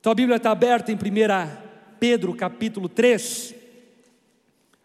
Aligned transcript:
Então 0.00 0.12
a 0.12 0.14
Bíblia 0.14 0.36
está 0.36 0.52
aberta 0.52 0.92
em 0.92 0.94
1 0.94 0.98
Pedro 1.98 2.32
capítulo 2.32 2.88
3. 2.88 3.54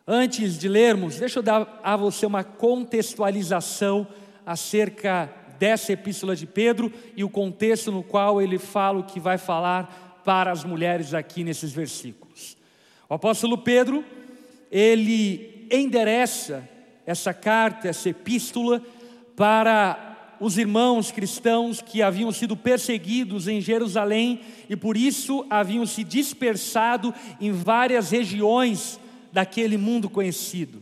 Antes 0.08 0.58
de 0.58 0.68
lermos, 0.68 1.18
deixa 1.18 1.38
eu 1.38 1.44
dar 1.44 1.80
a 1.84 1.96
você 1.96 2.26
uma 2.26 2.44
contextualização 2.44 4.08
acerca 4.44 5.32
dessa 5.60 5.94
epístola 5.94 6.36
de 6.36 6.48
Pedro 6.48 6.92
e 7.16 7.24
o 7.24 7.30
contexto 7.30 7.92
no 7.92 8.02
qual 8.02 8.42
ele 8.42 8.58
fala 8.58 9.00
o 9.00 9.04
que 9.04 9.20
vai 9.20 9.38
falar 9.38 10.22
para 10.26 10.52
as 10.52 10.64
mulheres 10.64 11.14
aqui 11.14 11.44
nesses 11.44 11.72
versículos. 11.72 12.58
O 13.08 13.14
apóstolo 13.14 13.60
Pedro, 13.60 14.04
ele 14.72 15.68
endereça 15.72 16.68
essa 17.06 17.36
carta, 17.36 17.88
essa 17.88 18.10
epístola 18.10 18.82
para 19.36 20.13
os 20.40 20.58
irmãos 20.58 21.12
cristãos 21.12 21.82
que 21.82 22.02
haviam 22.02 22.32
sido 22.32 22.56
perseguidos 22.56 23.48
em 23.48 23.62
Jerusalém 23.62 24.42
e 24.70 24.76
por 24.76 24.98
isso 24.98 25.46
haviam 25.50 25.86
se 25.86 26.04
dispersado 26.04 27.14
em 27.40 27.52
várias 27.52 28.12
regiões 28.12 29.00
daquele 29.32 29.78
mundo 29.78 30.10
conhecido. 30.10 30.82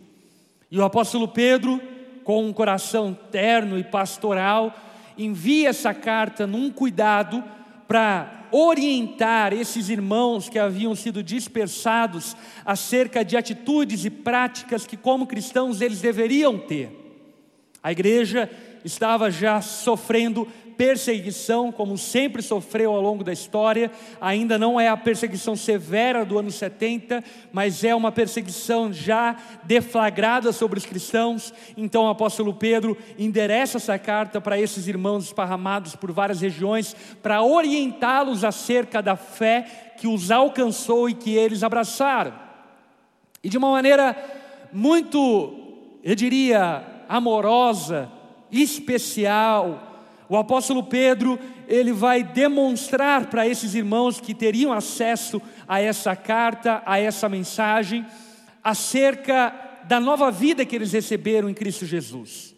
E 0.70 0.78
o 0.78 0.84
apóstolo 0.84 1.28
Pedro, 1.28 1.82
com 2.24 2.46
um 2.46 2.54
coração 2.54 3.18
terno 3.32 3.78
e 3.78 3.84
pastoral, 3.84 4.76
envia 5.18 5.70
essa 5.70 5.94
carta 5.94 6.48
num 6.48 6.70
cuidado 6.70 7.44
para 7.88 8.48
orientar 8.52 9.54
esses 9.54 9.90
irmãos 9.90 10.50
que 10.50 10.60
haviam 10.60 10.94
sido 10.94 11.24
dispersados 11.24 12.36
acerca 12.66 13.24
de 13.24 13.38
atitudes 13.38 14.04
e 14.04 14.10
práticas 14.10 14.86
que, 14.86 14.98
como 14.98 15.28
cristãos, 15.28 15.80
eles 15.80 16.02
deveriam 16.02 16.58
ter. 16.58 16.98
A 17.82 17.92
igreja 17.92 18.50
estava 18.84 19.30
já 19.30 19.62
sofrendo 19.62 20.48
perseguição, 20.82 21.72
como 21.72 21.96
sempre 21.96 22.42
sofreu 22.42 22.92
ao 22.92 23.00
longo 23.00 23.24
da 23.24 23.32
história, 23.32 23.92
ainda 24.20 24.58
não 24.58 24.80
é 24.80 24.88
a 24.88 24.98
perseguição 24.98 25.56
severa 25.56 26.26
do 26.26 26.40
ano 26.40 26.50
70, 26.50 27.24
mas 27.54 27.84
é 27.84 27.94
uma 27.94 28.12
perseguição 28.12 28.92
já 28.92 29.36
deflagrada 29.64 30.52
sobre 30.52 30.80
os 30.80 30.86
cristãos. 30.86 31.54
Então 31.78 32.06
o 32.06 32.10
apóstolo 32.10 32.52
Pedro 32.52 32.98
endereça 33.16 33.78
essa 33.78 34.00
carta 34.00 34.42
para 34.42 34.60
esses 34.60 34.88
irmãos 34.88 35.26
esparramados 35.26 35.96
por 35.96 36.12
várias 36.12 36.42
regiões, 36.42 36.96
para 37.22 37.44
orientá-los 37.44 38.44
acerca 38.44 39.04
da 39.04 39.16
fé 39.16 39.94
que 39.98 40.08
os 40.08 40.32
alcançou 40.32 41.08
e 41.08 41.14
que 41.14 41.36
eles 41.36 41.62
abraçaram. 41.62 42.34
E 43.44 43.50
de 43.50 43.58
uma 43.58 43.70
maneira 43.70 44.16
muito, 44.74 45.54
eu 46.04 46.16
diria, 46.16 46.84
amorosa, 47.08 48.10
especial. 48.52 50.06
O 50.28 50.38
apóstolo 50.38 50.84
Pedro, 50.84 51.40
ele 51.68 51.92
vai 51.92 52.24
demonstrar 52.24 53.28
para 53.28 53.48
esses 53.48 53.76
irmãos 53.76 54.20
que 54.20 54.34
teriam 54.34 54.72
acesso 54.72 55.42
a 55.68 55.82
essa 55.82 56.16
carta, 56.16 56.82
a 56.86 57.00
essa 57.00 57.28
mensagem, 57.28 58.06
acerca 58.64 59.54
da 59.88 60.00
nova 60.00 60.32
vida 60.32 60.66
que 60.66 60.76
eles 60.76 60.92
receberam 60.92 61.50
em 61.50 61.54
Cristo 61.54 61.86
Jesus. 61.86 62.56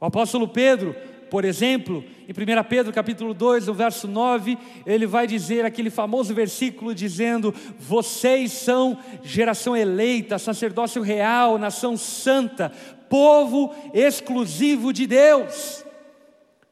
O 0.00 0.06
apóstolo 0.06 0.48
Pedro, 0.48 0.94
por 1.30 1.44
exemplo, 1.44 2.04
em 2.28 2.32
1 2.32 2.64
Pedro 2.68 2.92
capítulo 2.92 3.34
2, 3.34 3.66
no 3.66 3.74
verso 3.74 4.06
9, 4.06 4.56
ele 4.86 5.06
vai 5.06 5.26
dizer 5.26 5.64
aquele 5.64 5.90
famoso 5.90 6.34
versículo 6.34 6.94
dizendo: 6.94 7.54
Vocês 7.78 8.52
são 8.52 8.98
geração 9.22 9.76
eleita, 9.76 10.38
sacerdócio 10.38 11.02
real, 11.02 11.58
nação 11.58 11.96
santa, 11.96 12.72
povo 13.14 13.72
exclusivo 13.92 14.92
de 14.92 15.06
Deus. 15.06 15.84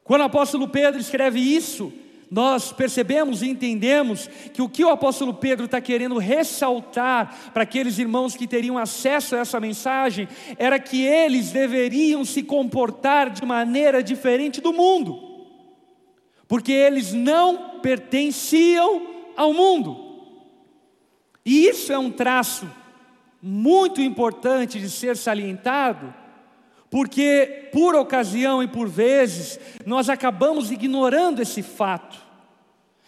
Quando 0.03 0.23
o 0.23 0.25
apóstolo 0.25 0.67
Pedro 0.67 0.99
escreve 0.99 1.39
isso, 1.39 1.93
nós 2.29 2.73
percebemos 2.73 3.41
e 3.41 3.47
entendemos 3.47 4.29
que 4.53 4.61
o 4.61 4.67
que 4.67 4.83
o 4.83 4.89
apóstolo 4.89 5.33
Pedro 5.33 5.63
está 5.67 5.79
querendo 5.79 6.17
ressaltar 6.17 7.51
para 7.53 7.63
aqueles 7.63 7.97
irmãos 7.97 8.35
que 8.35 8.45
teriam 8.45 8.77
acesso 8.77 9.37
a 9.37 9.39
essa 9.39 9.57
mensagem 9.57 10.27
era 10.57 10.77
que 10.79 11.01
eles 11.01 11.51
deveriam 11.51 12.25
se 12.25 12.43
comportar 12.43 13.29
de 13.29 13.45
maneira 13.45 14.03
diferente 14.03 14.59
do 14.59 14.73
mundo, 14.73 15.47
porque 16.45 16.73
eles 16.73 17.13
não 17.13 17.79
pertenciam 17.79 19.07
ao 19.37 19.53
mundo, 19.53 19.97
e 21.45 21.67
isso 21.67 21.93
é 21.93 21.97
um 21.97 22.11
traço 22.11 22.69
muito 23.41 24.01
importante 24.01 24.77
de 24.77 24.89
ser 24.89 25.15
salientado 25.15 26.21
porque 26.93 27.69
por 27.71 27.95
ocasião 27.95 28.61
e 28.61 28.67
por 28.67 28.87
vezes 28.87 29.59
nós 29.83 30.09
acabamos 30.09 30.69
ignorando 30.69 31.41
esse 31.41 31.63
fato. 31.63 32.19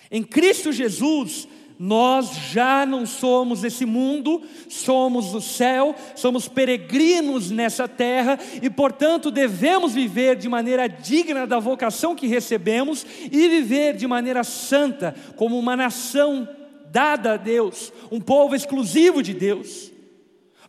Em 0.09 0.23
Cristo 0.23 0.71
Jesus, 0.71 1.47
nós 1.77 2.31
já 2.51 2.83
não 2.83 3.05
somos 3.05 3.63
esse 3.63 3.85
mundo, 3.85 4.41
somos 4.67 5.35
o 5.35 5.39
céu, 5.39 5.93
somos 6.15 6.47
peregrinos 6.47 7.51
nessa 7.51 7.87
terra 7.87 8.39
e, 8.59 8.71
portanto, 8.71 9.29
devemos 9.29 9.93
viver 9.93 10.35
de 10.35 10.49
maneira 10.49 10.87
digna 10.87 11.45
da 11.45 11.59
vocação 11.59 12.15
que 12.15 12.25
recebemos 12.25 13.05
e 13.31 13.47
viver 13.47 13.95
de 13.95 14.07
maneira 14.07 14.43
santa, 14.43 15.13
como 15.35 15.59
uma 15.59 15.75
nação 15.75 16.49
dada 16.91 17.33
a 17.33 17.37
Deus, 17.37 17.93
um 18.11 18.19
povo 18.19 18.55
exclusivo 18.55 19.21
de 19.21 19.35
Deus. 19.35 19.91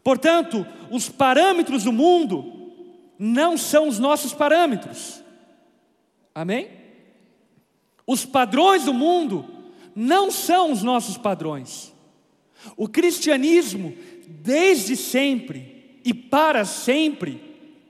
Portanto, 0.04 0.66
os 0.90 1.08
parâmetros 1.08 1.82
do 1.82 1.92
mundo 1.92 2.55
não 3.18 3.56
são 3.56 3.88
os 3.88 3.98
nossos 3.98 4.32
parâmetros. 4.32 5.22
Amém? 6.34 6.68
Os 8.06 8.24
padrões 8.24 8.84
do 8.84 8.94
mundo 8.94 9.44
não 9.94 10.30
são 10.30 10.70
os 10.72 10.82
nossos 10.82 11.16
padrões. 11.16 11.92
O 12.76 12.88
cristianismo, 12.88 13.94
desde 14.28 14.96
sempre 14.96 16.00
e 16.04 16.12
para 16.12 16.64
sempre, 16.64 17.40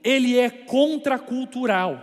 ele 0.03 0.37
é 0.37 0.49
contracultural. 0.49 2.01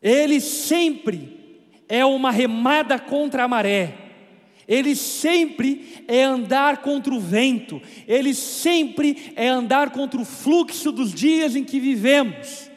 Ele 0.00 0.40
sempre 0.40 1.68
é 1.88 2.04
uma 2.04 2.30
remada 2.30 2.98
contra 2.98 3.44
a 3.44 3.48
maré 3.48 4.09
ele 4.70 4.94
sempre 4.94 6.04
é 6.06 6.22
andar 6.22 6.76
contra 6.76 7.12
o 7.12 7.18
vento, 7.18 7.82
ele 8.06 8.32
sempre 8.32 9.32
é 9.34 9.48
andar 9.48 9.90
contra 9.90 10.20
o 10.20 10.24
fluxo 10.24 10.92
dos 10.92 11.12
dias 11.12 11.56
em 11.56 11.64
que 11.64 11.80
vivemos. 11.80 12.70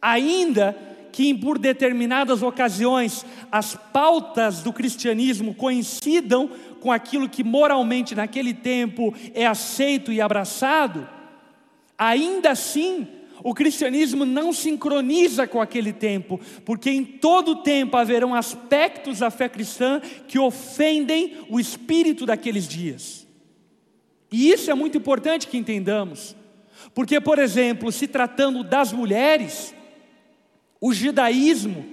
Ainda 0.00 0.76
que 1.12 1.32
por 1.32 1.60
determinadas 1.60 2.42
ocasiões 2.42 3.24
as 3.52 3.76
pautas 3.92 4.64
do 4.64 4.72
cristianismo 4.72 5.54
coincidam 5.54 6.50
com 6.80 6.90
aquilo 6.90 7.28
que 7.28 7.44
moralmente 7.44 8.16
naquele 8.16 8.52
tempo 8.52 9.14
é 9.32 9.46
aceito 9.46 10.10
e 10.10 10.20
abraçado, 10.20 11.08
ainda 11.96 12.50
assim 12.50 13.06
o 13.42 13.54
cristianismo 13.54 14.24
não 14.24 14.52
sincroniza 14.52 15.46
com 15.46 15.60
aquele 15.60 15.92
tempo, 15.92 16.40
porque 16.64 16.90
em 16.90 17.04
todo 17.04 17.62
tempo 17.62 17.96
haverão 17.96 18.34
aspectos 18.34 19.18
da 19.18 19.30
fé 19.30 19.48
cristã 19.48 20.00
que 20.28 20.38
ofendem 20.38 21.38
o 21.48 21.58
espírito 21.58 22.24
daqueles 22.24 22.68
dias. 22.68 23.26
E 24.30 24.50
isso 24.50 24.70
é 24.70 24.74
muito 24.74 24.96
importante 24.96 25.48
que 25.48 25.58
entendamos, 25.58 26.36
porque, 26.94 27.20
por 27.20 27.38
exemplo, 27.38 27.90
se 27.90 28.06
tratando 28.06 28.62
das 28.62 28.92
mulheres, 28.92 29.74
o 30.80 30.92
judaísmo, 30.92 31.84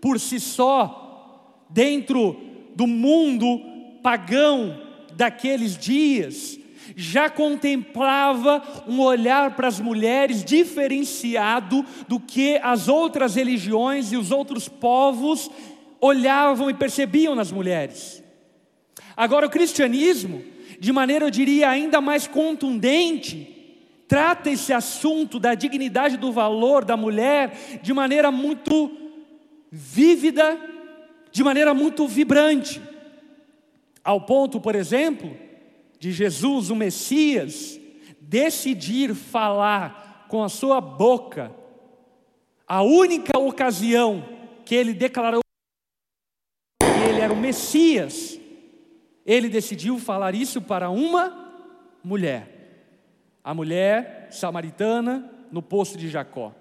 por 0.00 0.20
si 0.20 0.38
só, 0.38 1.66
dentro 1.70 2.38
do 2.74 2.86
mundo 2.86 3.60
pagão 4.02 4.80
daqueles 5.14 5.76
dias, 5.76 6.59
já 6.96 7.28
contemplava 7.30 8.62
um 8.86 9.00
olhar 9.00 9.54
para 9.56 9.68
as 9.68 9.80
mulheres 9.80 10.44
diferenciado 10.44 11.84
do 12.08 12.18
que 12.18 12.58
as 12.62 12.88
outras 12.88 13.34
religiões 13.34 14.12
e 14.12 14.16
os 14.16 14.30
outros 14.30 14.68
povos 14.68 15.50
olhavam 16.00 16.70
e 16.70 16.74
percebiam 16.74 17.34
nas 17.34 17.52
mulheres. 17.52 18.22
Agora, 19.16 19.46
o 19.46 19.50
cristianismo, 19.50 20.42
de 20.78 20.92
maneira 20.92 21.26
eu 21.26 21.30
diria 21.30 21.68
ainda 21.68 22.00
mais 22.00 22.26
contundente, 22.26 23.60
trata 24.08 24.50
esse 24.50 24.72
assunto 24.72 25.38
da 25.38 25.54
dignidade 25.54 26.16
do 26.16 26.32
valor 26.32 26.84
da 26.84 26.96
mulher 26.96 27.80
de 27.82 27.92
maneira 27.92 28.30
muito 28.30 28.90
vívida, 29.70 30.58
de 31.30 31.44
maneira 31.44 31.72
muito 31.74 32.08
vibrante. 32.08 32.80
Ao 34.02 34.20
ponto, 34.22 34.58
por 34.58 34.74
exemplo, 34.74 35.36
de 36.00 36.10
Jesus, 36.12 36.70
o 36.70 36.74
Messias, 36.74 37.78
decidir 38.18 39.14
falar 39.14 40.26
com 40.28 40.42
a 40.42 40.48
sua 40.48 40.80
boca, 40.80 41.54
a 42.66 42.82
única 42.82 43.38
ocasião 43.38 44.24
que 44.64 44.74
ele 44.74 44.94
declarou 44.94 45.42
que 46.80 47.08
ele 47.08 47.20
era 47.20 47.32
o 47.32 47.36
Messias, 47.36 48.40
ele 49.26 49.50
decidiu 49.50 49.98
falar 49.98 50.34
isso 50.34 50.62
para 50.62 50.88
uma 50.88 51.52
mulher, 52.02 52.94
a 53.44 53.52
mulher 53.52 54.28
samaritana 54.30 55.30
no 55.52 55.60
poço 55.60 55.98
de 55.98 56.08
Jacó. 56.08 56.54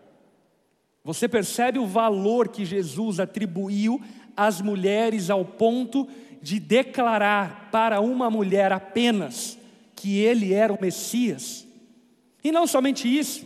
Você 1.01 1.29
percebe 1.29 1.79
o 1.79 1.87
valor 1.87 2.49
que 2.49 2.65
Jesus 2.65 3.21
atribuiu 3.21 4.01
às 4.35 4.59
mulheres 4.59 5.29
ao 5.29 5.45
ponto 5.45 6.05
de 6.05 6.09
declarar 6.59 7.69
para 7.71 7.99
uma 7.99 8.29
mulher 8.29 8.71
apenas 8.71 9.57
que 9.95 10.19
ele 10.19 10.53
era 10.53 10.71
o 10.71 10.79
Messias. 10.79 11.67
E 12.43 12.51
não 12.51 12.65
somente 12.65 13.07
isso, 13.07 13.45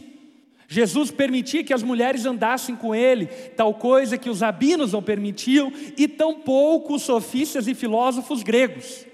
Jesus 0.67 1.11
permitia 1.11 1.63
que 1.63 1.73
as 1.73 1.83
mulheres 1.83 2.25
andassem 2.25 2.75
com 2.75 2.95
ele, 2.95 3.27
tal 3.27 3.73
coisa 3.75 4.17
que 4.17 4.29
os 4.29 4.41
rabinos 4.41 4.93
não 4.93 5.03
permitiam, 5.03 5.71
e 5.95 6.07
tampouco 6.07 6.95
os 6.95 7.03
sofistas 7.03 7.67
e 7.67 7.75
filósofos 7.75 8.41
gregos. 8.41 9.05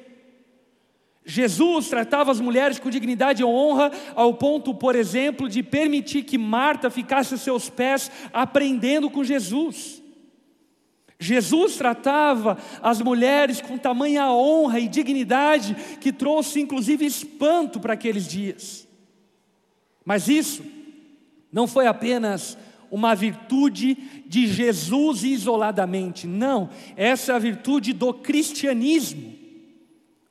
Jesus 1.26 1.90
tratava 1.90 2.32
as 2.32 2.40
mulheres 2.40 2.80
com 2.80 2.90
dignidade 2.90 3.42
e 3.42 3.46
honra, 3.46 3.92
ao 4.16 4.34
ponto, 4.34 4.74
por 4.74 4.96
exemplo, 4.96 5.50
de 5.50 5.62
permitir 5.62 6.24
que 6.24 6.38
Marta 6.38 6.90
ficasse 6.90 7.36
a 7.36 7.38
seus 7.38 7.70
pés 7.70 8.10
aprendendo 8.34 9.10
com 9.10 9.24
Jesus. 9.24 10.02
Jesus 11.20 11.76
tratava 11.76 12.58
as 12.82 13.02
mulheres 13.02 13.60
com 13.60 13.78
tamanha 13.78 14.32
honra 14.32 14.80
e 14.80 14.88
dignidade 14.88 15.76
que 16.00 16.14
trouxe 16.14 16.62
inclusive 16.62 17.06
espanto 17.06 17.80
para 17.80 17.94
aqueles 17.94 18.26
dias. 18.26 18.88
Mas 20.06 20.30
isso 20.30 20.64
não 21.52 21.68
foi 21.68 21.88
apenas 21.88 22.58
uma 22.90 23.14
virtude 23.14 23.96
de 24.26 24.48
Jesus 24.48 25.24
isoladamente, 25.24 26.26
não, 26.26 26.70
essa 26.96 27.34
é 27.34 27.36
a 27.36 27.40
virtude 27.40 27.94
do 27.94 28.14
cristianismo. 28.14 29.34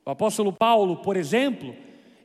O 0.05 0.09
apóstolo 0.09 0.51
Paulo, 0.51 0.97
por 0.97 1.15
exemplo, 1.15 1.73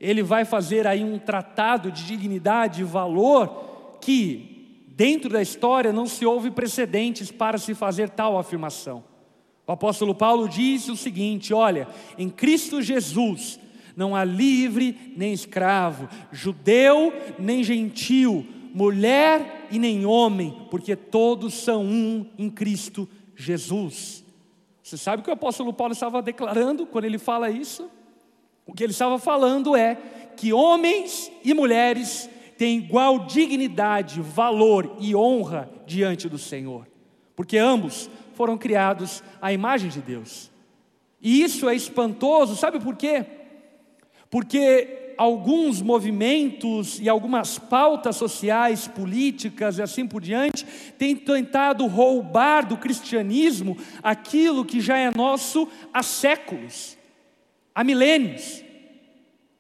ele 0.01 0.23
vai 0.23 0.45
fazer 0.45 0.87
aí 0.87 1.05
um 1.05 1.19
tratado 1.19 1.93
de 1.93 2.05
dignidade 2.05 2.81
e 2.81 2.85
valor 2.85 3.99
que, 4.01 4.54
dentro 4.97 5.31
da 5.31 5.43
história, 5.43 5.93
não 5.93 6.07
se 6.07 6.25
houve 6.25 6.51
precedentes 6.51 7.31
para 7.31 7.59
se 7.59 7.75
fazer 7.75 8.11
tal 8.11 8.39
afirmação. 8.39 9.05
O 9.67 9.73
apóstolo 9.73 10.15
Paulo 10.15 10.49
diz 10.49 10.89
o 10.89 10.97
seguinte: 10.97 11.53
olha, 11.53 11.89
em 12.17 12.29
Cristo 12.29 12.83
Jesus 12.83 13.59
não 13.97 14.15
há 14.15 14.25
livre 14.25 15.13
nem 15.17 15.33
escravo, 15.33 16.09
judeu 16.31 17.13
nem 17.39 17.63
gentil, 17.63 18.47
mulher 18.73 19.67
e 19.71 19.79
nem 19.79 20.05
homem, 20.05 20.67
porque 20.71 20.95
todos 20.95 21.55
são 21.55 21.85
um 21.85 22.27
em 22.39 22.51
Cristo 22.51 23.09
Jesus. 23.35 24.25
Você 24.83 24.99
sabe 24.99 25.21
o 25.21 25.25
que 25.25 25.31
o 25.31 25.35
apóstolo 25.35 25.73
Paulo 25.73 25.93
estava 25.93 26.21
declarando 26.21 26.87
quando 26.87 27.07
ele 27.07 27.19
fala 27.19 27.51
isso? 27.51 27.91
O 28.67 28.73
que 28.73 28.83
ele 28.83 28.93
estava 28.93 29.19
falando 29.19 29.75
é 29.75 29.97
que 30.37 30.53
homens 30.53 31.31
e 31.43 31.55
mulheres 31.55 32.29
têm 32.57 32.79
igual 32.79 33.27
dignidade, 33.27 34.21
valor 34.21 34.97
e 34.99 35.15
honra 35.15 35.71
diante 35.87 36.29
do 36.29 36.39
Senhor, 36.39 36.87
porque 37.35 37.59
ambos 37.59 38.11
foram 38.35 38.59
criados 38.59 39.23
à 39.41 39.53
imagem 39.53 39.91
de 39.91 40.01
Deus. 40.01 40.51
E 41.21 41.43
isso 41.43 41.69
é 41.69 41.75
espantoso, 41.75 42.57
sabe 42.57 42.81
por 42.81 42.97
quê? 42.97 43.25
Porque 44.29 45.15
alguns 45.17 45.81
movimentos 45.81 47.01
e 47.01 47.09
algumas 47.09 47.59
pautas 47.59 48.17
sociais, 48.17 48.89
políticas 48.89 49.79
e 49.79 49.83
assim 49.83 50.07
por 50.07 50.21
diante, 50.21 50.67
têm 50.99 51.17
tentado 51.17 51.87
roubar 51.87 52.67
do 52.67 52.77
cristianismo 52.77 53.77
aquilo 54.03 54.65
que 54.65 54.81
já 54.81 54.99
é 54.99 55.11
nosso 55.11 55.69
há 55.93 56.03
séculos, 56.03 56.97
há 57.75 57.85
milênios. 57.85 58.63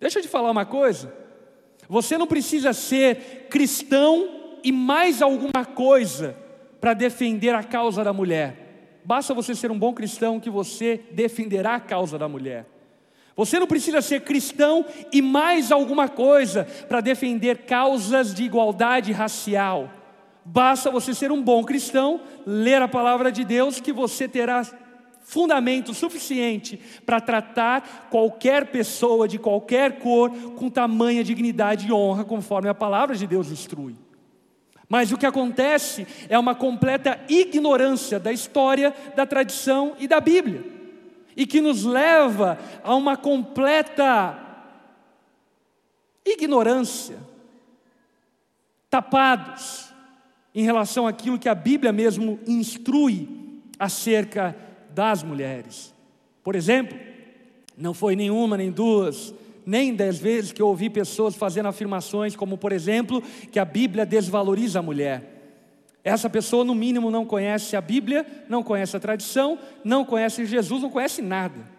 Deixa 0.00 0.19
eu 0.19 0.23
te 0.23 0.29
falar 0.29 0.50
uma 0.50 0.67
coisa. 0.67 1.24
Você 1.89 2.17
não 2.17 2.27
precisa 2.27 2.73
ser 2.73 3.49
cristão 3.51 4.59
e 4.63 4.73
mais 4.73 5.21
alguma 5.21 5.65
coisa 5.65 6.37
para 6.81 6.95
defender 6.95 7.55
a 7.55 7.63
causa 7.63 8.03
da 8.03 8.13
mulher. 8.13 9.01
Basta 9.05 9.35
você 9.35 9.55
ser 9.55 9.71
um 9.71 9.79
bom 9.79 9.93
cristão 9.93 10.41
que 10.41 10.49
você 10.49 11.01
defenderá 11.13 11.75
a 11.75 11.81
causa 11.81 12.19
da 12.19 12.29
mulher. 12.29 12.67
Você 13.37 13.59
não 13.59 13.67
precisa 13.67 14.01
ser 14.01 14.21
cristão 14.21 14.87
e 15.13 15.21
mais 15.21 15.73
alguma 15.73 16.09
coisa 16.09 16.67
para 16.89 17.01
defender 17.01 17.59
causas 17.65 18.33
de 18.33 18.45
igualdade 18.45 19.13
racial. 19.13 19.91
Basta 20.45 20.91
você 20.91 21.13
ser 21.13 21.33
um 21.33 21.43
bom 21.43 21.65
cristão, 21.65 22.21
ler 22.47 22.81
a 22.81 22.89
palavra 22.89 23.33
de 23.33 23.45
Deus, 23.45 23.81
que 23.81 23.93
você 23.93 24.29
terá 24.29 24.63
fundamento 25.25 25.93
suficiente 25.93 26.79
para 27.05 27.21
tratar 27.21 28.09
qualquer 28.11 28.67
pessoa 28.67 29.26
de 29.26 29.38
qualquer 29.38 29.99
cor 29.99 30.31
com 30.55 30.71
tamanha 30.71 31.25
dignidade 31.25 31.88
e 31.88 31.93
honra, 31.93 32.25
conforme 32.25 32.69
a 32.69 32.75
palavra 32.75 33.17
de 33.17 33.26
Deus 33.26 33.50
instrui. 33.50 33.97
Mas 34.88 35.11
o 35.11 35.19
que 35.19 35.26
acontece 35.26 36.06
é 36.29 36.38
uma 36.38 36.55
completa 36.55 37.19
ignorância 37.29 38.21
da 38.21 38.32
história, 38.32 38.94
da 39.17 39.26
tradição 39.26 39.97
e 39.99 40.06
da 40.06 40.21
Bíblia 40.21 40.75
e 41.37 41.47
que 41.47 41.61
nos 41.61 41.85
leva 41.85 42.59
a 42.82 42.94
uma 42.94 43.17
completa 43.17 44.38
ignorância, 46.25 47.19
tapados 48.88 49.93
em 50.55 50.62
relação 50.62 51.06
àquilo 51.06 51.38
que 51.38 51.49
a 51.49 51.55
Bíblia 51.55 51.93
mesmo 51.93 52.38
instrui 52.47 53.29
acerca 53.79 54.56
das 54.94 55.23
mulheres. 55.23 55.93
Por 56.43 56.55
exemplo, 56.55 56.96
não 57.76 57.93
foi 57.93 58.14
nenhuma, 58.14 58.56
nem 58.56 58.70
duas, 58.70 59.35
nem 59.67 59.94
dez 59.94 60.19
vezes 60.19 60.52
que 60.52 60.62
eu 60.62 60.69
ouvi 60.69 60.88
pessoas 60.88 61.35
fazendo 61.35 61.67
afirmações 61.67 62.37
como, 62.37 62.56
por 62.56 62.73
exemplo, 62.73 63.23
que 63.50 63.58
a 63.58 63.64
Bíblia 63.64 64.06
desvaloriza 64.06 64.79
a 64.79 64.82
mulher. 64.82 65.32
Essa 66.02 66.29
pessoa, 66.29 66.64
no 66.64 66.75
mínimo, 66.75 67.11
não 67.11 67.25
conhece 67.25 67.75
a 67.76 67.81
Bíblia, 67.81 68.26
não 68.49 68.62
conhece 68.62 68.94
a 68.94 69.00
tradição, 69.00 69.58
não 69.82 70.05
conhece 70.05 70.44
Jesus, 70.44 70.82
não 70.82 70.91
conhece 70.91 71.23
nada. 71.23 71.73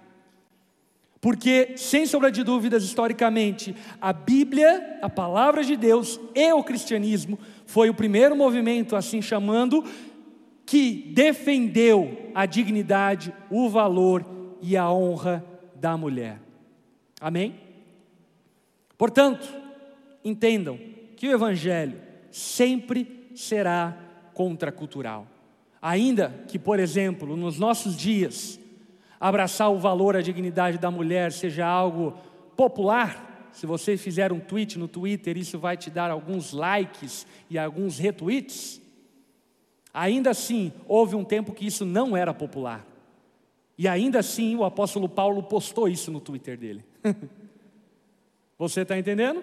Porque, 1.22 1.74
sem 1.78 2.06
sombra 2.06 2.32
de 2.32 2.44
dúvidas, 2.44 2.84
historicamente, 2.84 3.76
a 4.02 4.12
Bíblia, 4.12 5.00
a 5.02 5.10
palavra 5.10 5.64
de 5.64 5.76
Deus 5.76 6.20
e 6.34 6.54
o 6.54 6.64
cristianismo 6.64 7.40
foi 7.66 7.90
o 7.90 7.94
primeiro 7.94 8.36
movimento, 8.36 8.96
assim 8.96 9.22
chamando, 9.22 9.84
que 10.66 11.12
defendeu 11.14 12.32
a 12.34 12.46
dignidade, 12.46 13.34
o 13.50 13.70
valor 13.70 14.26
e 14.62 14.76
a 14.76 14.90
honra 14.92 15.46
da 15.76 15.96
mulher. 15.96 16.40
Amém? 17.22 17.56
Portanto, 18.98 19.48
entendam 20.24 20.80
que 21.16 21.28
o 21.28 21.32
Evangelho 21.32 22.00
sempre 22.32 23.30
será 23.36 23.98
contracultural. 24.34 25.28
Ainda 25.82 26.34
que, 26.48 26.58
por 26.58 26.80
exemplo, 26.80 27.38
nos 27.38 27.60
nossos 27.60 27.96
dias, 27.96 28.60
abraçar 29.20 29.72
o 29.72 29.80
valor, 29.80 30.16
a 30.16 30.22
dignidade 30.22 30.78
da 30.78 30.90
mulher 30.90 31.32
seja 31.32 31.66
algo 31.66 32.18
popular, 32.56 33.50
se 33.56 33.66
você 33.66 33.96
fizer 33.96 34.34
um 34.34 34.40
tweet 34.40 34.78
no 34.78 34.88
Twitter, 34.88 35.38
isso 35.38 35.58
vai 35.58 35.78
te 35.78 35.90
dar 35.90 36.12
alguns 36.12 36.52
likes 36.52 37.26
e 37.50 37.58
alguns 37.58 37.98
retweets. 37.98 38.82
Ainda 39.98 40.32
assim, 40.32 40.74
houve 40.90 41.16
um 41.16 41.24
tempo 41.24 41.54
que 41.54 41.66
isso 41.66 41.86
não 41.86 42.18
era 42.18 42.34
popular. 42.34 42.86
E 43.78 43.88
ainda 43.88 44.20
assim, 44.20 44.54
o 44.54 44.66
apóstolo 44.66 45.08
Paulo 45.08 45.42
postou 45.42 45.88
isso 45.88 46.12
no 46.12 46.20
Twitter 46.20 46.58
dele. 46.58 46.84
você 48.60 48.82
está 48.82 48.98
entendendo? 48.98 49.42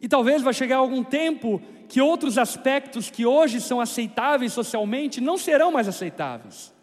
E 0.00 0.08
talvez 0.08 0.42
vai 0.42 0.52
chegar 0.52 0.78
algum 0.78 1.04
tempo 1.04 1.62
que 1.88 2.00
outros 2.00 2.36
aspectos 2.36 3.10
que 3.10 3.24
hoje 3.24 3.60
são 3.60 3.80
aceitáveis 3.80 4.52
socialmente 4.52 5.20
não 5.20 5.38
serão 5.38 5.70
mais 5.70 5.86
aceitáveis. 5.86 6.74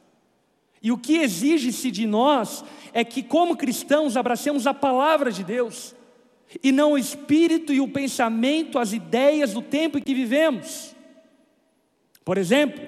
E 0.81 0.93
o 0.93 0.97
que 0.97 1.17
exige-se 1.17 1.91
de 1.91 2.07
nós 2.07 2.63
é 2.93 3.03
que, 3.03 3.21
como 3.21 3.57
cristãos, 3.57 4.15
abracemos 4.15 4.65
a 4.65 4.73
palavra 4.73 5.29
de 5.29 5.43
Deus, 5.43 5.93
e 6.63 6.71
não 6.71 6.93
o 6.93 6.97
espírito 6.97 7.73
e 7.73 7.81
o 7.81 7.87
pensamento, 7.89 8.79
as 8.79 8.93
ideias 8.93 9.51
do 9.51 9.61
tempo 9.61 9.97
em 9.97 10.01
que 10.01 10.15
vivemos. 10.15 10.95
Por 12.23 12.37
exemplo, 12.37 12.83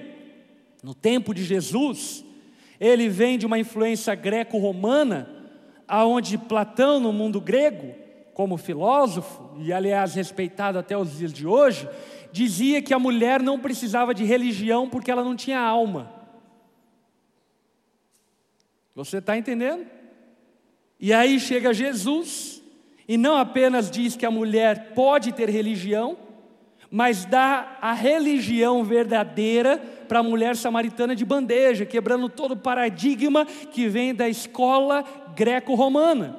no 0.83 0.93
tempo 0.93 1.33
de 1.33 1.43
Jesus, 1.43 2.23
ele 2.79 3.09
vem 3.09 3.37
de 3.37 3.45
uma 3.45 3.57
influência 3.57 4.13
greco-romana, 4.15 5.29
aonde 5.87 6.37
Platão, 6.37 6.99
no 6.99 7.13
mundo 7.13 7.39
grego, 7.39 7.95
como 8.33 8.57
filósofo, 8.57 9.55
e 9.59 9.71
aliás 9.71 10.15
respeitado 10.15 10.77
até 10.79 10.97
os 10.97 11.17
dias 11.17 11.31
de 11.31 11.45
hoje, 11.45 11.87
dizia 12.31 12.81
que 12.81 12.93
a 12.93 12.99
mulher 12.99 13.41
não 13.41 13.59
precisava 13.59 14.13
de 14.13 14.23
religião 14.23 14.89
porque 14.89 15.11
ela 15.11 15.23
não 15.23 15.35
tinha 15.35 15.59
alma. 15.59 16.11
Você 18.95 19.17
está 19.17 19.37
entendendo? 19.37 19.85
E 20.99 21.13
aí 21.13 21.39
chega 21.39 21.73
Jesus, 21.73 22.61
e 23.07 23.17
não 23.17 23.37
apenas 23.37 23.89
diz 23.89 24.15
que 24.15 24.25
a 24.25 24.31
mulher 24.31 24.93
pode 24.93 25.31
ter 25.31 25.49
religião, 25.49 26.17
mas 26.95 27.25
dá 27.25 27.79
a 27.81 27.91
religião 27.91 28.83
verdadeira 28.83 29.79
para 30.07 30.19
a 30.19 30.23
mulher 30.23 30.55
samaritana 30.55 31.15
de 31.15 31.25
bandeja, 31.25 31.87
quebrando 31.87 32.29
todo 32.29 32.51
o 32.51 32.57
paradigma 32.57 33.47
que 33.47 33.89
vem 33.89 34.13
da 34.13 34.29
escola 34.29 35.03
greco-romana. 35.35 36.37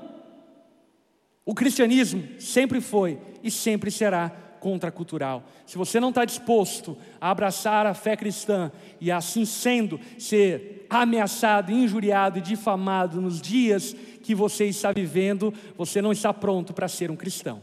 O 1.44 1.56
cristianismo 1.56 2.22
sempre 2.38 2.80
foi 2.80 3.18
e 3.42 3.50
sempre 3.50 3.90
será 3.90 4.30
contracultural. 4.60 5.42
Se 5.66 5.76
você 5.76 5.98
não 5.98 6.10
está 6.10 6.24
disposto 6.24 6.96
a 7.20 7.32
abraçar 7.32 7.84
a 7.84 7.92
fé 7.92 8.16
cristã 8.16 8.70
e 9.00 9.10
assim 9.10 9.44
sendo, 9.44 9.98
ser 10.16 10.86
ameaçado, 10.88 11.72
injuriado 11.72 12.38
e 12.38 12.40
difamado 12.40 13.20
nos 13.20 13.42
dias 13.42 13.92
que 14.22 14.36
você 14.36 14.66
está 14.66 14.92
vivendo, 14.92 15.52
você 15.76 16.00
não 16.00 16.12
está 16.12 16.32
pronto 16.32 16.72
para 16.72 16.86
ser 16.86 17.10
um 17.10 17.16
cristão. 17.16 17.60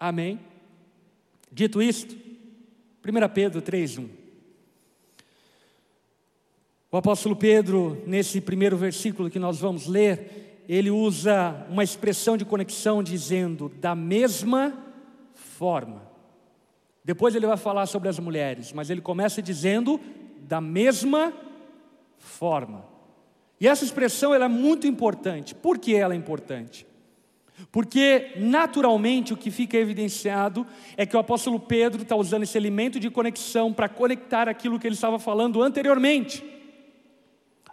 Amém? 0.00 0.40
Dito 1.56 1.80
isto, 1.80 2.14
1 3.02 3.28
Pedro 3.32 3.62
3,1. 3.62 4.10
O 6.92 6.98
apóstolo 6.98 7.34
Pedro, 7.34 8.02
nesse 8.06 8.42
primeiro 8.42 8.76
versículo 8.76 9.30
que 9.30 9.38
nós 9.38 9.58
vamos 9.58 9.86
ler, 9.86 10.64
ele 10.68 10.90
usa 10.90 11.66
uma 11.70 11.82
expressão 11.82 12.36
de 12.36 12.44
conexão 12.44 13.02
dizendo, 13.02 13.70
da 13.80 13.94
mesma 13.94 14.76
forma. 15.32 16.02
Depois 17.02 17.34
ele 17.34 17.46
vai 17.46 17.56
falar 17.56 17.86
sobre 17.86 18.10
as 18.10 18.18
mulheres, 18.18 18.70
mas 18.74 18.90
ele 18.90 19.00
começa 19.00 19.40
dizendo, 19.40 19.98
da 20.40 20.60
mesma 20.60 21.32
forma. 22.18 22.84
E 23.58 23.66
essa 23.66 23.82
expressão 23.82 24.34
ela 24.34 24.44
é 24.44 24.48
muito 24.48 24.86
importante. 24.86 25.54
Por 25.54 25.78
que 25.78 25.94
ela 25.94 26.12
é 26.12 26.18
importante? 26.18 26.86
Porque, 27.72 28.32
naturalmente, 28.36 29.32
o 29.32 29.36
que 29.36 29.50
fica 29.50 29.76
evidenciado 29.76 30.66
é 30.96 31.06
que 31.06 31.16
o 31.16 31.20
apóstolo 31.20 31.58
Pedro 31.58 32.02
está 32.02 32.14
usando 32.14 32.42
esse 32.42 32.56
elemento 32.56 33.00
de 33.00 33.10
conexão 33.10 33.72
para 33.72 33.88
conectar 33.88 34.48
aquilo 34.48 34.78
que 34.78 34.86
ele 34.86 34.94
estava 34.94 35.18
falando 35.18 35.62
anteriormente. 35.62 36.44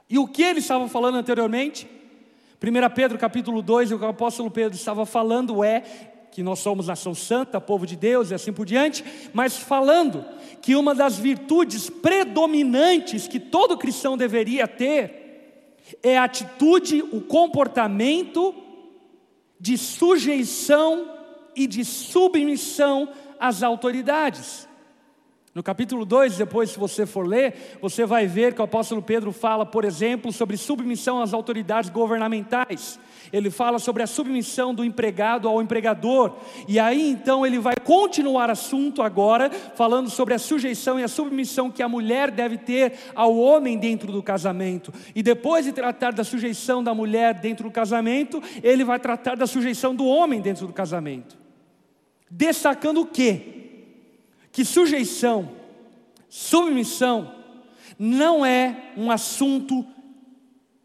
E 0.09 0.17
o 0.17 0.27
que 0.27 0.43
ele 0.43 0.59
estava 0.59 0.87
falando 0.87 1.15
anteriormente? 1.15 1.87
1 2.61 2.93
Pedro 2.95 3.17
capítulo 3.17 3.61
2, 3.61 3.91
o 3.91 3.99
que 3.99 4.05
o 4.05 4.07
apóstolo 4.07 4.49
Pedro 4.49 4.77
estava 4.77 5.05
falando 5.05 5.63
é 5.63 5.83
que 6.31 6.41
nós 6.41 6.59
somos 6.59 6.87
nação 6.87 7.13
santa, 7.13 7.61
povo 7.61 7.85
de 7.85 7.95
Deus 7.95 8.31
e 8.31 8.33
assim 8.33 8.51
por 8.51 8.65
diante, 8.65 9.03
mas 9.33 9.57
falando 9.57 10.25
que 10.61 10.75
uma 10.75 10.95
das 10.95 11.17
virtudes 11.17 11.89
predominantes 11.89 13.27
que 13.27 13.39
todo 13.39 13.77
cristão 13.77 14.17
deveria 14.17 14.67
ter 14.67 15.21
é 16.01 16.17
a 16.17 16.23
atitude, 16.23 17.03
o 17.11 17.21
comportamento 17.21 18.62
de 19.63 19.77
sujeição 19.77 21.09
e 21.55 21.65
de 21.65 21.85
submissão 21.85 23.07
às 23.39 23.63
autoridades. 23.63 24.67
No 25.55 25.63
capítulo 25.63 26.03
2, 26.03 26.35
depois, 26.35 26.71
se 26.71 26.77
você 26.77 27.05
for 27.05 27.25
ler, 27.25 27.77
você 27.81 28.05
vai 28.05 28.27
ver 28.27 28.53
que 28.53 28.59
o 28.59 28.65
apóstolo 28.65 29.01
Pedro 29.01 29.31
fala, 29.31 29.65
por 29.65 29.85
exemplo, 29.85 30.33
sobre 30.33 30.57
submissão 30.57 31.21
às 31.21 31.33
autoridades 31.33 31.89
governamentais. 31.89 32.99
Ele 33.31 33.49
fala 33.49 33.79
sobre 33.79 34.03
a 34.03 34.07
submissão 34.07 34.73
do 34.73 34.83
empregado 34.83 35.47
ao 35.47 35.61
empregador. 35.61 36.35
E 36.67 36.79
aí 36.79 37.09
então 37.09 37.45
ele 37.45 37.59
vai 37.59 37.75
continuar 37.75 38.49
assunto 38.49 39.01
agora, 39.01 39.49
falando 39.49 40.09
sobre 40.09 40.33
a 40.33 40.39
sujeição 40.39 40.99
e 40.99 41.03
a 41.03 41.07
submissão 41.07 41.69
que 41.69 41.83
a 41.83 41.89
mulher 41.89 42.31
deve 42.31 42.57
ter 42.57 42.93
ao 43.15 43.37
homem 43.37 43.77
dentro 43.77 44.11
do 44.11 44.21
casamento. 44.21 44.93
E 45.15 45.23
depois 45.23 45.65
de 45.65 45.71
tratar 45.71 46.13
da 46.13 46.23
sujeição 46.23 46.83
da 46.83 46.93
mulher 46.93 47.35
dentro 47.35 47.65
do 47.65 47.71
casamento, 47.71 48.41
ele 48.61 48.83
vai 48.83 48.99
tratar 48.99 49.35
da 49.35 49.47
sujeição 49.47 49.95
do 49.95 50.05
homem 50.05 50.41
dentro 50.41 50.67
do 50.67 50.73
casamento. 50.73 51.37
Destacando 52.29 53.01
o 53.01 53.05
quê? 53.05 53.61
que 54.53 54.63
sujeição, 54.63 55.49
submissão, 56.29 57.33
não 57.97 58.45
é 58.45 58.91
um 58.95 59.09
assunto 59.09 59.83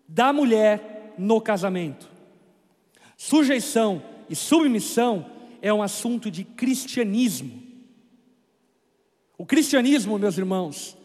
da 0.09 0.33
mulher 0.33 1.15
no 1.19 1.39
casamento. 1.39 2.09
Sujeição 3.19 4.03
e 4.31 4.35
submissão 4.35 5.27
é 5.61 5.75
um 5.75 5.83
assunto 5.83 6.31
de 6.31 6.45
cristianismo. 6.45 7.63
O 9.37 9.45
cristianismo, 9.45 10.19
meus 10.19 10.39
irmãos, 10.39 10.97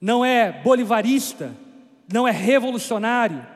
não 0.00 0.24
é 0.24 0.50
bolivarista, 0.50 1.54
não 2.12 2.26
é 2.26 2.32
revolucionário, 2.32 3.46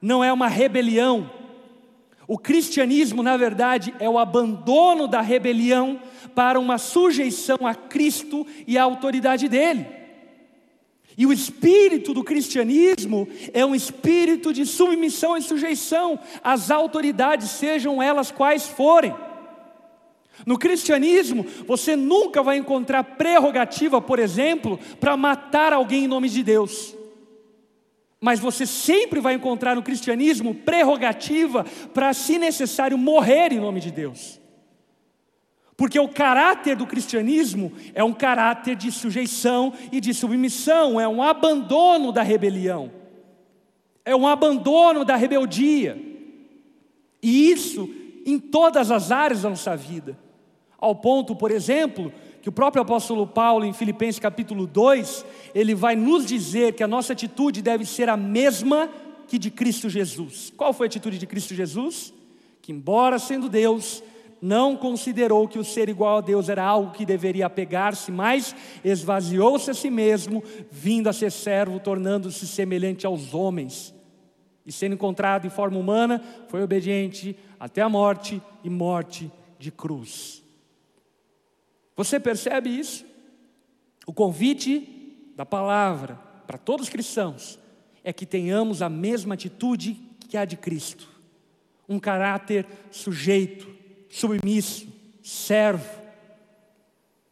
não 0.00 0.22
é 0.22 0.32
uma 0.32 0.46
rebelião, 0.46 1.28
o 2.28 2.36
cristianismo, 2.36 3.22
na 3.22 3.36
verdade, 3.36 3.94
é 4.00 4.10
o 4.10 4.18
abandono 4.18 5.06
da 5.06 5.20
rebelião 5.20 6.00
para 6.34 6.58
uma 6.58 6.76
sujeição 6.76 7.58
a 7.64 7.74
Cristo 7.74 8.44
e 8.66 8.76
à 8.76 8.82
autoridade 8.82 9.48
dele. 9.48 9.86
E 11.16 11.24
o 11.24 11.32
espírito 11.32 12.12
do 12.12 12.22
cristianismo 12.22 13.26
é 13.54 13.64
um 13.64 13.74
espírito 13.74 14.52
de 14.52 14.66
submissão 14.66 15.36
e 15.36 15.42
sujeição 15.42 16.18
às 16.44 16.70
autoridades, 16.70 17.50
sejam 17.50 18.02
elas 18.02 18.30
quais 18.30 18.66
forem. 18.66 19.14
No 20.44 20.58
cristianismo, 20.58 21.46
você 21.66 21.96
nunca 21.96 22.42
vai 22.42 22.58
encontrar 22.58 23.02
prerrogativa, 23.02 24.00
por 24.02 24.18
exemplo, 24.18 24.78
para 25.00 25.16
matar 25.16 25.72
alguém 25.72 26.04
em 26.04 26.08
nome 26.08 26.28
de 26.28 26.42
Deus. 26.42 26.94
Mas 28.20 28.38
você 28.38 28.66
sempre 28.66 29.20
vai 29.20 29.34
encontrar 29.34 29.74
no 29.74 29.82
cristianismo 29.82 30.54
prerrogativa 30.54 31.64
para, 31.94 32.12
se 32.12 32.38
necessário, 32.38 32.98
morrer 32.98 33.52
em 33.52 33.60
nome 33.60 33.80
de 33.80 33.90
Deus. 33.90 34.40
Porque 35.76 36.00
o 36.00 36.08
caráter 36.08 36.74
do 36.74 36.86
cristianismo 36.86 37.72
é 37.94 38.02
um 38.02 38.12
caráter 38.12 38.74
de 38.74 38.90
sujeição 38.90 39.72
e 39.92 40.00
de 40.00 40.14
submissão, 40.14 40.98
é 40.98 41.06
um 41.06 41.22
abandono 41.22 42.10
da 42.10 42.22
rebelião, 42.22 42.90
é 44.04 44.16
um 44.16 44.26
abandono 44.26 45.04
da 45.04 45.16
rebeldia. 45.16 46.00
E 47.22 47.50
isso 47.50 47.90
em 48.24 48.38
todas 48.38 48.90
as 48.90 49.12
áreas 49.12 49.42
da 49.42 49.50
nossa 49.50 49.76
vida. 49.76 50.18
Ao 50.78 50.94
ponto, 50.94 51.36
por 51.36 51.50
exemplo, 51.50 52.12
que 52.40 52.48
o 52.48 52.52
próprio 52.52 52.82
apóstolo 52.82 53.26
Paulo, 53.26 53.64
em 53.64 53.72
Filipenses 53.72 54.18
capítulo 54.18 54.66
2, 54.66 55.24
ele 55.54 55.74
vai 55.74 55.94
nos 55.94 56.24
dizer 56.24 56.74
que 56.74 56.82
a 56.82 56.88
nossa 56.88 57.12
atitude 57.12 57.60
deve 57.60 57.84
ser 57.84 58.08
a 58.08 58.16
mesma 58.16 58.88
que 59.26 59.38
de 59.38 59.50
Cristo 59.50 59.90
Jesus. 59.90 60.52
Qual 60.56 60.72
foi 60.72 60.86
a 60.86 60.88
atitude 60.88 61.18
de 61.18 61.26
Cristo 61.26 61.54
Jesus? 61.54 62.14
Que, 62.62 62.72
embora 62.72 63.18
sendo 63.18 63.48
Deus, 63.48 64.02
não 64.40 64.76
considerou 64.76 65.48
que 65.48 65.58
o 65.58 65.64
ser 65.64 65.88
igual 65.88 66.18
a 66.18 66.20
Deus 66.20 66.48
era 66.48 66.62
algo 66.62 66.92
que 66.92 67.06
deveria 67.06 67.46
apegar-se, 67.46 68.12
mas 68.12 68.54
esvaziou-se 68.84 69.70
a 69.70 69.74
si 69.74 69.90
mesmo, 69.90 70.42
vindo 70.70 71.08
a 71.08 71.12
ser 71.12 71.32
servo, 71.32 71.80
tornando-se 71.80 72.46
semelhante 72.46 73.06
aos 73.06 73.32
homens. 73.34 73.94
E 74.64 74.72
sendo 74.72 74.94
encontrado 74.94 75.46
em 75.46 75.50
forma 75.50 75.78
humana, 75.78 76.22
foi 76.48 76.62
obediente 76.62 77.36
até 77.58 77.80
a 77.80 77.88
morte 77.88 78.42
e 78.62 78.68
morte 78.68 79.30
de 79.58 79.70
cruz. 79.70 80.42
Você 81.96 82.20
percebe 82.20 82.68
isso? 82.68 83.06
O 84.06 84.12
convite 84.12 85.32
da 85.34 85.46
palavra 85.46 86.14
para 86.46 86.58
todos 86.58 86.86
os 86.86 86.92
cristãos 86.92 87.58
é 88.04 88.12
que 88.12 88.26
tenhamos 88.26 88.82
a 88.82 88.88
mesma 88.88 89.34
atitude 89.34 90.00
que 90.28 90.36
a 90.36 90.44
de 90.44 90.56
Cristo, 90.56 91.08
um 91.88 91.98
caráter 91.98 92.66
sujeito, 92.90 93.68
submisso, 94.08 94.86
servo, 95.22 95.88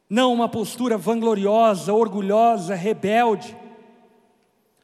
não 0.09 0.33
uma 0.33 0.49
postura 0.49 0.97
vangloriosa, 0.97 1.93
orgulhosa, 1.93 2.75
rebelde. 2.75 3.57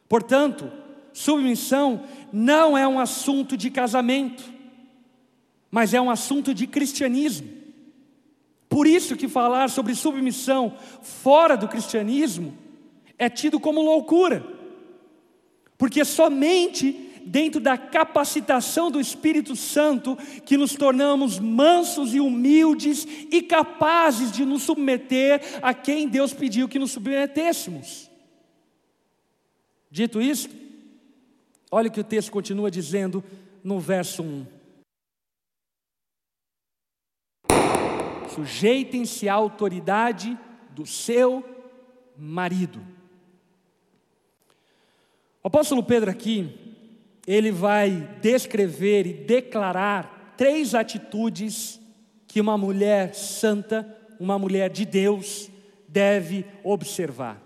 Portanto, 0.09 0.71
submissão 1.13 2.03
não 2.33 2.77
é 2.77 2.87
um 2.87 2.99
assunto 2.99 3.57
de 3.57 3.71
casamento, 3.71 4.43
mas 5.71 5.95
é 5.95 6.01
um 6.01 6.11
assunto 6.11 6.53
de 6.55 6.67
cristianismo. 6.67 7.49
Por 8.69 8.87
isso 8.87 9.17
que 9.17 9.29
falar 9.29 9.69
sobre 9.69 9.95
submissão 9.95 10.75
fora 11.03 11.57
do 11.57 11.69
cristianismo 11.69 12.57
é 13.19 13.29
tido 13.29 13.59
como 13.61 13.83
loucura. 13.83 14.45
Porque 15.77 16.05
somente 16.05 17.10
dentro 17.27 17.61
da 17.61 17.77
capacitação 17.77 18.91
do 18.91 19.01
Espírito 19.01 19.55
Santo 19.57 20.17
que 20.45 20.57
nos 20.57 20.75
tornamos 20.75 21.39
mansos 21.39 22.15
e 22.15 22.21
humildes 22.21 23.07
e 23.31 23.43
capazes 23.43 24.33
de 24.33 24.45
nos 24.45 24.63
submeter 24.63 25.41
a 25.63 25.73
quem 25.75 26.09
Deus 26.09 26.33
pediu 26.33 26.69
que 26.69 26.79
nos 26.79 26.93
submetêssemos. 26.93 28.11
Dito 29.91 30.21
isso, 30.21 30.49
olha 31.71 31.89
o 31.89 31.93
que 31.93 32.01
o 32.01 32.05
texto 32.05 32.31
continua 32.31 32.71
dizendo 32.71 33.25
no 33.63 33.81
verso 33.81 34.23
1. 34.23 34.47
Sujeitem-se 38.35 39.29
à 39.29 39.35
autoridade 39.35 40.39
do 40.71 40.87
seu 40.87 41.45
marido. 42.17 42.81
O 45.43 45.49
apóstolo 45.49 45.83
Pedro 45.83 46.11
aqui, 46.11 46.60
ele 47.33 47.53
vai 47.53 48.09
descrever 48.21 49.07
e 49.07 49.13
declarar 49.13 50.35
três 50.37 50.75
atitudes 50.75 51.81
que 52.27 52.41
uma 52.41 52.59
mulher 52.59 53.15
santa, 53.15 53.87
uma 54.19 54.37
mulher 54.37 54.69
de 54.69 54.85
Deus, 54.85 55.49
deve 55.87 56.45
observar. 56.65 57.41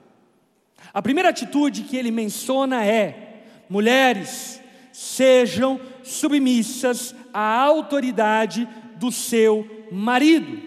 A 0.93 1.03
primeira 1.03 1.29
atitude 1.29 1.83
que 1.83 1.99
ele 1.99 2.11
menciona 2.11 2.83
é: 2.83 3.43
mulheres, 3.69 4.59
sejam 4.91 5.79
submissas 6.03 7.15
à 7.31 7.61
autoridade 7.61 8.67
do 8.97 9.13
seu 9.13 9.87
marido. 9.93 10.63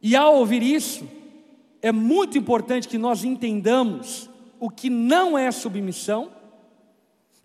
E 0.00 0.16
ao 0.16 0.36
ouvir 0.36 0.62
isso, 0.62 1.06
é 1.82 1.92
muito 1.92 2.38
importante 2.38 2.88
que 2.88 2.96
nós 2.96 3.22
entendamos 3.22 4.30
o 4.58 4.70
que 4.70 4.88
não 4.88 5.36
é 5.36 5.50
submissão. 5.50 6.37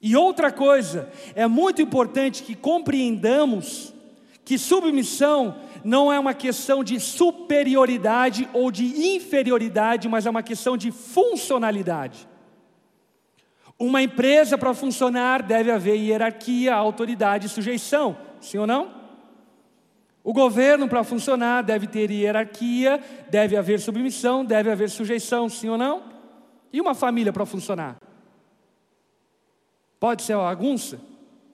E 0.05 0.17
outra 0.17 0.51
coisa, 0.51 1.09
é 1.33 1.47
muito 1.47 1.81
importante 1.81 2.43
que 2.43 2.55
compreendamos 2.55 3.93
que 4.43 4.57
submissão 4.57 5.55
não 5.81 6.11
é 6.11 6.19
uma 6.19 6.33
questão 6.33 6.83
de 6.83 6.99
superioridade 6.99 8.49
ou 8.51 8.69
de 8.69 8.83
inferioridade, 9.15 10.09
mas 10.09 10.25
é 10.25 10.29
uma 10.29 10.43
questão 10.43 10.75
de 10.75 10.91
funcionalidade. 10.91 12.27
Uma 13.79 14.03
empresa 14.03 14.57
para 14.57 14.73
funcionar 14.73 15.41
deve 15.41 15.71
haver 15.71 15.95
hierarquia, 15.95 16.75
autoridade 16.75 17.45
e 17.45 17.49
sujeição, 17.49 18.17
sim 18.41 18.57
ou 18.57 18.67
não? 18.67 18.91
O 20.21 20.33
governo 20.33 20.89
para 20.89 21.05
funcionar 21.05 21.63
deve 21.63 21.87
ter 21.87 22.11
hierarquia, 22.11 22.99
deve 23.29 23.55
haver 23.55 23.79
submissão, 23.79 24.43
deve 24.43 24.69
haver 24.69 24.89
sujeição, 24.89 25.47
sim 25.47 25.69
ou 25.69 25.77
não? 25.77 26.03
E 26.73 26.81
uma 26.81 26.93
família 26.93 27.31
para 27.31 27.45
funcionar? 27.45 27.95
Pode 30.03 30.23
ser 30.23 30.35
uma 30.35 30.43
bagunça? 30.43 30.99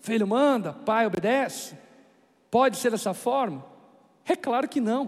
Filho 0.01 0.25
manda, 0.25 0.73
pai 0.73 1.05
obedece? 1.05 1.77
Pode 2.49 2.77
ser 2.77 2.89
dessa 2.89 3.13
forma? 3.13 3.63
É 4.25 4.35
claro 4.35 4.67
que 4.67 4.81
não. 4.81 5.07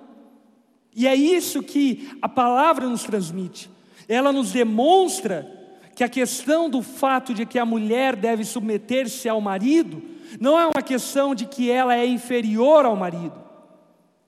E 0.96 1.08
é 1.08 1.16
isso 1.16 1.64
que 1.64 2.16
a 2.22 2.30
palavra 2.30 2.88
nos 2.88 3.02
transmite. 3.02 3.68
Ela 4.08 4.32
nos 4.32 4.52
demonstra 4.52 5.52
que 5.96 6.04
a 6.04 6.08
questão 6.08 6.70
do 6.70 6.84
fato 6.84 7.34
de 7.34 7.44
que 7.48 7.58
a 7.58 7.66
mulher 7.66 8.16
deve 8.16 8.46
submeter-se 8.46 9.28
ao 9.28 9.42
marido 9.42 10.04
não 10.40 10.60
é 10.60 10.68
uma 10.68 10.84
questão 10.84 11.34
de 11.34 11.48
que 11.48 11.72
ela 11.72 11.96
é 11.96 12.06
inferior 12.06 12.86
ao 12.86 12.96
marido, 12.96 13.42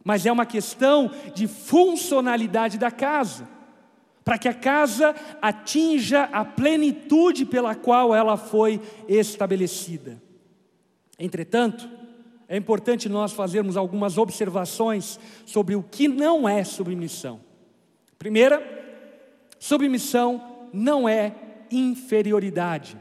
mas 0.03 0.25
é 0.25 0.31
uma 0.31 0.47
questão 0.47 1.11
de 1.35 1.45
funcionalidade 1.45 2.79
da 2.79 2.89
casa, 2.89 3.47
para 4.23 4.37
que 4.37 4.47
a 4.47 4.53
casa 4.53 5.13
atinja 5.41 6.23
a 6.31 6.45
plenitude 6.45 7.45
pela 7.45 7.75
qual 7.75 8.15
ela 8.15 8.37
foi 8.37 8.79
estabelecida. 9.07 10.21
Entretanto, 11.19 11.89
é 12.47 12.57
importante 12.57 13.09
nós 13.09 13.31
fazermos 13.31 13.75
algumas 13.75 14.17
observações 14.17 15.19
sobre 15.45 15.75
o 15.75 15.83
que 15.83 16.07
não 16.07 16.47
é 16.47 16.63
submissão. 16.63 17.39
Primeira, 18.17 18.61
submissão 19.59 20.67
não 20.71 21.07
é 21.07 21.35
inferioridade. 21.71 22.97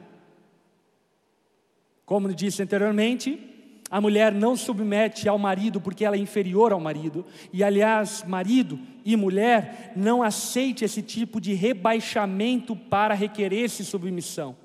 Como 2.05 2.33
disse 2.35 2.63
anteriormente, 2.63 3.52
a 3.93 4.01
mulher 4.01 4.33
não 4.33 4.57
submete 4.57 5.29
ao 5.29 5.39
marido 5.39 5.79
porque 5.79 6.03
ela 6.03 6.17
é 6.17 6.19
inferior 6.19 6.73
ao 6.73 6.81
marido, 6.81 7.27
e 7.53 7.63
aliás, 7.63 8.25
marido 8.27 8.81
e 9.05 9.15
mulher 9.15 9.93
não 9.95 10.23
aceite 10.23 10.83
esse 10.83 11.03
tipo 11.03 11.39
de 11.39 11.53
rebaixamento 11.53 12.75
para 12.75 13.13
requerer-se 13.13 13.85
submissão. 13.85 14.57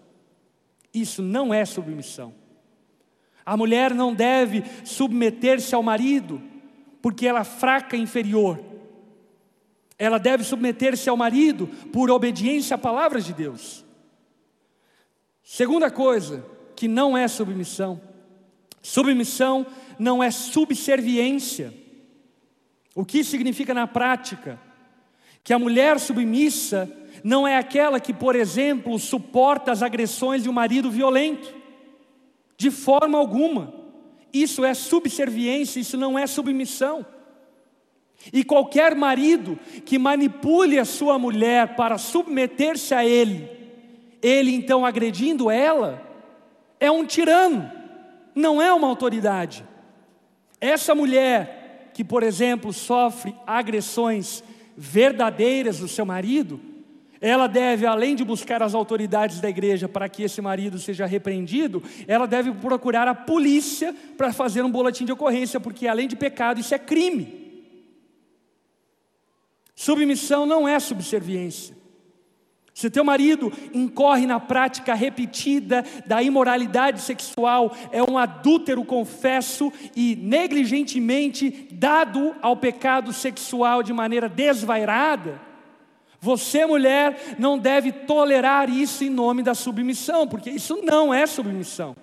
Isso 0.93 1.21
não 1.21 1.53
é 1.53 1.65
submissão. 1.65 2.33
A 3.45 3.57
mulher 3.57 3.93
não 3.93 4.13
deve 4.13 4.63
submeter-se 4.85 5.75
ao 5.75 5.83
marido, 5.83 6.41
porque 7.01 7.27
ela 7.27 7.41
é 7.41 7.43
fraca 7.43 7.97
e 7.97 8.01
inferior. 8.01 8.63
Ela 9.99 10.17
deve 10.17 10.45
submeter-se 10.45 11.09
ao 11.09 11.17
marido 11.17 11.67
por 11.91 12.09
obediência 12.09 12.75
à 12.75 12.77
palavra 12.77 13.19
de 13.19 13.33
Deus. 13.33 13.83
Segunda 15.43 15.91
coisa, 15.91 16.45
que 16.77 16.87
não 16.87 17.17
é 17.17 17.27
submissão. 17.27 17.99
Submissão 18.87 19.65
não 19.99 20.23
é 20.23 20.31
subserviência. 20.31 21.73
O 22.95 23.03
que 23.03 23.21
significa 23.21 23.73
na 23.73 23.85
prática? 23.85 24.57
Que 25.43 25.51
a 25.51 25.59
mulher 25.59 25.99
submissa 25.99 26.89
não 27.21 27.45
é 27.45 27.57
aquela 27.57 27.99
que, 27.99 28.13
por 28.13 28.33
exemplo, 28.33 28.97
suporta 28.97 29.73
as 29.73 29.83
agressões 29.83 30.43
de 30.43 30.49
um 30.49 30.53
marido 30.53 30.89
violento. 30.89 31.53
De 32.57 32.71
forma 32.71 33.17
alguma. 33.17 33.73
Isso 34.31 34.63
é 34.63 34.73
subserviência, 34.73 35.81
isso 35.81 35.97
não 35.97 36.17
é 36.17 36.25
submissão. 36.25 37.05
E 38.31 38.41
qualquer 38.41 38.95
marido 38.95 39.59
que 39.85 39.99
manipule 39.99 40.79
a 40.79 40.85
sua 40.85 41.19
mulher 41.19 41.75
para 41.75 41.97
submeter-se 41.97 42.95
a 42.95 43.05
ele, 43.05 43.49
ele 44.21 44.55
então 44.55 44.85
agredindo 44.85 45.51
ela, 45.51 46.01
é 46.79 46.89
um 46.89 47.05
tirano, 47.05 47.76
não 48.37 48.61
é 48.61 48.71
uma 48.71 48.87
autoridade. 48.87 49.65
Essa 50.61 50.93
mulher 50.93 51.91
que, 51.93 52.03
por 52.03 52.21
exemplo, 52.21 52.71
sofre 52.71 53.35
agressões 53.45 54.43
verdadeiras 54.75 55.79
do 55.79 55.87
seu 55.87 56.05
marido, 56.05 56.59
ela 57.19 57.47
deve, 57.47 57.87
além 57.87 58.15
de 58.15 58.23
buscar 58.23 58.61
as 58.61 58.75
autoridades 58.75 59.39
da 59.39 59.49
igreja 59.49 59.89
para 59.89 60.07
que 60.07 60.21
esse 60.21 60.39
marido 60.39 60.77
seja 60.77 61.07
repreendido, 61.07 61.81
ela 62.07 62.27
deve 62.27 62.51
procurar 62.51 63.07
a 63.07 63.15
polícia 63.15 63.93
para 64.15 64.31
fazer 64.31 64.61
um 64.63 64.71
boletim 64.71 65.03
de 65.03 65.11
ocorrência, 65.11 65.59
porque 65.59 65.87
além 65.87 66.07
de 66.07 66.15
pecado, 66.15 66.59
isso 66.59 66.75
é 66.75 66.79
crime. 66.79 67.73
Submissão 69.73 70.45
não 70.45 70.67
é 70.67 70.79
subserviência. 70.79 71.75
Se 72.77 72.91
teu 72.91 73.03
marido 73.03 73.51
incorre 73.73 74.27
na 74.27 74.39
prática 74.39 74.93
repetida 74.93 75.83
da 76.05 76.21
imoralidade 76.21 77.01
sexual, 77.01 77.75
é 77.91 78.03
um 78.03 78.19
adúltero 78.19 78.85
confesso 78.85 79.73
e 79.95 80.15
negligentemente 80.15 81.69
dado 81.71 82.35
ao 82.39 82.55
pecado 82.55 83.11
sexual 83.11 83.81
de 83.81 83.91
maneira 83.91 84.29
desvairada, 84.29 85.41
você, 86.21 86.67
mulher, 86.67 87.35
não 87.39 87.57
deve 87.57 87.91
tolerar 87.91 88.69
isso 88.69 89.03
em 89.03 89.09
nome 89.09 89.41
da 89.41 89.55
submissão, 89.55 90.27
porque 90.27 90.51
isso 90.51 90.79
não 90.83 91.11
é 91.11 91.25
submissão. 91.25 91.95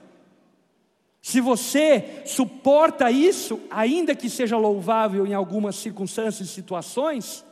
Se 1.23 1.41
você 1.41 2.25
suporta 2.27 3.13
isso, 3.13 3.61
ainda 3.71 4.13
que 4.13 4.29
seja 4.29 4.57
louvável 4.57 5.25
em 5.25 5.35
algumas 5.35 5.77
circunstâncias 5.77 6.49
e 6.49 6.53
situações, 6.53 7.45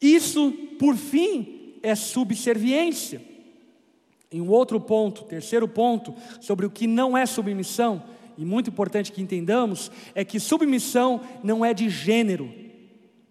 isso, 0.00 0.52
por 0.78 0.96
fim, 0.96 1.74
é 1.82 1.94
subserviência. 1.94 3.22
Em 4.30 4.40
um 4.40 4.50
outro 4.50 4.80
ponto, 4.80 5.24
terceiro 5.24 5.68
ponto, 5.68 6.14
sobre 6.40 6.66
o 6.66 6.70
que 6.70 6.86
não 6.86 7.16
é 7.16 7.24
submissão, 7.24 8.02
e 8.36 8.44
muito 8.44 8.70
importante 8.70 9.12
que 9.12 9.22
entendamos, 9.22 9.90
é 10.14 10.24
que 10.24 10.38
submissão 10.38 11.20
não 11.42 11.64
é 11.64 11.72
de 11.72 11.88
gênero, 11.88 12.52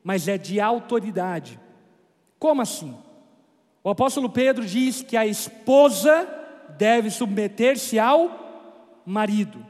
mas 0.03 0.27
é 0.27 0.37
de 0.37 0.59
autoridade. 0.59 1.59
Como 2.39 2.61
assim? 2.61 2.95
O 3.83 3.89
apóstolo 3.89 4.29
Pedro 4.29 4.65
diz 4.65 5.03
que 5.03 5.15
a 5.15 5.27
esposa 5.27 6.27
deve 6.77 7.11
submeter-se 7.11 7.99
ao 7.99 9.03
marido. 9.05 9.63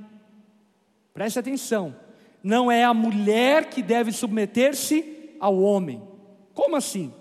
Preste 1.13 1.39
atenção, 1.39 1.95
não 2.43 2.71
é 2.71 2.83
a 2.83 2.93
mulher 2.93 3.69
que 3.69 3.81
deve 3.81 4.11
submeter-se 4.11 5.35
ao 5.39 5.59
homem. 5.59 6.01
Como 6.55 6.75
assim? 6.75 7.13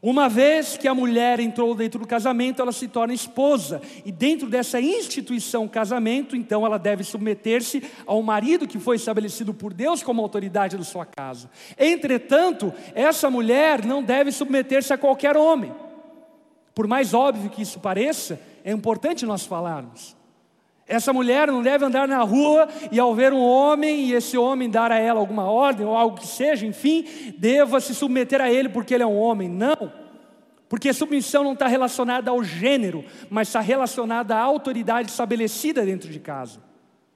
Uma 0.00 0.28
vez 0.28 0.76
que 0.76 0.88
a 0.88 0.94
mulher 0.94 1.38
entrou 1.38 1.74
dentro 1.76 2.00
do 2.00 2.06
casamento, 2.08 2.60
ela 2.60 2.72
se 2.72 2.88
torna 2.88 3.14
esposa, 3.14 3.80
e 4.04 4.10
dentro 4.10 4.48
dessa 4.48 4.80
instituição 4.80 5.68
casamento, 5.68 6.34
então 6.34 6.66
ela 6.66 6.76
deve 6.76 7.04
submeter-se 7.04 7.84
ao 8.04 8.20
marido 8.20 8.66
que 8.66 8.80
foi 8.80 8.96
estabelecido 8.96 9.54
por 9.54 9.72
Deus 9.72 10.02
como 10.02 10.20
autoridade 10.20 10.76
da 10.76 10.82
sua 10.82 11.06
casa. 11.06 11.48
Entretanto, 11.78 12.72
essa 12.96 13.30
mulher 13.30 13.84
não 13.84 14.02
deve 14.02 14.32
submeter-se 14.32 14.92
a 14.92 14.98
qualquer 14.98 15.36
homem. 15.36 15.72
Por 16.74 16.88
mais 16.88 17.14
óbvio 17.14 17.50
que 17.50 17.62
isso 17.62 17.78
pareça, 17.78 18.40
é 18.64 18.72
importante 18.72 19.24
nós 19.24 19.46
falarmos. 19.46 20.16
Essa 20.86 21.12
mulher 21.12 21.48
não 21.48 21.62
deve 21.62 21.84
andar 21.84 22.08
na 22.08 22.22
rua 22.22 22.68
e 22.90 22.98
ao 22.98 23.14
ver 23.14 23.32
um 23.32 23.40
homem 23.40 24.06
e 24.06 24.14
esse 24.14 24.36
homem 24.36 24.68
dar 24.68 24.90
a 24.90 24.98
ela 24.98 25.20
alguma 25.20 25.44
ordem 25.44 25.86
ou 25.86 25.96
algo 25.96 26.18
que 26.18 26.26
seja, 26.26 26.66
enfim, 26.66 27.06
deva 27.38 27.80
se 27.80 27.94
submeter 27.94 28.40
a 28.40 28.50
ele 28.50 28.68
porque 28.68 28.92
ele 28.94 29.02
é 29.02 29.06
um 29.06 29.18
homem. 29.18 29.48
Não. 29.48 29.92
Porque 30.68 30.88
a 30.88 30.94
submissão 30.94 31.44
não 31.44 31.52
está 31.52 31.66
relacionada 31.66 32.30
ao 32.30 32.42
gênero, 32.42 33.04
mas 33.30 33.48
está 33.48 33.60
relacionada 33.60 34.34
à 34.34 34.40
autoridade 34.40 35.10
estabelecida 35.10 35.84
dentro 35.84 36.10
de 36.10 36.18
casa. 36.18 36.60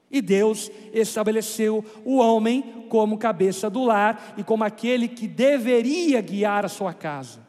E 0.09 0.21
Deus 0.21 0.71
estabeleceu 0.93 1.83
o 2.05 2.17
homem 2.17 2.85
como 2.87 3.17
cabeça 3.17 3.69
do 3.69 3.83
lar 3.83 4.35
e 4.37 4.43
como 4.43 4.63
aquele 4.63 5.07
que 5.07 5.27
deveria 5.27 6.21
guiar 6.21 6.65
a 6.65 6.69
sua 6.69 6.93
casa. 6.93 7.45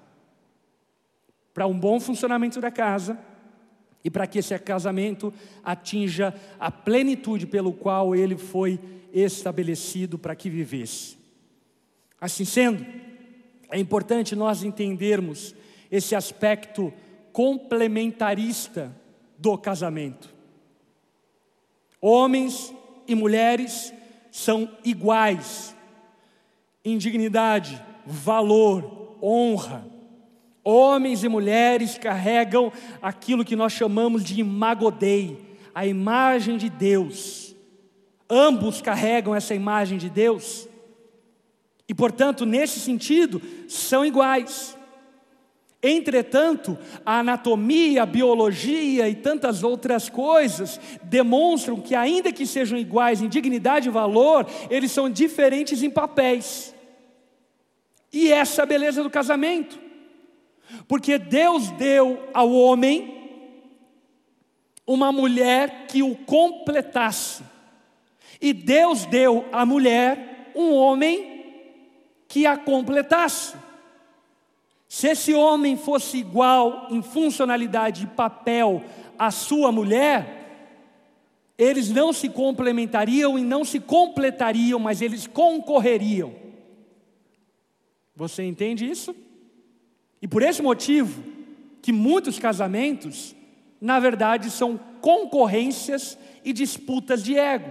Para 1.54 1.66
um 1.66 1.78
bom 1.78 2.00
funcionamento 2.00 2.60
da 2.60 2.70
casa, 2.70 3.18
e 4.04 4.10
para 4.10 4.26
que 4.26 4.38
esse 4.38 4.56
casamento 4.58 5.32
atinja 5.62 6.34
a 6.58 6.70
plenitude 6.70 7.46
pelo 7.46 7.72
qual 7.72 8.14
ele 8.14 8.36
foi 8.36 8.78
estabelecido 9.12 10.18
para 10.18 10.36
que 10.36 10.48
vivesse. 10.48 11.16
Assim 12.20 12.44
sendo, 12.44 12.84
é 13.70 13.78
importante 13.78 14.34
nós 14.34 14.62
entendermos 14.62 15.54
esse 15.90 16.14
aspecto 16.14 16.92
complementarista 17.32 18.94
do 19.38 19.56
casamento. 19.56 20.34
Homens 22.00 22.72
e 23.06 23.14
mulheres 23.14 23.92
são 24.30 24.70
iguais 24.84 25.74
em 26.84 26.96
dignidade, 26.96 27.82
valor, 28.06 29.18
honra. 29.22 29.86
Homens 30.70 31.24
e 31.24 31.30
mulheres 31.30 31.96
carregam 31.96 32.70
aquilo 33.00 33.42
que 33.42 33.56
nós 33.56 33.72
chamamos 33.72 34.22
de 34.22 34.38
imagodei, 34.38 35.56
a 35.74 35.86
imagem 35.86 36.58
de 36.58 36.68
Deus. 36.68 37.56
Ambos 38.28 38.82
carregam 38.82 39.34
essa 39.34 39.54
imagem 39.54 39.96
de 39.96 40.10
Deus. 40.10 40.68
E, 41.88 41.94
portanto, 41.94 42.44
nesse 42.44 42.80
sentido, 42.80 43.40
são 43.66 44.04
iguais. 44.04 44.76
Entretanto, 45.82 46.76
a 47.06 47.20
anatomia, 47.20 48.02
a 48.02 48.06
biologia 48.06 49.08
e 49.08 49.14
tantas 49.14 49.62
outras 49.64 50.10
coisas 50.10 50.78
demonstram 51.02 51.80
que, 51.80 51.94
ainda 51.94 52.30
que 52.30 52.44
sejam 52.44 52.76
iguais 52.76 53.22
em 53.22 53.28
dignidade 53.30 53.88
e 53.88 53.90
valor, 53.90 54.46
eles 54.68 54.92
são 54.92 55.08
diferentes 55.08 55.82
em 55.82 55.88
papéis. 55.88 56.74
E 58.12 58.30
essa 58.30 58.60
é 58.60 58.64
a 58.64 58.66
beleza 58.66 59.02
do 59.02 59.08
casamento, 59.08 59.87
porque 60.86 61.18
Deus 61.18 61.70
deu 61.70 62.28
ao 62.32 62.52
homem 62.52 63.16
uma 64.86 65.12
mulher 65.12 65.86
que 65.86 66.02
o 66.02 66.16
completasse, 66.16 67.42
e 68.40 68.52
Deus 68.52 69.04
deu 69.04 69.44
à 69.52 69.66
mulher 69.66 70.50
um 70.54 70.72
homem 70.72 71.38
que 72.26 72.46
a 72.46 72.56
completasse. 72.56 73.54
Se 74.88 75.08
esse 75.08 75.34
homem 75.34 75.76
fosse 75.76 76.16
igual 76.16 76.88
em 76.90 77.02
funcionalidade 77.02 78.04
e 78.04 78.06
papel 78.06 78.82
à 79.18 79.30
sua 79.30 79.70
mulher, 79.70 80.38
eles 81.58 81.90
não 81.90 82.12
se 82.12 82.28
complementariam 82.28 83.38
e 83.38 83.42
não 83.42 83.64
se 83.64 83.80
completariam, 83.80 84.78
mas 84.78 85.02
eles 85.02 85.26
concorreriam. 85.26 86.32
Você 88.14 88.44
entende 88.44 88.88
isso? 88.88 89.14
E 90.20 90.28
por 90.28 90.42
esse 90.42 90.62
motivo, 90.62 91.22
que 91.80 91.92
muitos 91.92 92.38
casamentos, 92.38 93.34
na 93.80 93.98
verdade, 94.00 94.50
são 94.50 94.78
concorrências 95.00 96.18
e 96.44 96.52
disputas 96.52 97.22
de 97.22 97.38
ego. 97.38 97.70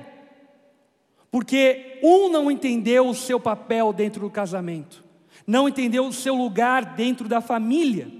Porque 1.29 1.99
um 2.01 2.29
não 2.29 2.49
entendeu 2.49 3.07
o 3.07 3.13
seu 3.13 3.39
papel 3.39 3.91
dentro 3.91 4.21
do 4.21 4.29
casamento 4.29 5.07
não 5.47 5.69
entendeu 5.69 6.05
o 6.05 6.13
seu 6.13 6.35
lugar 6.35 6.95
dentro 6.95 7.29
da 7.29 7.39
família. 7.39 8.11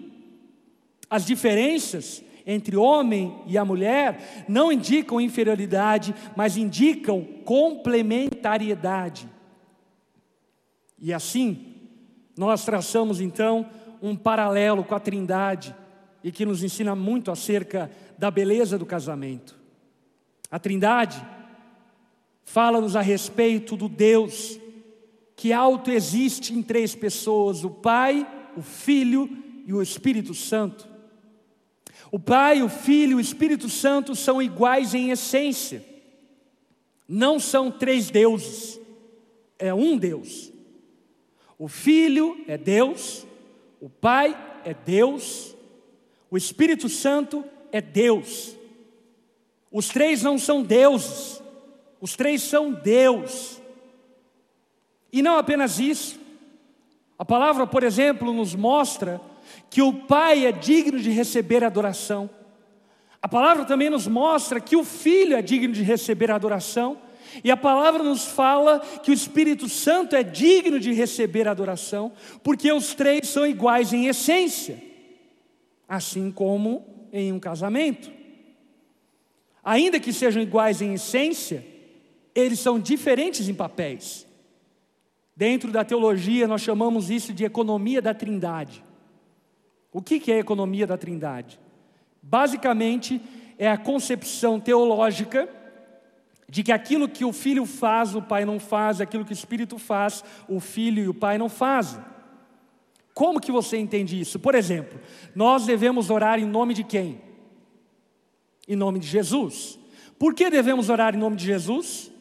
As 1.09 1.25
diferenças 1.25 2.23
entre 2.45 2.77
homem 2.77 3.35
e 3.45 3.57
a 3.57 3.65
mulher 3.65 4.45
não 4.47 4.71
indicam 4.71 5.19
inferioridade, 5.19 6.15
mas 6.37 6.55
indicam 6.55 7.21
complementariedade. 7.43 9.27
E 10.97 11.13
assim, 11.13 11.75
nós 12.37 12.63
traçamos 12.63 13.19
então 13.19 13.69
um 14.01 14.15
paralelo 14.15 14.83
com 14.83 14.95
a 14.95 14.99
Trindade 14.99 15.75
e 16.23 16.31
que 16.31 16.45
nos 16.45 16.63
ensina 16.63 16.95
muito 16.95 17.31
acerca 17.31 17.91
da 18.17 18.31
beleza 18.31 18.77
do 18.77 18.85
casamento. 18.85 19.57
A 20.49 20.57
Trindade 20.57 21.23
fala-nos 22.43 22.95
a 22.95 23.01
respeito 23.01 23.75
do 23.75 23.89
Deus 23.89 24.59
que 25.35 25.53
autoexiste 25.53 26.53
em 26.53 26.63
três 26.63 26.95
pessoas: 26.95 27.63
o 27.63 27.69
Pai, 27.69 28.25
o 28.55 28.61
Filho 28.61 29.29
e 29.65 29.73
o 29.73 29.81
Espírito 29.81 30.33
Santo. 30.33 30.87
O 32.09 32.17
Pai, 32.17 32.63
o 32.63 32.69
Filho 32.69 33.11
e 33.11 33.15
o 33.15 33.19
Espírito 33.19 33.69
Santo 33.69 34.15
são 34.15 34.41
iguais 34.41 34.93
em 34.93 35.11
essência. 35.11 35.85
Não 37.07 37.39
são 37.39 37.69
três 37.69 38.09
deuses, 38.09 38.79
é 39.59 39.73
um 39.73 39.97
Deus. 39.97 40.51
O 41.59 41.67
Filho 41.67 42.43
é 42.47 42.57
Deus, 42.57 43.26
o 43.79 43.89
Pai 43.89 44.37
é 44.63 44.73
Deus, 44.73 45.55
o 46.29 46.37
Espírito 46.37 46.89
Santo 46.89 47.43
é 47.71 47.79
Deus. 47.81 48.55
Os 49.71 49.89
três 49.89 50.23
não 50.23 50.37
são 50.37 50.63
deuses, 50.63 51.41
os 52.01 52.15
três 52.15 52.41
são 52.41 52.71
Deus. 52.71 53.61
E 55.11 55.21
não 55.21 55.37
apenas 55.37 55.79
isso, 55.79 56.19
a 57.17 57.25
palavra, 57.25 57.65
por 57.65 57.83
exemplo, 57.83 58.31
nos 58.31 58.53
mostra 58.53 59.19
que 59.69 59.81
o 59.81 59.93
Pai 59.93 60.45
é 60.45 60.51
digno 60.51 60.99
de 60.99 61.09
receber 61.09 61.63
adoração. 61.63 62.29
A 63.21 63.27
palavra 63.27 63.65
também 63.65 63.89
nos 63.89 64.07
mostra 64.07 64.59
que 64.59 64.75
o 64.75 64.83
Filho 64.83 65.35
é 65.35 65.41
digno 65.41 65.73
de 65.73 65.81
receber 65.81 66.29
adoração. 66.29 66.97
E 67.43 67.51
a 67.51 67.57
palavra 67.57 68.03
nos 68.03 68.25
fala 68.25 68.79
que 68.79 69.11
o 69.11 69.13
Espírito 69.13 69.67
Santo 69.69 70.15
é 70.15 70.23
digno 70.23 70.79
de 70.79 70.93
receber 70.93 71.47
adoração, 71.47 72.11
porque 72.43 72.71
os 72.71 72.93
três 72.93 73.27
são 73.27 73.45
iguais 73.45 73.93
em 73.93 74.07
essência, 74.07 74.81
assim 75.87 76.31
como 76.31 77.09
em 77.11 77.31
um 77.31 77.39
casamento. 77.39 78.11
Ainda 79.63 79.99
que 79.99 80.13
sejam 80.13 80.41
iguais 80.41 80.81
em 80.81 80.93
essência, 80.93 81.65
eles 82.33 82.59
são 82.59 82.79
diferentes 82.79 83.49
em 83.49 83.53
papéis. 83.53 84.25
Dentro 85.35 85.71
da 85.71 85.83
teologia, 85.83 86.47
nós 86.47 86.61
chamamos 86.61 87.09
isso 87.09 87.33
de 87.33 87.43
economia 87.43 88.01
da 88.01 88.13
trindade. 88.13 88.83
O 89.91 90.01
que 90.01 90.31
é 90.31 90.35
a 90.35 90.39
economia 90.39 90.87
da 90.87 90.97
trindade? 90.97 91.59
Basicamente, 92.21 93.21
é 93.57 93.67
a 93.67 93.77
concepção 93.77 94.59
teológica 94.59 95.49
de 96.49 96.63
que 96.63 96.71
aquilo 96.71 97.09
que 97.09 97.25
o 97.25 97.33
filho 97.33 97.65
faz, 97.65 98.15
o 98.15 98.21
pai 98.21 98.45
não 98.45 98.59
faz, 98.59 99.01
aquilo 99.01 99.25
que 99.25 99.31
o 99.31 99.33
espírito 99.33 99.77
faz, 99.77 100.23
o 100.47 100.59
filho 100.59 101.03
e 101.03 101.09
o 101.09 101.13
pai 101.13 101.37
não 101.37 101.49
fazem. 101.49 102.01
Como 103.13 103.41
que 103.41 103.51
você 103.51 103.77
entende 103.77 104.19
isso? 104.19 104.39
Por 104.39 104.55
exemplo, 104.55 104.99
nós 105.35 105.65
devemos 105.65 106.09
orar 106.09 106.39
em 106.39 106.45
nome 106.45 106.73
de 106.73 106.83
quem? 106.83 107.19
Em 108.67 108.75
nome 108.75 108.99
de 108.99 109.07
Jesus. 109.07 109.77
Por 110.17 110.33
que 110.33 110.49
devemos 110.49 110.89
orar 110.89 111.15
em 111.15 111.17
nome 111.17 111.35
de 111.35 111.45
Jesus? 111.45 112.11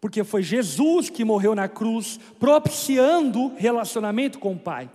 Porque 0.00 0.22
foi 0.22 0.42
Jesus 0.42 1.10
que 1.10 1.24
morreu 1.24 1.54
na 1.54 1.68
cruz, 1.68 2.20
propiciando 2.38 3.52
relacionamento 3.56 4.38
com 4.38 4.52
o 4.52 4.58
Pai. 4.58 4.90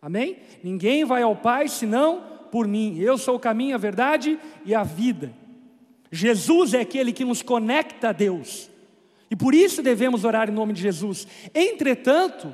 Amém? 0.00 0.38
Ninguém 0.62 1.04
vai 1.04 1.22
ao 1.22 1.36
Pai 1.36 1.68
senão 1.68 2.22
por 2.50 2.66
mim. 2.66 2.98
Eu 2.98 3.18
sou 3.18 3.36
o 3.36 3.40
caminho, 3.40 3.74
a 3.74 3.78
verdade 3.78 4.38
e 4.64 4.74
a 4.74 4.82
vida. 4.82 5.32
Jesus 6.16 6.74
é 6.74 6.80
aquele 6.80 7.12
que 7.12 7.24
nos 7.24 7.42
conecta 7.42 8.08
a 8.08 8.12
Deus. 8.12 8.70
E 9.30 9.36
por 9.36 9.54
isso 9.54 9.82
devemos 9.82 10.24
orar 10.24 10.48
em 10.48 10.52
nome 10.52 10.72
de 10.72 10.80
Jesus. 10.80 11.26
Entretanto, 11.54 12.52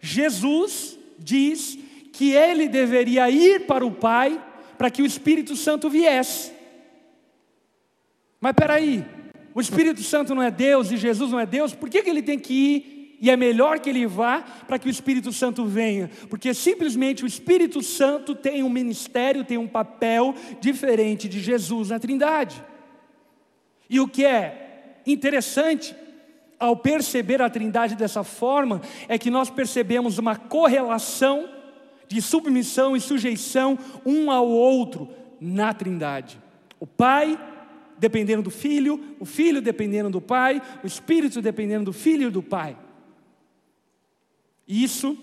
Jesus 0.00 0.98
diz 1.18 1.78
que 2.12 2.32
ele 2.32 2.68
deveria 2.68 3.30
ir 3.30 3.66
para 3.66 3.86
o 3.86 3.92
Pai 3.92 4.42
para 4.76 4.90
que 4.90 5.02
o 5.02 5.06
Espírito 5.06 5.54
Santo 5.56 5.88
viesse. 5.90 6.52
Mas 8.40 8.52
peraí, 8.52 9.04
o 9.54 9.60
Espírito 9.60 10.02
Santo 10.02 10.34
não 10.34 10.42
é 10.42 10.50
Deus 10.50 10.90
e 10.90 10.96
Jesus 10.96 11.32
não 11.32 11.40
é 11.40 11.46
Deus, 11.46 11.74
por 11.74 11.90
que, 11.90 12.02
que 12.02 12.10
ele 12.10 12.22
tem 12.22 12.38
que 12.38 12.52
ir? 12.52 12.98
E 13.20 13.30
é 13.30 13.36
melhor 13.36 13.80
que 13.80 13.90
ele 13.90 14.06
vá 14.06 14.40
para 14.40 14.78
que 14.78 14.86
o 14.86 14.90
Espírito 14.90 15.32
Santo 15.32 15.64
venha, 15.64 16.08
porque 16.30 16.54
simplesmente 16.54 17.24
o 17.24 17.26
Espírito 17.26 17.82
Santo 17.82 18.34
tem 18.34 18.62
um 18.62 18.68
ministério, 18.68 19.44
tem 19.44 19.58
um 19.58 19.66
papel 19.66 20.34
diferente 20.60 21.28
de 21.28 21.40
Jesus 21.40 21.90
na 21.90 21.98
Trindade. 21.98 22.62
E 23.88 24.00
o 24.00 24.08
que 24.08 24.24
é 24.24 25.00
interessante 25.06 25.94
ao 26.58 26.76
perceber 26.76 27.40
a 27.40 27.48
Trindade 27.48 27.94
dessa 27.94 28.24
forma 28.24 28.82
é 29.08 29.18
que 29.18 29.30
nós 29.30 29.48
percebemos 29.48 30.18
uma 30.18 30.36
correlação 30.36 31.48
de 32.06 32.20
submissão 32.20 32.96
e 32.96 33.00
sujeição 33.00 33.78
um 34.04 34.30
ao 34.30 34.48
outro 34.48 35.08
na 35.40 35.72
Trindade. 35.72 36.40
O 36.80 36.86
Pai 36.86 37.38
dependendo 37.98 38.42
do 38.42 38.50
filho, 38.50 39.16
o 39.18 39.24
filho 39.24 39.60
dependendo 39.60 40.08
do 40.08 40.20
pai, 40.20 40.62
o 40.82 40.86
espírito 40.86 41.42
dependendo 41.42 41.86
do 41.86 41.92
filho 41.92 42.28
e 42.28 42.30
do 42.30 42.42
pai. 42.42 42.78
Isso 44.66 45.18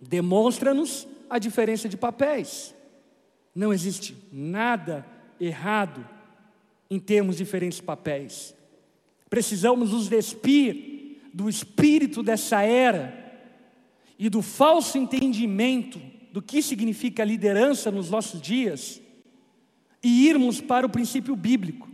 demonstra-nos 0.00 1.06
a 1.28 1.38
diferença 1.38 1.88
de 1.88 1.96
papéis. 1.96 2.74
Não 3.54 3.72
existe 3.72 4.16
nada 4.32 5.06
errado 5.38 6.08
em 6.90 6.98
termos 6.98 7.36
diferentes 7.36 7.80
papéis. 7.80 8.54
Precisamos 9.28 9.92
nos 9.92 10.08
despir 10.08 11.20
do 11.32 11.48
espírito 11.48 12.22
dessa 12.22 12.62
era 12.62 13.24
e 14.18 14.28
do 14.30 14.40
falso 14.40 14.96
entendimento 14.96 16.00
do 16.32 16.40
que 16.40 16.62
significa 16.62 17.24
liderança 17.24 17.90
nos 17.90 18.10
nossos 18.10 18.40
dias 18.40 19.00
e 20.02 20.28
irmos 20.28 20.60
para 20.60 20.86
o 20.86 20.90
princípio 20.90 21.34
bíblico. 21.34 21.88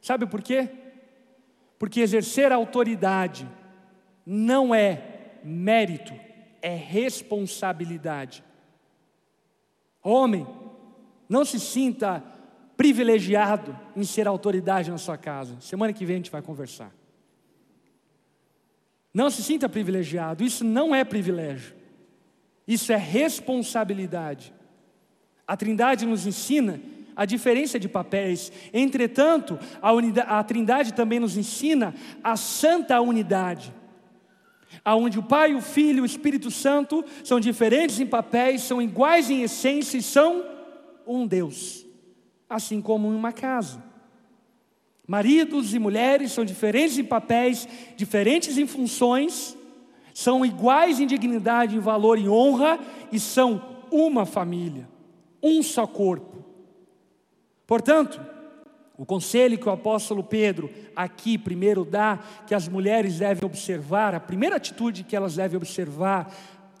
Sabe 0.00 0.26
por 0.26 0.42
quê? 0.42 0.68
Porque 1.78 2.00
exercer 2.00 2.52
autoridade 2.52 3.46
não 4.24 4.74
é 4.74 5.38
mérito, 5.44 6.14
é 6.62 6.74
responsabilidade. 6.74 8.42
Homem, 10.02 10.46
não 11.28 11.44
se 11.44 11.60
sinta 11.60 12.24
privilegiado 12.80 13.78
em 13.94 14.04
ser 14.04 14.26
autoridade 14.26 14.90
na 14.90 14.96
sua 14.96 15.18
casa. 15.18 15.54
Semana 15.60 15.92
que 15.92 16.06
vem 16.06 16.14
a 16.14 16.16
gente 16.16 16.30
vai 16.30 16.40
conversar. 16.40 16.90
Não 19.12 19.28
se 19.28 19.42
sinta 19.42 19.68
privilegiado, 19.68 20.42
isso 20.42 20.64
não 20.64 20.94
é 20.94 21.04
privilégio. 21.04 21.74
Isso 22.66 22.90
é 22.90 22.96
responsabilidade. 22.96 24.54
A 25.46 25.58
Trindade 25.58 26.06
nos 26.06 26.26
ensina 26.26 26.80
a 27.14 27.26
diferença 27.26 27.78
de 27.78 27.86
papéis. 27.86 28.50
Entretanto, 28.72 29.58
a, 29.82 29.92
unidade, 29.92 30.28
a 30.30 30.42
Trindade 30.42 30.94
também 30.94 31.20
nos 31.20 31.36
ensina 31.36 31.94
a 32.24 32.34
santa 32.34 32.98
unidade, 32.98 33.74
aonde 34.82 35.18
o 35.18 35.22
Pai, 35.22 35.54
o 35.54 35.60
Filho 35.60 35.98
e 35.98 36.00
o 36.00 36.06
Espírito 36.06 36.50
Santo 36.50 37.04
são 37.24 37.38
diferentes 37.38 38.00
em 38.00 38.06
papéis, 38.06 38.62
são 38.62 38.80
iguais 38.80 39.28
em 39.28 39.42
essência 39.42 39.98
e 39.98 40.02
são 40.02 40.46
um 41.06 41.26
Deus, 41.26 41.89
assim 42.50 42.82
como 42.82 43.12
em 43.12 43.14
uma 43.14 43.32
casa. 43.32 43.80
Maridos 45.06 45.72
e 45.72 45.78
mulheres 45.78 46.32
são 46.32 46.44
diferentes 46.44 46.98
em 46.98 47.04
papéis, 47.04 47.68
diferentes 47.96 48.58
em 48.58 48.66
funções, 48.66 49.56
são 50.12 50.44
iguais 50.44 50.98
em 50.98 51.06
dignidade, 51.06 51.76
em 51.76 51.80
valor 51.80 52.18
e 52.18 52.28
honra 52.28 52.78
e 53.12 53.20
são 53.20 53.62
uma 53.90 54.26
família, 54.26 54.88
um 55.42 55.62
só 55.62 55.86
corpo. 55.86 56.44
Portanto, 57.66 58.20
o 58.98 59.06
conselho 59.06 59.56
que 59.56 59.68
o 59.68 59.72
apóstolo 59.72 60.22
Pedro 60.22 60.70
aqui 60.94 61.38
primeiro 61.38 61.84
dá, 61.84 62.18
que 62.46 62.54
as 62.54 62.68
mulheres 62.68 63.18
devem 63.18 63.44
observar, 63.44 64.14
a 64.14 64.20
primeira 64.20 64.56
atitude 64.56 65.04
que 65.04 65.16
elas 65.16 65.36
devem 65.36 65.56
observar, 65.56 66.32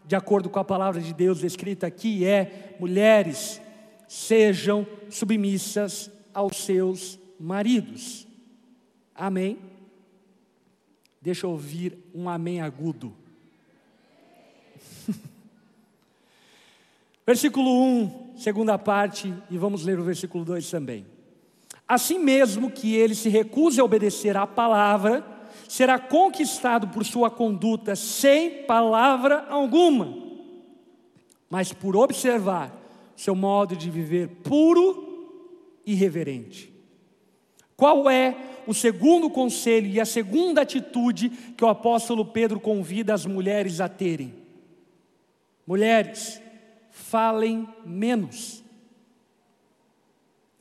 de 0.04 0.16
acordo 0.16 0.50
com 0.50 0.58
a 0.58 0.64
palavra 0.64 1.00
de 1.00 1.14
Deus 1.14 1.42
escrita 1.42 1.86
aqui, 1.86 2.26
é: 2.26 2.76
mulheres, 2.78 3.60
sejam 4.10 4.84
submissas 5.08 6.10
aos 6.34 6.56
seus 6.56 7.16
maridos. 7.38 8.26
Amém? 9.14 9.60
Deixa 11.22 11.46
eu 11.46 11.50
ouvir 11.52 11.96
um 12.12 12.28
amém 12.28 12.60
agudo. 12.60 13.14
versículo 17.24 17.70
1, 17.70 18.32
segunda 18.36 18.76
parte, 18.76 19.32
e 19.48 19.56
vamos 19.56 19.84
ler 19.84 20.00
o 20.00 20.02
versículo 20.02 20.44
2 20.44 20.68
também. 20.68 21.06
Assim 21.86 22.18
mesmo 22.18 22.68
que 22.68 22.96
ele 22.96 23.14
se 23.14 23.28
recuse 23.28 23.80
a 23.80 23.84
obedecer 23.84 24.36
à 24.36 24.44
palavra, 24.44 25.24
será 25.68 26.00
conquistado 26.00 26.88
por 26.88 27.04
sua 27.04 27.30
conduta 27.30 27.94
sem 27.94 28.64
palavra 28.64 29.46
alguma, 29.48 30.18
mas 31.48 31.72
por 31.72 31.94
observar 31.94 32.79
seu 33.20 33.34
modo 33.34 33.76
de 33.76 33.90
viver 33.90 34.28
puro 34.42 35.28
e 35.84 35.94
reverente. 35.94 36.72
Qual 37.76 38.08
é 38.08 38.34
o 38.66 38.72
segundo 38.72 39.28
conselho 39.28 39.88
e 39.88 40.00
a 40.00 40.06
segunda 40.06 40.62
atitude 40.62 41.28
que 41.54 41.62
o 41.62 41.68
apóstolo 41.68 42.24
Pedro 42.24 42.58
convida 42.58 43.12
as 43.12 43.26
mulheres 43.26 43.78
a 43.78 43.90
terem? 43.90 44.32
Mulheres, 45.66 46.40
falem 46.90 47.68
menos. 47.84 48.64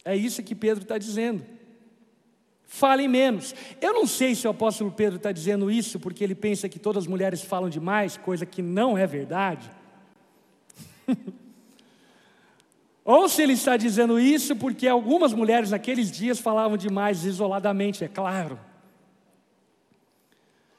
É 0.04 0.14
isso 0.14 0.44
que 0.44 0.54
Pedro 0.54 0.84
está 0.84 0.98
dizendo. 0.98 1.46
Falem 2.66 3.08
menos. 3.08 3.56
Eu 3.80 3.94
não 3.94 4.06
sei 4.06 4.36
se 4.36 4.46
o 4.46 4.52
apóstolo 4.52 4.92
Pedro 4.92 5.16
está 5.16 5.32
dizendo 5.32 5.72
isso 5.72 5.98
porque 5.98 6.26
ele 6.26 6.36
pensa 6.36 6.68
que 6.68 6.78
todas 6.78 7.06
as 7.06 7.08
mulheres 7.08 7.42
falam 7.42 7.70
demais, 7.70 8.18
coisa 8.18 8.46
que 8.46 8.62
não 8.62 8.98
é 8.98 9.08
verdade. 9.08 9.72
Ou 13.12 13.28
se 13.28 13.42
ele 13.42 13.54
está 13.54 13.76
dizendo 13.76 14.20
isso 14.20 14.56
porque 14.56 14.88
algumas 14.88 15.34
mulheres 15.34 15.72
naqueles 15.72 16.12
dias 16.12 16.38
falavam 16.38 16.78
demais 16.78 17.26
isoladamente, 17.26 18.04
é 18.04 18.08
claro. 18.08 18.60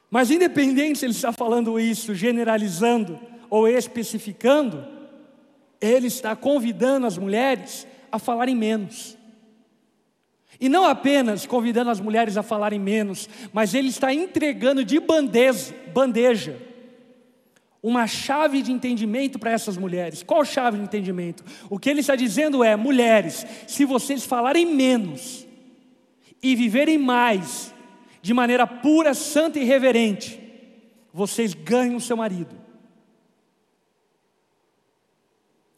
Mas 0.09 0.31
independente 0.31 1.01
se 1.01 1.07
ele 1.07 1.13
está 1.13 1.33
falando 1.33 1.77
isso, 1.81 2.15
generalizando 2.15 3.19
ou 3.51 3.67
especificando, 3.67 4.87
ele 5.81 6.07
está 6.07 6.37
convidando 6.37 7.05
as 7.05 7.19
mulheres 7.19 7.85
a 8.13 8.19
falarem 8.21 8.55
menos. 8.55 9.19
E 10.61 10.69
não 10.69 10.87
apenas 10.87 11.45
convidando 11.47 11.91
as 11.91 11.99
mulheres 11.99 12.37
a 12.37 12.45
falarem 12.45 12.79
menos, 12.79 13.29
mas 13.53 13.75
ele 13.75 13.89
está 13.89 14.15
entregando 14.15 14.85
de 14.85 15.01
bandeja, 15.01 15.75
bandeja 15.93 16.70
uma 17.83 18.07
chave 18.07 18.63
de 18.63 18.73
entendimento 18.73 19.39
para 19.39 19.51
essas 19.51 19.77
mulheres. 19.77 20.23
Qual 20.23 20.45
chave 20.45 20.79
de 20.79 20.85
entendimento? 20.85 21.45
O 21.69 21.79
que 21.79 21.89
ele 21.89 22.01
está 22.01 22.15
dizendo 22.15 22.63
é: 22.63 22.77
mulheres, 22.77 23.47
se 23.67 23.85
vocês 23.85 24.25
falarem 24.25 24.67
menos 24.67 25.47
e 26.43 26.55
viverem 26.55 26.99
mais, 26.99 27.75
de 28.21 28.35
maneira 28.35 28.67
pura, 28.67 29.15
santa 29.15 29.59
e 29.59 29.65
reverente, 29.65 30.39
vocês 31.13 31.55
ganham 31.55 31.97
o 31.97 32.01
seu 32.01 32.17
marido. 32.17 32.55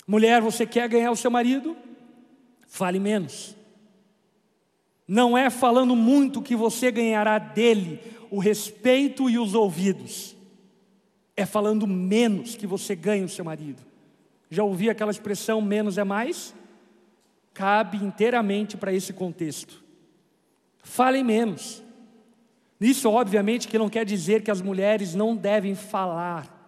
Mulher, 0.07 0.43
você 0.43 0.67
quer 0.67 0.89
ganhar 0.89 1.13
o 1.13 1.17
seu 1.17 1.31
marido? 1.31 1.77
Fale 2.67 2.99
menos. 2.99 3.57
Não 5.07 5.39
é 5.39 5.51
falando 5.51 5.95
muito 5.95 6.43
que 6.43 6.57
você 6.57 6.91
ganhará 6.91 7.39
dele 7.39 8.01
o 8.31 8.39
respeito 8.39 9.31
e 9.31 9.39
os 9.39 9.55
ouvidos 9.55 10.35
é 11.37 11.47
falando 11.47 11.87
menos 11.87 12.57
que 12.57 12.67
você 12.67 12.95
ganha 12.95 13.25
o 13.25 13.29
seu 13.29 13.45
marido. 13.45 13.83
Já 14.51 14.63
ouvi 14.63 14.91
aquela 14.91 15.11
expressão 15.11 15.61
menos 15.61 15.97
é 15.97 16.05
mais? 16.05 16.55
Cabe 17.55 17.99
inteiramente 17.99 18.77
para 18.77 18.93
esse 18.93 19.13
contexto. 19.13 19.83
Falem 20.83 21.25
menos. 21.25 21.83
Isso, 22.81 23.09
obviamente, 23.11 23.69
que 23.69 23.79
não 23.79 23.89
quer 23.89 24.05
dizer 24.05 24.43
que 24.43 24.51
as 24.51 24.61
mulheres 24.61 25.15
não 25.15 25.37
devem 25.37 25.75
falar, 25.75 26.61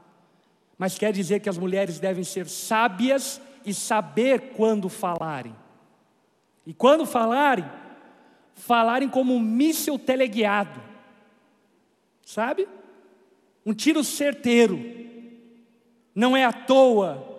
mas 0.79 0.97
quer 0.97 1.13
dizer 1.13 1.41
que 1.41 1.49
as 1.49 1.59
mulheres 1.59 1.99
devem 1.99 2.23
ser 2.23 2.47
sábias 2.49 3.41
e 3.65 3.75
saber 3.75 4.53
quando 4.57 4.89
falarem. 4.89 5.55
E 6.67 6.73
quando 6.73 7.05
falarem, 7.05 7.65
falarem 8.55 9.09
como 9.09 9.35
um 9.35 9.41
míssil 9.41 9.99
teleguiado, 9.99 10.81
sabe? 12.25 12.69
Um 13.65 13.73
tiro 13.73 14.03
certeiro. 14.05 14.79
Não 16.15 16.37
é 16.37 16.45
à 16.45 16.53
toa 16.53 17.33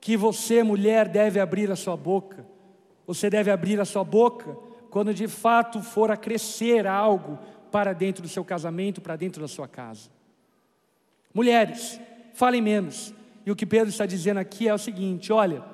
que 0.00 0.16
você, 0.16 0.62
mulher, 0.62 1.08
deve 1.08 1.40
abrir 1.40 1.70
a 1.70 1.76
sua 1.76 1.96
boca. 1.96 2.46
Você 3.06 3.28
deve 3.28 3.50
abrir 3.50 3.80
a 3.80 3.84
sua 3.84 4.04
boca 4.04 4.56
quando 4.90 5.12
de 5.12 5.26
fato 5.26 5.82
for 5.82 6.10
a 6.10 6.16
crescer 6.16 6.86
algo 6.86 7.38
para 7.70 7.92
dentro 7.92 8.22
do 8.22 8.28
seu 8.28 8.44
casamento, 8.44 9.00
para 9.00 9.16
dentro 9.16 9.42
da 9.42 9.48
sua 9.48 9.66
casa. 9.66 10.08
Mulheres, 11.32 12.00
falem 12.32 12.62
menos. 12.62 13.12
E 13.44 13.50
o 13.50 13.56
que 13.56 13.66
Pedro 13.66 13.88
está 13.88 14.06
dizendo 14.06 14.38
aqui 14.38 14.68
é 14.68 14.74
o 14.74 14.78
seguinte: 14.78 15.32
olha, 15.32 15.64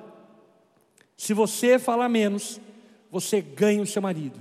se 1.17 1.35
você 1.35 1.79
falar 1.79 2.09
menos, 2.09 2.61
você 3.11 3.41
ganha 3.41 3.83
o 3.83 3.87
seu 3.87 4.01
marido. 4.01 4.41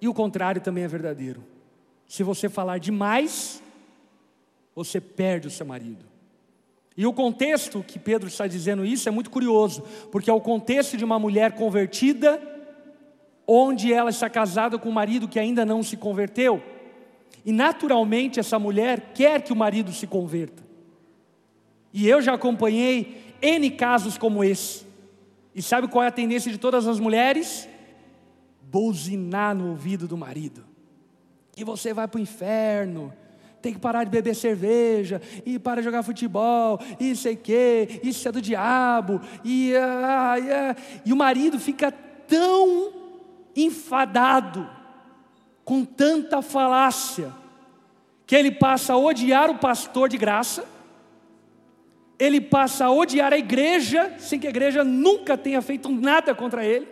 E 0.00 0.08
o 0.08 0.14
contrário 0.14 0.60
também 0.60 0.84
é 0.84 0.88
verdadeiro. 0.88 1.42
Se 2.06 2.22
você 2.22 2.48
falar 2.48 2.78
demais, 2.78 3.62
você 4.76 5.00
perde 5.00 5.48
o 5.48 5.50
seu 5.50 5.64
marido. 5.64 6.04
E 6.94 7.06
o 7.06 7.12
contexto 7.12 7.82
que 7.82 7.98
Pedro 7.98 8.28
está 8.28 8.46
dizendo 8.46 8.84
isso 8.84 9.08
é 9.08 9.12
muito 9.12 9.30
curioso, 9.30 9.82
porque 10.12 10.28
é 10.28 10.32
o 10.32 10.40
contexto 10.40 10.98
de 10.98 11.04
uma 11.04 11.18
mulher 11.18 11.52
convertida, 11.52 12.40
onde 13.46 13.92
ela 13.92 14.10
está 14.10 14.28
casada 14.28 14.78
com 14.78 14.90
um 14.90 14.92
marido 14.92 15.26
que 15.26 15.38
ainda 15.38 15.64
não 15.64 15.82
se 15.82 15.96
converteu, 15.96 16.62
e 17.44 17.52
naturalmente 17.52 18.38
essa 18.38 18.58
mulher 18.58 19.12
quer 19.14 19.42
que 19.42 19.52
o 19.52 19.56
marido 19.56 19.92
se 19.92 20.06
converta. 20.06 20.62
E 21.92 22.06
eu 22.06 22.20
já 22.20 22.34
acompanhei 22.34 23.34
N 23.40 23.70
casos 23.70 24.18
como 24.18 24.44
esse. 24.44 24.84
E 25.54 25.62
sabe 25.62 25.88
qual 25.88 26.04
é 26.04 26.08
a 26.08 26.12
tendência 26.12 26.52
de 26.52 26.58
todas 26.58 26.86
as 26.86 27.00
mulheres? 27.00 27.66
Buzinar 28.60 29.54
no 29.54 29.70
ouvido 29.70 30.06
do 30.06 30.16
marido. 30.16 30.64
Que 31.52 31.64
você 31.64 31.94
vai 31.94 32.06
para 32.06 32.18
o 32.18 32.20
inferno, 32.20 33.12
tem 33.60 33.72
que 33.72 33.80
parar 33.80 34.04
de 34.04 34.10
beber 34.10 34.34
cerveja, 34.34 35.20
e 35.44 35.58
para 35.58 35.80
de 35.80 35.84
jogar 35.84 36.02
futebol, 36.02 36.78
e 37.00 37.16
sei 37.16 37.34
que, 37.34 38.00
isso 38.02 38.28
é 38.28 38.32
do 38.32 38.40
diabo, 38.40 39.20
e, 39.44 39.74
ah, 39.76 40.34
ah, 40.36 40.76
e 41.04 41.12
o 41.12 41.16
marido 41.16 41.58
fica 41.58 41.90
tão 41.90 42.92
enfadado, 43.56 44.68
com 45.64 45.84
tanta 45.84 46.42
falácia, 46.42 47.32
que 48.24 48.36
ele 48.36 48.52
passa 48.52 48.92
a 48.92 48.96
odiar 48.96 49.50
o 49.50 49.58
pastor 49.58 50.08
de 50.08 50.16
graça, 50.16 50.64
ele 52.18 52.40
passa 52.40 52.86
a 52.86 52.90
odiar 52.90 53.32
a 53.32 53.38
igreja, 53.38 54.14
sem 54.18 54.38
que 54.38 54.46
a 54.46 54.50
igreja 54.50 54.84
nunca 54.84 55.36
tenha 55.36 55.60
feito 55.60 55.90
nada 55.90 56.34
contra 56.34 56.64
ele, 56.64 56.88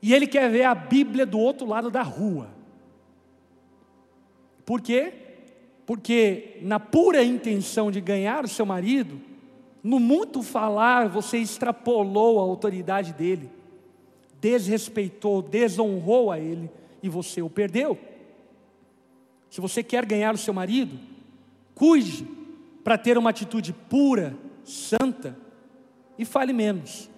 e 0.00 0.12
ele 0.12 0.26
quer 0.26 0.50
ver 0.50 0.64
a 0.64 0.74
Bíblia 0.74 1.24
do 1.24 1.38
outro 1.38 1.66
lado 1.66 1.90
da 1.90 2.02
rua. 2.02 2.48
Por 4.72 4.80
quê? 4.80 5.12
Porque 5.84 6.56
na 6.62 6.80
pura 6.80 7.22
intenção 7.22 7.90
de 7.90 8.00
ganhar 8.00 8.42
o 8.42 8.48
seu 8.48 8.64
marido, 8.64 9.20
no 9.84 10.00
muito 10.00 10.42
falar, 10.42 11.10
você 11.10 11.36
extrapolou 11.36 12.38
a 12.38 12.42
autoridade 12.42 13.12
dele, 13.12 13.50
desrespeitou, 14.40 15.42
desonrou 15.42 16.32
a 16.32 16.40
ele 16.40 16.70
e 17.02 17.08
você 17.10 17.42
o 17.42 17.50
perdeu. 17.50 17.98
Se 19.50 19.60
você 19.60 19.82
quer 19.82 20.06
ganhar 20.06 20.34
o 20.34 20.38
seu 20.38 20.54
marido, 20.54 20.98
cuide 21.74 22.26
para 22.82 22.96
ter 22.96 23.18
uma 23.18 23.28
atitude 23.28 23.74
pura, 23.74 24.34
santa 24.64 25.36
e 26.16 26.24
fale 26.24 26.54
menos. 26.54 27.10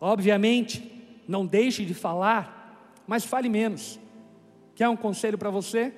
Obviamente, 0.00 0.90
não 1.28 1.44
deixe 1.44 1.84
de 1.84 1.92
falar, 1.92 2.96
mas 3.06 3.26
fale 3.26 3.50
menos. 3.50 4.00
Quer 4.74 4.88
um 4.88 4.96
conselho 4.96 5.36
para 5.36 5.50
você? 5.50 5.92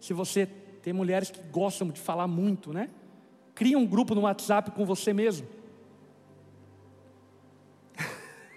Se 0.00 0.12
você 0.12 0.46
tem 0.82 0.92
mulheres 0.92 1.30
que 1.30 1.40
gostam 1.50 1.88
de 1.88 2.00
falar 2.00 2.28
muito, 2.28 2.72
né? 2.72 2.88
Cria 3.54 3.78
um 3.78 3.86
grupo 3.86 4.14
no 4.14 4.20
WhatsApp 4.22 4.70
com 4.70 4.84
você 4.84 5.12
mesmo. 5.12 5.46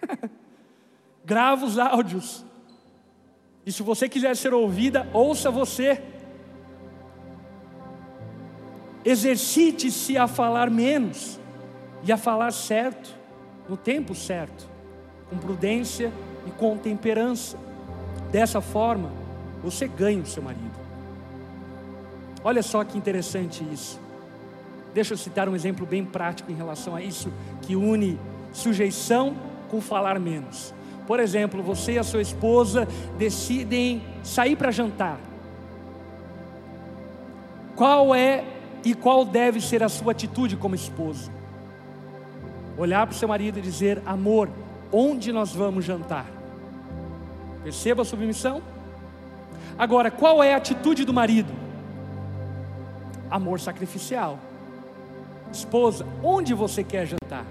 Grava 1.25 1.65
os 1.65 1.79
áudios. 1.79 2.45
E 3.65 3.71
se 3.71 3.81
você 3.81 4.09
quiser 4.09 4.35
ser 4.35 4.53
ouvida, 4.53 5.09
ouça 5.13 5.49
você. 5.49 6.03
Exercite-se 9.03 10.17
a 10.17 10.27
falar 10.27 10.69
menos 10.69 11.39
e 12.03 12.11
a 12.11 12.17
falar 12.17 12.51
certo, 12.51 13.15
no 13.67 13.77
tempo 13.77 14.13
certo, 14.13 14.69
com 15.29 15.37
prudência 15.37 16.11
e 16.45 16.51
com 16.51 16.77
temperança. 16.77 17.57
Dessa 18.31 18.61
forma, 18.61 19.11
você 19.63 19.87
ganha 19.87 20.21
o 20.21 20.25
seu 20.25 20.43
marido. 20.43 20.68
Olha 22.43 22.63
só 22.63 22.83
que 22.83 22.97
interessante 22.97 23.63
isso. 23.71 23.99
Deixa 24.93 25.13
eu 25.13 25.17
citar 25.17 25.47
um 25.47 25.55
exemplo 25.55 25.85
bem 25.85 26.03
prático 26.03 26.51
em 26.51 26.55
relação 26.55 26.95
a 26.95 27.01
isso, 27.01 27.31
que 27.61 27.75
une 27.75 28.19
sujeição 28.51 29.35
com 29.69 29.79
falar 29.79 30.19
menos. 30.19 30.73
Por 31.05 31.19
exemplo, 31.19 31.61
você 31.61 31.93
e 31.93 31.99
a 31.99 32.03
sua 32.03 32.21
esposa 32.21 32.87
decidem 33.17 34.01
sair 34.23 34.55
para 34.55 34.71
jantar. 34.71 35.19
Qual 37.75 38.13
é 38.13 38.43
e 38.83 38.93
qual 38.93 39.25
deve 39.25 39.61
ser 39.61 39.83
a 39.83 39.89
sua 39.89 40.11
atitude 40.11 40.55
como 40.55 40.75
esposa? 40.75 41.31
Olhar 42.77 43.05
para 43.05 43.13
o 43.13 43.17
seu 43.17 43.27
marido 43.27 43.59
e 43.59 43.61
dizer: 43.61 44.01
Amor, 44.05 44.49
onde 44.91 45.31
nós 45.31 45.53
vamos 45.53 45.85
jantar? 45.85 46.25
Perceba 47.63 48.01
a 48.01 48.05
submissão? 48.05 48.61
Agora, 49.77 50.11
qual 50.11 50.43
é 50.43 50.53
a 50.53 50.57
atitude 50.57 51.05
do 51.05 51.13
marido? 51.13 51.68
Amor 53.29 53.59
sacrificial. 53.59 54.39
Esposa, 55.51 56.05
onde 56.23 56.53
você 56.53 56.83
quer 56.83 57.05
jantar? 57.05 57.45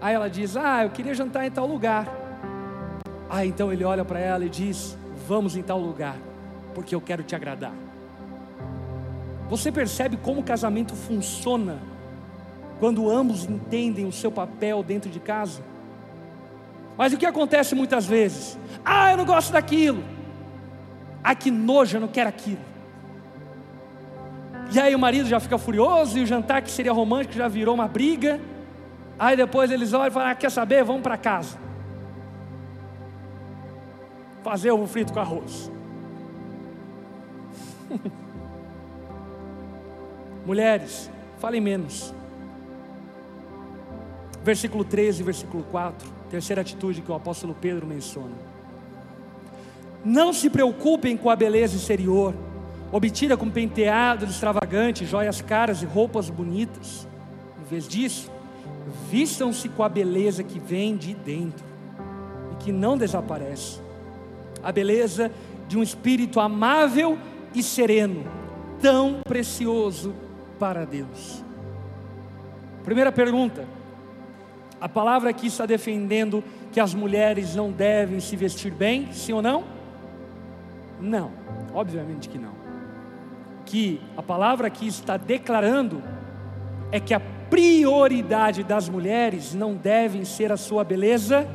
Aí 0.00 0.14
ela 0.14 0.28
diz: 0.28 0.56
Ah, 0.56 0.84
eu 0.84 0.90
queria 0.90 1.14
jantar 1.14 1.46
em 1.46 1.50
tal 1.50 1.66
lugar. 1.66 2.08
Ah, 3.28 3.44
então 3.44 3.72
ele 3.72 3.84
olha 3.84 4.04
para 4.04 4.18
ela 4.18 4.44
e 4.44 4.48
diz: 4.48 4.96
Vamos 5.28 5.56
em 5.56 5.62
tal 5.62 5.78
lugar, 5.78 6.16
porque 6.74 6.94
eu 6.94 7.00
quero 7.00 7.22
te 7.22 7.36
agradar. 7.36 7.74
Você 9.48 9.70
percebe 9.70 10.16
como 10.16 10.40
o 10.40 10.44
casamento 10.44 10.94
funciona 10.94 11.78
quando 12.78 13.10
ambos 13.10 13.44
entendem 13.44 14.06
o 14.06 14.12
seu 14.12 14.32
papel 14.32 14.82
dentro 14.82 15.10
de 15.10 15.20
casa? 15.20 15.62
Mas 16.96 17.12
o 17.12 17.16
que 17.16 17.26
acontece 17.26 17.74
muitas 17.74 18.06
vezes? 18.06 18.58
Ah, 18.84 19.12
eu 19.12 19.16
não 19.16 19.24
gosto 19.24 19.52
daquilo. 19.52 20.02
Ah, 21.22 21.34
que 21.34 21.50
nojo, 21.50 21.96
eu 21.96 22.00
não 22.00 22.08
quero 22.08 22.28
aquilo. 22.28 22.69
E 24.72 24.78
aí 24.78 24.94
o 24.94 24.98
marido 24.98 25.28
já 25.28 25.40
fica 25.40 25.58
furioso 25.58 26.16
e 26.16 26.22
o 26.22 26.26
jantar 26.26 26.62
que 26.62 26.70
seria 26.70 26.92
romântico 26.92 27.34
já 27.34 27.48
virou 27.48 27.74
uma 27.74 27.88
briga. 27.88 28.40
Aí 29.18 29.36
depois 29.36 29.70
eles 29.70 29.92
olham 29.92 30.06
e 30.06 30.10
falam: 30.10 30.28
ah, 30.30 30.34
quer 30.34 30.50
saber? 30.50 30.84
Vamos 30.84 31.02
para 31.02 31.16
casa. 31.16 31.58
Fazer 34.42 34.70
ovo 34.70 34.86
frito 34.86 35.12
com 35.12 35.20
arroz. 35.20 35.70
Mulheres, 40.46 41.10
falem 41.38 41.60
menos. 41.60 42.14
Versículo 44.42 44.84
13, 44.84 45.22
versículo 45.22 45.62
4, 45.64 46.08
terceira 46.30 46.62
atitude 46.62 47.02
que 47.02 47.12
o 47.12 47.14
apóstolo 47.14 47.54
Pedro 47.60 47.86
menciona. 47.86 48.32
Não 50.02 50.32
se 50.32 50.48
preocupem 50.48 51.14
com 51.14 51.28
a 51.28 51.36
beleza 51.36 51.76
exterior, 51.76 52.34
obtida 52.92 53.36
com 53.36 53.48
penteados 53.48 54.30
extravagantes, 54.30 55.08
joias 55.08 55.40
caras 55.40 55.82
e 55.82 55.86
roupas 55.86 56.28
bonitas. 56.28 57.06
Em 57.60 57.64
vez 57.64 57.86
disso, 57.86 58.30
vistam-se 59.10 59.68
com 59.68 59.82
a 59.82 59.88
beleza 59.88 60.42
que 60.42 60.58
vem 60.58 60.96
de 60.96 61.14
dentro 61.14 61.64
e 62.52 62.56
que 62.56 62.72
não 62.72 62.96
desaparece. 62.96 63.80
A 64.62 64.72
beleza 64.72 65.30
de 65.68 65.78
um 65.78 65.82
espírito 65.82 66.40
amável 66.40 67.16
e 67.54 67.62
sereno, 67.62 68.24
tão 68.80 69.20
precioso 69.24 70.14
para 70.58 70.84
Deus. 70.84 71.42
Primeira 72.84 73.12
pergunta: 73.12 73.64
a 74.80 74.88
palavra 74.88 75.30
aqui 75.30 75.46
está 75.46 75.64
defendendo 75.64 76.42
que 76.72 76.80
as 76.80 76.92
mulheres 76.92 77.54
não 77.54 77.70
devem 77.70 78.20
se 78.20 78.34
vestir 78.36 78.72
bem, 78.72 79.12
sim 79.12 79.32
ou 79.32 79.42
não? 79.42 79.64
Não, 81.00 81.30
obviamente 81.72 82.28
que 82.28 82.38
não. 82.38 82.59
Que 83.70 84.00
a 84.16 84.22
palavra 84.22 84.66
aqui 84.66 84.88
está 84.88 85.16
declarando 85.16 86.02
é 86.90 86.98
que 86.98 87.14
a 87.14 87.20
prioridade 87.20 88.64
das 88.64 88.88
mulheres 88.88 89.54
não 89.54 89.76
deve 89.76 90.24
ser 90.24 90.50
a 90.50 90.56
sua 90.56 90.82
beleza 90.82 91.46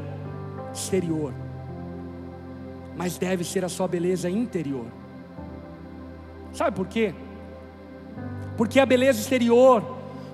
exterior, 0.73 1.33
mas 2.95 3.17
deve 3.17 3.43
ser 3.43 3.65
a 3.65 3.69
sua 3.69 3.85
beleza 3.85 4.29
interior. 4.29 4.85
Sabe 6.53 6.73
por 6.73 6.87
quê? 6.87 7.13
Porque 8.55 8.79
a 8.79 8.85
beleza 8.85 9.19
exterior 9.19 9.83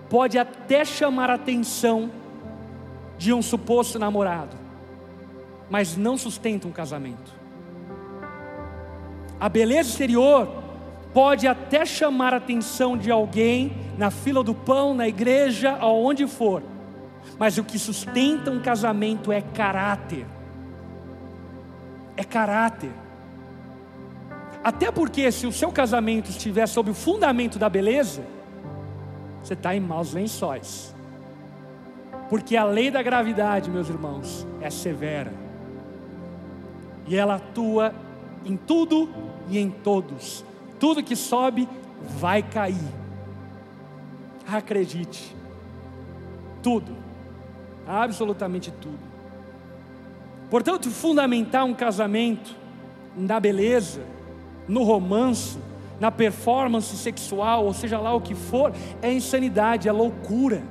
pode 0.07 0.37
até 0.37 0.85
chamar 0.85 1.31
a 1.31 1.33
atenção 1.33 2.11
de 3.17 3.33
um 3.33 3.41
suposto 3.41 3.97
namorado, 3.97 4.55
mas 5.67 5.97
não 5.97 6.15
sustenta 6.15 6.67
um 6.67 6.71
casamento. 6.71 7.31
A 9.39 9.49
beleza 9.49 9.89
exterior 9.89 10.60
pode 11.13 11.47
até 11.47 11.85
chamar 11.85 12.33
a 12.33 12.37
atenção 12.37 12.97
de 12.97 13.11
alguém 13.11 13.73
na 13.97 14.09
fila 14.09 14.43
do 14.43 14.53
pão, 14.53 14.93
na 14.93 15.07
igreja, 15.07 15.77
aonde 15.79 16.25
for, 16.27 16.63
mas 17.37 17.57
o 17.57 17.63
que 17.63 17.77
sustenta 17.77 18.51
um 18.51 18.59
casamento 18.59 19.31
é 19.31 19.41
caráter. 19.41 20.25
É 22.15 22.23
caráter. 22.23 22.91
Até 24.63 24.91
porque, 24.91 25.31
se 25.31 25.47
o 25.47 25.51
seu 25.51 25.71
casamento 25.71 26.29
estiver 26.29 26.67
sob 26.67 26.91
o 26.91 26.93
fundamento 26.93 27.57
da 27.57 27.67
beleza, 27.67 28.23
você 29.41 29.53
está 29.53 29.75
em 29.75 29.79
maus 29.79 30.13
lençóis. 30.13 30.93
Porque 32.29 32.55
a 32.55 32.63
lei 32.63 32.91
da 32.91 33.01
gravidade, 33.01 33.69
meus 33.69 33.89
irmãos, 33.89 34.45
é 34.61 34.69
severa. 34.69 35.33
E 37.07 37.15
ela 37.15 37.35
atua 37.35 37.93
em 38.45 38.55
tudo 38.55 39.09
e 39.49 39.57
em 39.57 39.69
todos. 39.69 40.45
Tudo 40.81 41.03
que 41.03 41.15
sobe 41.15 41.69
vai 42.17 42.41
cair. 42.41 42.91
Acredite. 44.51 45.35
Tudo. 46.63 46.97
Absolutamente 47.85 48.71
tudo. 48.71 48.97
Portanto, 50.49 50.89
fundamentar 50.89 51.65
um 51.65 51.73
casamento 51.75 52.55
na 53.15 53.39
beleza, 53.39 54.01
no 54.67 54.81
romance, 54.81 55.59
na 55.99 56.09
performance 56.09 56.97
sexual, 56.97 57.65
ou 57.65 57.75
seja 57.75 57.99
lá 57.99 58.15
o 58.15 58.19
que 58.19 58.33
for, 58.33 58.73
é 59.03 59.13
insanidade, 59.13 59.87
é 59.87 59.91
loucura. 59.91 60.63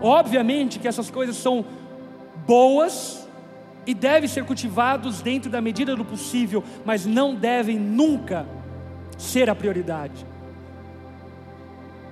Obviamente 0.00 0.78
que 0.78 0.88
essas 0.88 1.10
coisas 1.10 1.36
são 1.36 1.62
boas 2.46 3.28
e 3.86 3.92
devem 3.92 4.30
ser 4.30 4.46
cultivados 4.46 5.20
dentro 5.20 5.50
da 5.50 5.60
medida 5.60 5.94
do 5.94 6.06
possível, 6.06 6.64
mas 6.86 7.04
não 7.04 7.34
devem 7.34 7.78
nunca 7.78 8.46
ser 9.18 9.50
a 9.50 9.54
prioridade. 9.54 10.24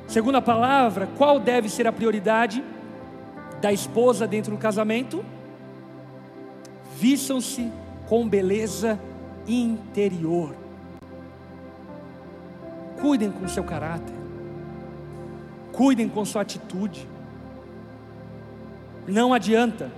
Segundo 0.09 0.37
a 0.37 0.43
palavra, 0.43 1.09
qual 1.17 1.41
deve 1.41 1.69
ser 1.69 1.87
a 1.87 1.93
prioridade 1.93 2.63
da 3.61 3.73
esposa 3.73 4.27
dentro 4.27 4.51
do 4.53 4.59
casamento? 4.59 5.25
Vistam-se 6.99 7.71
com 8.09 8.29
beleza 8.29 8.99
interior. 9.47 10.55
Cuidem 13.01 13.31
com 13.31 13.49
seu 13.49 13.65
caráter. 13.65 14.15
Cuidem 15.73 16.09
com 16.09 16.25
sua 16.25 16.43
atitude. 16.43 17.07
Não 19.07 19.33
adianta 19.33 19.91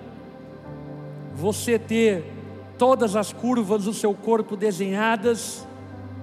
você 1.35 1.79
ter 1.79 2.25
todas 2.77 3.15
as 3.15 3.33
curvas 3.33 3.85
do 3.85 3.95
seu 3.95 4.13
corpo 4.13 4.57
desenhadas 4.57 5.68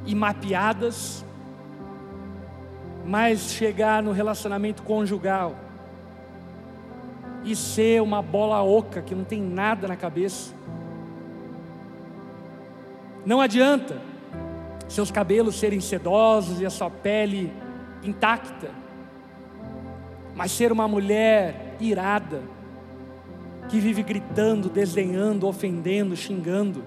e 0.05 0.13
mapeadas, 0.13 1.25
mas 3.05 3.51
chegar 3.51 4.01
no 4.01 4.11
relacionamento 4.11 4.83
conjugal 4.83 5.55
e 7.43 7.55
ser 7.55 8.01
uma 8.01 8.21
bola 8.21 8.63
oca 8.63 9.01
que 9.01 9.13
não 9.13 9.23
tem 9.23 9.41
nada 9.41 9.87
na 9.87 9.95
cabeça. 9.95 10.53
Não 13.25 13.39
adianta 13.39 14.01
seus 14.87 15.11
cabelos 15.11 15.55
serem 15.55 15.79
sedosos 15.79 16.61
e 16.61 16.65
a 16.65 16.69
sua 16.69 16.89
pele 16.89 17.51
intacta, 18.03 18.69
mas 20.35 20.51
ser 20.51 20.71
uma 20.71 20.87
mulher 20.87 21.75
irada, 21.79 22.41
que 23.67 23.79
vive 23.79 24.03
gritando, 24.03 24.69
desdenhando, 24.69 25.47
ofendendo, 25.47 26.15
xingando. 26.15 26.83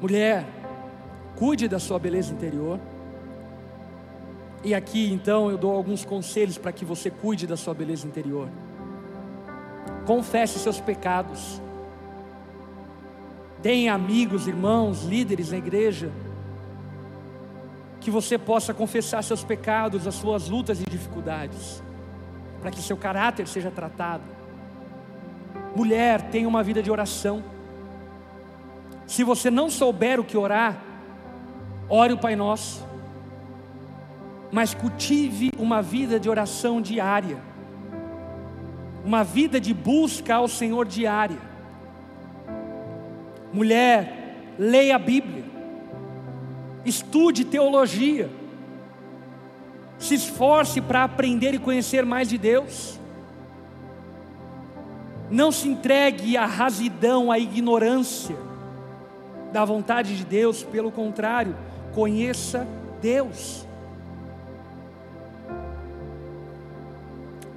Mulher, 0.00 0.46
cuide 1.36 1.68
da 1.68 1.78
sua 1.78 1.98
beleza 1.98 2.32
interior. 2.32 2.80
E 4.64 4.74
aqui 4.74 5.12
então 5.12 5.50
eu 5.50 5.58
dou 5.58 5.74
alguns 5.74 6.04
conselhos 6.04 6.56
para 6.58 6.72
que 6.72 6.84
você 6.84 7.10
cuide 7.10 7.46
da 7.46 7.56
sua 7.56 7.74
beleza 7.74 8.06
interior. 8.06 8.48
Confesse 10.06 10.58
seus 10.58 10.80
pecados. 10.80 11.60
Tenha 13.62 13.92
amigos, 13.92 14.46
irmãos, 14.46 15.04
líderes 15.04 15.50
na 15.50 15.58
igreja. 15.58 16.10
Que 18.00 18.10
você 18.10 18.38
possa 18.38 18.72
confessar 18.72 19.22
seus 19.22 19.44
pecados, 19.44 20.06
as 20.06 20.14
suas 20.14 20.48
lutas 20.48 20.80
e 20.80 20.84
dificuldades, 20.84 21.82
para 22.62 22.70
que 22.70 22.80
seu 22.80 22.96
caráter 22.96 23.46
seja 23.46 23.70
tratado. 23.70 24.24
Mulher, 25.76 26.30
tenha 26.30 26.48
uma 26.48 26.62
vida 26.62 26.82
de 26.82 26.90
oração. 26.90 27.42
Se 29.10 29.24
você 29.24 29.50
não 29.50 29.68
souber 29.68 30.20
o 30.20 30.24
que 30.24 30.36
orar, 30.36 30.80
ore 31.88 32.12
o 32.12 32.16
Pai 32.16 32.36
Nosso, 32.36 32.86
mas 34.52 34.72
cultive 34.72 35.50
uma 35.58 35.82
vida 35.82 36.20
de 36.20 36.30
oração 36.30 36.80
diária, 36.80 37.38
uma 39.04 39.24
vida 39.24 39.60
de 39.60 39.74
busca 39.74 40.36
ao 40.36 40.46
Senhor 40.46 40.86
diária. 40.86 41.40
Mulher, 43.52 44.54
leia 44.56 44.94
a 44.94 44.98
Bíblia, 45.00 45.44
estude 46.84 47.44
teologia, 47.44 48.30
se 49.98 50.14
esforce 50.14 50.80
para 50.80 51.02
aprender 51.02 51.52
e 51.52 51.58
conhecer 51.58 52.06
mais 52.06 52.28
de 52.28 52.38
Deus. 52.38 52.96
Não 55.28 55.50
se 55.50 55.68
entregue 55.68 56.36
à 56.36 56.46
rasidão, 56.46 57.32
à 57.32 57.40
ignorância 57.40 58.49
da 59.52 59.64
vontade 59.64 60.16
de 60.16 60.24
Deus, 60.24 60.62
pelo 60.62 60.90
contrário, 60.90 61.54
conheça 61.92 62.66
Deus. 63.00 63.66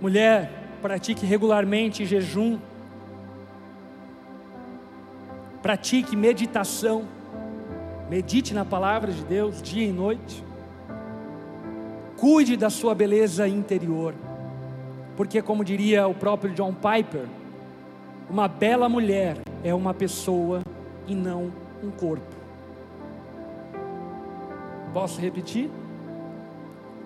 Mulher, 0.01 0.51
pratique 0.81 1.25
regularmente 1.25 2.05
jejum, 2.05 2.59
pratique 5.61 6.15
meditação, 6.15 7.05
medite 8.09 8.53
na 8.53 8.65
palavra 8.65 9.11
de 9.11 9.23
Deus 9.23 9.61
dia 9.61 9.87
e 9.87 9.93
noite, 9.93 10.43
cuide 12.17 12.57
da 12.57 12.69
sua 12.69 12.93
beleza 12.93 13.47
interior, 13.47 14.13
porque, 15.15 15.41
como 15.41 15.63
diria 15.63 16.05
o 16.07 16.13
próprio 16.13 16.53
John 16.53 16.73
Piper, 16.73 17.25
uma 18.29 18.47
bela 18.47 18.89
mulher 18.89 19.37
é 19.63 19.73
uma 19.73 19.93
pessoa 19.93 20.61
e 21.07 21.15
não 21.15 21.62
um 21.83 21.91
corpo. 21.91 22.25
Posso 24.93 25.19
repetir? 25.19 25.69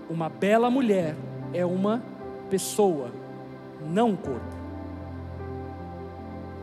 Uma 0.09 0.29
bela 0.29 0.69
mulher 0.69 1.15
é 1.53 1.65
uma 1.65 2.01
pessoa, 2.49 3.11
não 3.85 4.09
um 4.09 4.15
corpo. 4.15 4.55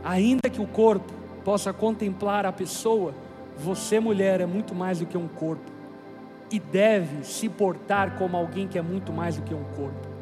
Ainda 0.05 0.51
que 0.51 0.61
o 0.61 0.67
corpo 0.67 1.13
possa 1.45 1.73
contemplar 1.73 2.47
a 2.47 2.53
pessoa, 2.53 3.15
você, 3.57 4.01
mulher, 4.01 4.41
é 4.41 4.47
muito 4.47 4.75
mais 4.75 4.99
do 4.99 5.07
que 5.07 5.17
um 5.17 5.29
corpo 5.29 5.73
e 6.51 6.59
deve 6.59 7.25
se 7.25 7.49
portar 7.49 8.17
como 8.17 8.37
alguém 8.37 8.69
que 8.69 8.79
é 8.79 8.83
muito 8.83 9.13
mais 9.13 9.37
do 9.37 9.43
que 9.43 9.55
um 9.55 9.65
corpo. 9.77 10.15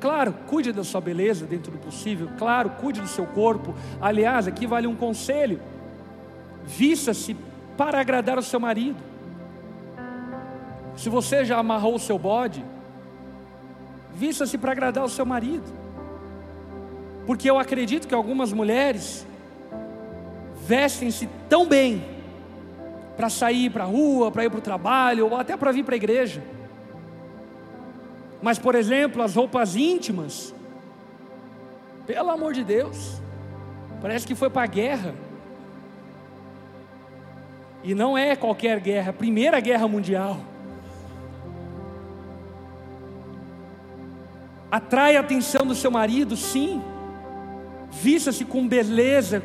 Claro, 0.00 0.34
cuide 0.46 0.72
da 0.72 0.82
sua 0.82 1.00
beleza 1.00 1.44
dentro 1.44 1.70
do 1.70 1.78
possível, 1.78 2.28
claro, 2.38 2.70
cuide 2.70 3.02
do 3.02 3.06
seu 3.06 3.26
corpo. 3.26 3.74
Aliás, 4.00 4.48
aqui 4.48 4.66
vale 4.66 4.86
um 4.86 4.96
conselho: 4.96 5.60
vista-se 6.64 7.36
para 7.76 8.00
agradar 8.00 8.38
o 8.38 8.42
seu 8.42 8.60
marido. 8.60 9.02
Se 10.96 11.08
você 11.08 11.44
já 11.44 11.58
amarrou 11.58 11.94
o 11.94 11.98
seu 11.98 12.18
bode, 12.18 12.64
vista-se 14.14 14.58
para 14.58 14.72
agradar 14.72 15.04
o 15.04 15.08
seu 15.08 15.24
marido. 15.24 15.64
Porque 17.26 17.48
eu 17.48 17.58
acredito 17.58 18.06
que 18.06 18.14
algumas 18.14 18.52
mulheres 18.52 19.26
vestem-se 20.66 21.28
tão 21.48 21.66
bem 21.66 22.04
para 23.16 23.28
sair 23.28 23.70
para 23.70 23.84
a 23.84 23.86
rua, 23.86 24.30
para 24.30 24.44
ir 24.44 24.50
para 24.50 24.58
o 24.58 24.62
trabalho, 24.62 25.26
ou 25.26 25.36
até 25.36 25.56
para 25.56 25.72
vir 25.72 25.84
para 25.84 25.94
a 25.94 25.96
igreja. 25.96 26.42
Mas, 28.42 28.58
por 28.58 28.74
exemplo, 28.74 29.22
as 29.22 29.34
roupas 29.34 29.76
íntimas, 29.76 30.54
pelo 32.06 32.30
amor 32.30 32.52
de 32.54 32.64
Deus, 32.64 33.20
parece 34.00 34.26
que 34.26 34.34
foi 34.34 34.48
para 34.48 34.62
a 34.62 34.66
guerra. 34.66 35.14
E 37.82 37.94
não 37.94 38.16
é 38.16 38.36
qualquer 38.36 38.78
guerra, 38.80 39.12
Primeira 39.12 39.58
Guerra 39.60 39.88
Mundial. 39.88 40.38
Atrai 44.70 45.16
a 45.16 45.20
atenção 45.20 45.66
do 45.66 45.74
seu 45.74 45.90
marido, 45.90 46.36
sim. 46.36 46.82
Vista-se 47.90 48.44
com 48.44 48.68
beleza, 48.68 49.42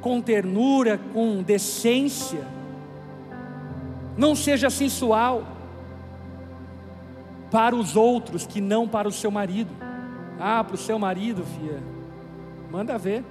com 0.00 0.20
ternura, 0.20 0.98
com 1.12 1.42
decência. 1.42 2.44
Não 4.16 4.34
seja 4.34 4.70
sensual 4.70 5.44
para 7.50 7.76
os 7.76 7.94
outros 7.94 8.46
que 8.46 8.60
não 8.60 8.88
para 8.88 9.06
o 9.06 9.12
seu 9.12 9.30
marido. 9.30 9.70
Ah, 10.40 10.64
para 10.64 10.74
o 10.74 10.78
seu 10.78 10.98
marido, 10.98 11.44
filha, 11.44 11.82
manda 12.70 12.96
ver. 12.96 13.24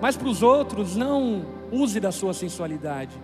Mas 0.00 0.16
para 0.16 0.28
os 0.28 0.42
outros, 0.42 0.96
não 0.96 1.59
use 1.72 2.00
da 2.00 2.12
sua 2.12 2.34
sensualidade. 2.34 3.16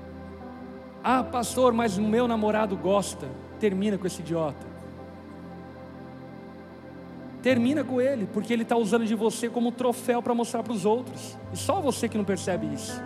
Ah, 1.03 1.23
pastor, 1.23 1.73
mas 1.73 1.99
o 1.99 2.03
meu 2.03 2.27
namorado 2.27 2.77
gosta. 2.77 3.29
Termina 3.61 3.97
com 3.97 4.07
esse 4.07 4.21
idiota. 4.21 4.67
Termina 7.43 7.85
com 7.85 8.01
ele, 8.01 8.27
porque 8.33 8.53
ele 8.53 8.65
está 8.65 8.77
usando 8.77 9.07
de 9.07 9.15
você 9.15 9.49
como 9.49 9.71
troféu 9.71 10.21
para 10.21 10.35
mostrar 10.35 10.63
para 10.63 10.73
os 10.73 10.85
outros. 10.85 11.37
E 11.53 11.57
só 11.57 11.81
você 11.81 12.09
que 12.09 12.19
não 12.19 12.25
percebe 12.25 12.67
isso. 12.67 13.01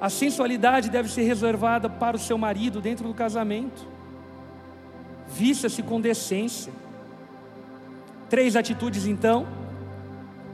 A 0.00 0.10
sensualidade 0.10 0.90
deve 0.90 1.08
ser 1.08 1.22
reservada 1.22 1.88
para 1.88 2.16
o 2.16 2.20
seu 2.20 2.36
marido 2.36 2.80
dentro 2.80 3.08
do 3.08 3.14
casamento. 3.14 3.86
Vista-se 5.28 5.82
com 5.82 6.00
decência. 6.00 6.72
Três 8.28 8.56
atitudes 8.56 9.06
então 9.06 9.46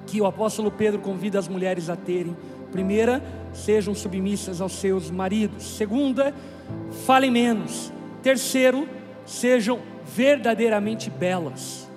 que 0.07 0.21
o 0.21 0.27
apóstolo 0.27 0.71
Pedro 0.71 1.01
convida 1.01 1.39
as 1.39 1.49
mulheres 1.49 1.91
a 1.91 1.97
terem. 1.97 2.37
Primeira, 2.71 3.23
sejam 3.53 3.95
submissas 3.95 4.61
aos 4.61 4.73
seus 4.73 5.11
maridos. 5.11 5.65
Segunda, 5.77 6.35
falem 7.07 7.31
menos. 7.31 7.93
Terceiro, 8.23 8.89
sejam 9.25 9.81
verdadeiramente 10.05 11.11
belas. 11.11 11.89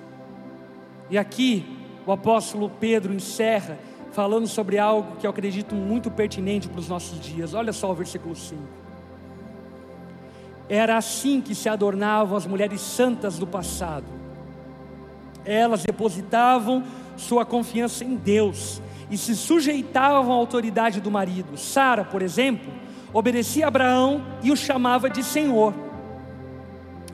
E 1.10 1.18
aqui 1.18 1.66
o 2.06 2.12
apóstolo 2.12 2.70
Pedro 2.70 3.14
encerra 3.14 3.78
falando 4.12 4.48
sobre 4.48 4.78
algo 4.78 5.18
que 5.18 5.26
eu 5.26 5.32
acredito 5.32 5.76
muito 5.76 6.12
pertinente 6.12 6.68
para 6.68 6.80
os 6.80 6.88
nossos 6.88 7.20
dias. 7.20 7.54
Olha 7.54 7.74
só 7.74 7.92
o 7.92 7.96
versículo 7.96 8.36
5. 8.36 8.62
Era 10.68 10.98
assim 10.98 11.42
que 11.42 11.54
se 11.54 11.68
adornavam 11.68 12.38
as 12.38 12.46
mulheres 12.46 12.82
santas 12.82 13.38
do 13.38 13.46
passado. 13.46 14.06
Elas 15.44 15.84
depositavam 15.84 16.84
sua 17.18 17.46
confiança 17.46 18.04
em 18.04 18.16
Deus 18.16 18.82
e 19.12 19.18
se 19.18 19.36
sujeitavam 19.36 20.32
à 20.32 20.36
autoridade 20.36 21.01
do 21.01 21.12
marido. 21.12 21.57
Sara, 21.57 22.05
por 22.05 22.22
exemplo, 22.22 22.74
obedecia 23.14 23.66
a 23.66 23.68
Abraão 23.68 24.24
e 24.41 24.51
o 24.51 24.55
chamava 24.55 25.09
de 25.09 25.22
Senhor. 25.22 25.74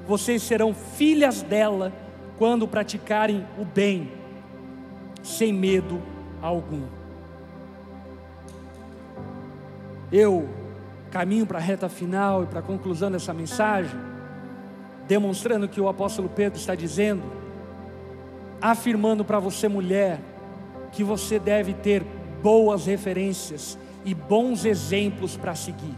Vocês 0.08 0.44
serão 0.44 0.76
filhas 0.76 1.42
dela 1.42 1.92
quando 2.38 2.68
praticarem 2.68 3.46
o 3.58 3.66
bem, 3.66 4.12
sem 5.24 5.52
medo 5.52 6.00
algum. 6.40 6.84
Eu 10.12 10.48
caminho 11.12 11.48
para 11.48 11.58
a 11.58 11.62
reta 11.62 11.90
final 11.90 12.44
e 12.44 12.46
para 12.46 12.60
a 12.60 12.64
conclusão 12.64 13.10
dessa 13.10 13.34
mensagem, 13.34 14.00
demonstrando 15.08 15.68
que 15.68 15.82
o 15.82 15.90
apóstolo 15.90 16.30
Pedro 16.30 16.60
está 16.60 16.76
dizendo, 16.76 17.24
afirmando 18.62 19.26
para 19.26 19.40
você, 19.40 19.68
mulher, 19.68 20.20
que 20.98 21.04
você 21.04 21.38
deve 21.38 21.76
ter 21.76 22.04
boas 22.42 22.88
referências 22.88 23.78
e 24.04 24.16
bons 24.16 24.66
exemplos 24.66 25.38
para 25.38 25.54
seguir. 25.54 25.94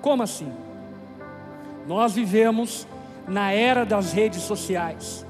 Como 0.00 0.22
assim? 0.22 0.50
Nós 1.86 2.14
vivemos 2.14 2.88
na 3.28 3.52
era 3.52 3.84
das 3.84 4.14
redes 4.14 4.40
sociais, 4.44 5.26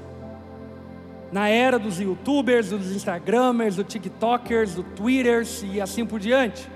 na 1.29 1.49
era 1.49 1.77
dos 1.77 1.99
youtubers, 1.99 2.69
dos 2.69 2.95
instagramers, 2.95 3.75
dos 3.75 3.85
tiktokers, 3.87 4.75
dos 4.75 4.85
twitters 4.95 5.61
e 5.63 5.81
assim 5.81 6.05
por 6.05 6.17
diante. 6.17 6.69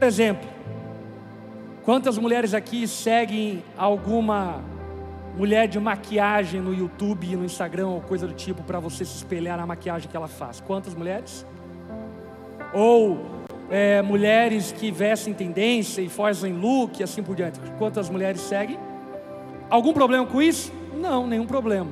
Por 0.00 0.08
exemplo, 0.08 0.48
quantas 1.84 2.18
mulheres 2.18 2.54
aqui 2.54 2.88
seguem 2.88 3.62
alguma 3.78 4.60
mulher 5.36 5.66
de 5.66 5.78
maquiagem 5.80 6.60
no 6.60 6.74
YouTube, 6.74 7.36
no 7.36 7.44
Instagram 7.44 7.88
ou 7.88 8.00
coisa 8.00 8.26
do 8.26 8.34
tipo 8.34 8.62
para 8.62 8.78
você 8.78 9.04
se 9.04 9.16
espelhar 9.16 9.56
na 9.56 9.66
maquiagem 9.66 10.08
que 10.08 10.16
ela 10.16 10.28
faz? 10.28 10.60
Quantas 10.60 10.94
mulheres? 10.94 11.46
Ou 12.72 13.42
é, 13.70 14.02
mulheres 14.02 14.72
que 14.72 14.90
vestem 14.90 15.32
tendência 15.32 16.02
e 16.02 16.08
fazem 16.08 16.52
look 16.52 17.00
e 17.00 17.02
assim 17.02 17.22
por 17.22 17.34
diante. 17.34 17.58
Quantas 17.78 18.10
mulheres 18.10 18.40
seguem? 18.42 18.78
Algum 19.70 19.92
problema 19.92 20.26
com 20.26 20.42
isso? 20.42 20.72
Não, 20.94 21.26
nenhum 21.26 21.46
problema. 21.46 21.90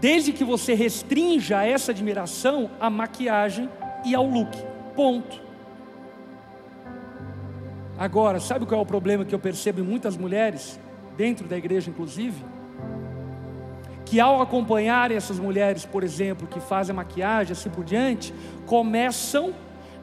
Desde 0.00 0.32
que 0.32 0.42
você 0.42 0.74
restrinja 0.74 1.62
essa 1.62 1.92
admiração 1.92 2.70
à 2.80 2.90
maquiagem 2.90 3.68
e 4.04 4.14
ao 4.14 4.26
look. 4.26 4.50
Ponto. 4.96 5.40
Agora, 7.98 8.40
sabe 8.40 8.64
qual 8.64 8.80
é 8.80 8.82
o 8.82 8.86
problema 8.86 9.24
que 9.24 9.34
eu 9.34 9.38
percebo 9.38 9.80
em 9.80 9.84
muitas 9.84 10.16
mulheres, 10.16 10.80
dentro 11.20 11.46
da 11.46 11.58
igreja 11.58 11.90
inclusive? 11.90 12.42
Que 14.06 14.18
ao 14.18 14.40
acompanhar 14.40 15.10
essas 15.10 15.38
mulheres, 15.38 15.84
por 15.84 16.02
exemplo, 16.02 16.48
que 16.48 16.58
fazem 16.58 16.96
maquiagem, 16.96 17.52
assim 17.52 17.68
por 17.68 17.84
diante, 17.84 18.32
começam 18.64 19.52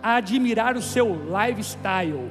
a 0.01 0.17
admirar 0.17 0.77
o 0.77 0.81
seu 0.81 1.07
lifestyle. 1.37 2.29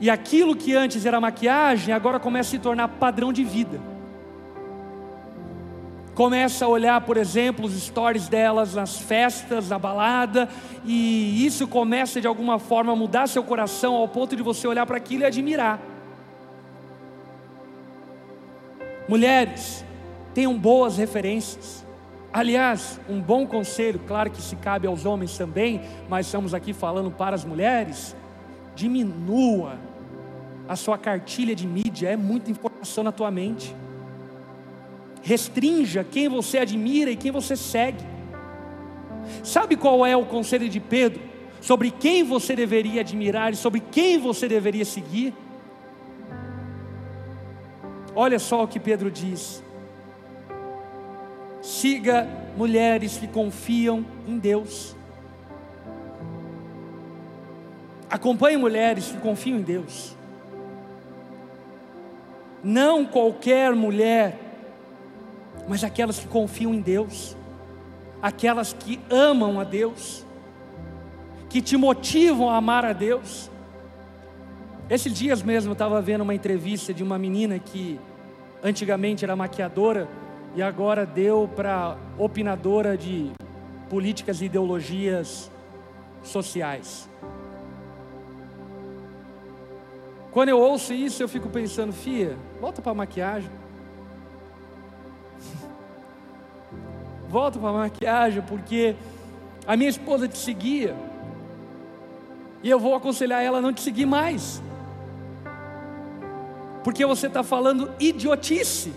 E 0.00 0.08
aquilo 0.08 0.54
que 0.54 0.72
antes 0.72 1.04
era 1.04 1.20
maquiagem, 1.20 1.92
agora 1.92 2.20
começa 2.20 2.50
a 2.50 2.52
se 2.52 2.58
tornar 2.60 2.86
padrão 2.86 3.32
de 3.32 3.42
vida. 3.42 3.80
Começa 6.14 6.64
a 6.64 6.68
olhar, 6.68 7.00
por 7.00 7.16
exemplo, 7.16 7.66
os 7.66 7.72
stories 7.72 8.28
delas 8.28 8.74
nas 8.74 8.98
festas, 8.98 9.68
na 9.68 9.80
balada, 9.80 10.48
e 10.84 11.44
isso 11.44 11.66
começa 11.66 12.20
de 12.20 12.28
alguma 12.28 12.60
forma 12.60 12.92
a 12.92 12.96
mudar 12.96 13.26
seu 13.26 13.42
coração 13.42 13.96
ao 13.96 14.06
ponto 14.06 14.36
de 14.36 14.42
você 14.44 14.68
olhar 14.68 14.86
para 14.86 14.96
aquilo 14.96 15.24
e 15.24 15.26
admirar. 15.26 15.91
Mulheres, 19.12 19.84
tenham 20.32 20.58
boas 20.58 20.96
referências. 20.96 21.84
Aliás, 22.32 22.98
um 23.06 23.20
bom 23.20 23.46
conselho, 23.46 24.00
claro 24.08 24.30
que 24.30 24.40
se 24.40 24.56
cabe 24.56 24.86
aos 24.86 25.04
homens 25.04 25.36
também, 25.36 25.82
mas 26.08 26.24
estamos 26.24 26.54
aqui 26.54 26.72
falando 26.72 27.10
para 27.10 27.36
as 27.36 27.44
mulheres, 27.44 28.16
diminua 28.74 29.74
a 30.66 30.76
sua 30.76 30.96
cartilha 30.96 31.54
de 31.54 31.66
mídia, 31.66 32.08
é 32.08 32.16
muita 32.16 32.50
informação 32.50 33.04
na 33.04 33.12
tua 33.12 33.30
mente. 33.30 33.76
Restrinja 35.22 36.02
quem 36.10 36.30
você 36.30 36.56
admira 36.56 37.10
e 37.10 37.16
quem 37.16 37.30
você 37.30 37.54
segue. 37.54 38.02
Sabe 39.44 39.76
qual 39.76 40.06
é 40.06 40.16
o 40.16 40.24
conselho 40.24 40.70
de 40.70 40.80
Pedro 40.80 41.20
sobre 41.60 41.90
quem 41.90 42.24
você 42.24 42.56
deveria 42.56 43.02
admirar 43.02 43.52
e 43.52 43.56
sobre 43.56 43.80
quem 43.80 44.18
você 44.18 44.48
deveria 44.48 44.86
seguir? 44.86 45.34
Olha 48.14 48.38
só 48.38 48.64
o 48.64 48.68
que 48.68 48.78
Pedro 48.78 49.10
diz: 49.10 49.62
siga 51.62 52.26
mulheres 52.56 53.16
que 53.16 53.26
confiam 53.26 54.04
em 54.26 54.38
Deus. 54.38 54.94
Acompanhe 58.10 58.56
mulheres 58.56 59.06
que 59.06 59.18
confiam 59.18 59.58
em 59.58 59.62
Deus. 59.62 60.14
Não 62.62 63.06
qualquer 63.06 63.74
mulher, 63.74 64.38
mas 65.66 65.82
aquelas 65.82 66.18
que 66.18 66.28
confiam 66.28 66.74
em 66.74 66.80
Deus, 66.80 67.36
aquelas 68.20 68.72
que 68.72 69.00
amam 69.10 69.58
a 69.58 69.64
Deus, 69.64 70.26
que 71.48 71.62
te 71.62 71.76
motivam 71.76 72.50
a 72.50 72.56
amar 72.56 72.84
a 72.84 72.92
Deus. 72.92 73.50
Esses 74.90 75.12
dias 75.14 75.42
mesmo 75.42 75.70
eu 75.70 75.74
estava 75.74 76.00
vendo 76.02 76.22
uma 76.22 76.34
entrevista 76.34 76.92
de 76.92 77.02
uma 77.02 77.18
menina 77.18 77.58
que 77.58 77.98
antigamente 78.62 79.24
era 79.24 79.34
maquiadora 79.34 80.08
e 80.54 80.62
agora 80.62 81.06
deu 81.06 81.48
para 81.54 81.96
opinadora 82.18 82.96
de 82.96 83.30
políticas 83.88 84.40
e 84.40 84.46
ideologias 84.46 85.50
sociais. 86.22 87.08
Quando 90.30 90.48
eu 90.48 90.58
ouço 90.58 90.92
isso, 90.92 91.22
eu 91.22 91.28
fico 91.28 91.48
pensando, 91.48 91.92
Fia, 91.92 92.36
volta 92.60 92.80
para 92.80 92.92
a 92.92 92.94
maquiagem. 92.94 93.50
volta 97.28 97.58
para 97.58 97.68
a 97.68 97.72
maquiagem, 97.72 98.42
porque 98.42 98.94
a 99.66 99.76
minha 99.76 99.90
esposa 99.90 100.26
te 100.26 100.38
seguia. 100.38 100.94
E 102.62 102.70
eu 102.70 102.78
vou 102.78 102.94
aconselhar 102.94 103.42
ela 103.42 103.58
a 103.58 103.60
não 103.60 103.72
te 103.72 103.82
seguir 103.82 104.06
mais. 104.06 104.62
Porque 106.82 107.06
você 107.06 107.26
está 107.26 107.42
falando 107.42 107.92
idiotice. 107.98 108.92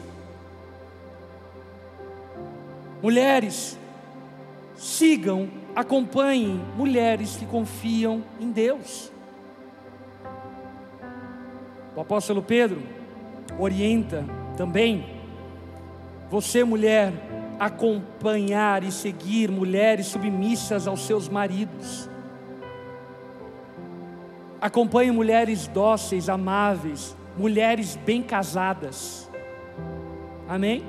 Mulheres, 3.02 3.78
sigam, 4.76 5.50
acompanhem 5.76 6.62
mulheres 6.76 7.36
que 7.36 7.46
confiam 7.46 8.24
em 8.40 8.52
Deus. 8.52 9.12
O 11.96 12.02
apóstolo 12.02 12.42
Pedro 12.42 12.82
orienta 13.60 14.26
também 14.58 15.16
você, 16.30 16.64
mulher, 16.64 17.14
acompanhar 17.60 18.84
e 18.84 18.92
seguir 18.92 19.50
mulheres 19.50 20.08
submissas 20.08 20.88
aos 20.88 21.06
seus 21.06 21.30
maridos. 21.30 22.10
Acompanhe 24.60 25.12
mulheres 25.12 25.68
dóceis, 25.68 26.28
amáveis, 26.28 27.16
mulheres 27.38 27.96
bem 27.96 28.22
casadas. 28.22 29.30
Amém? 30.48 30.84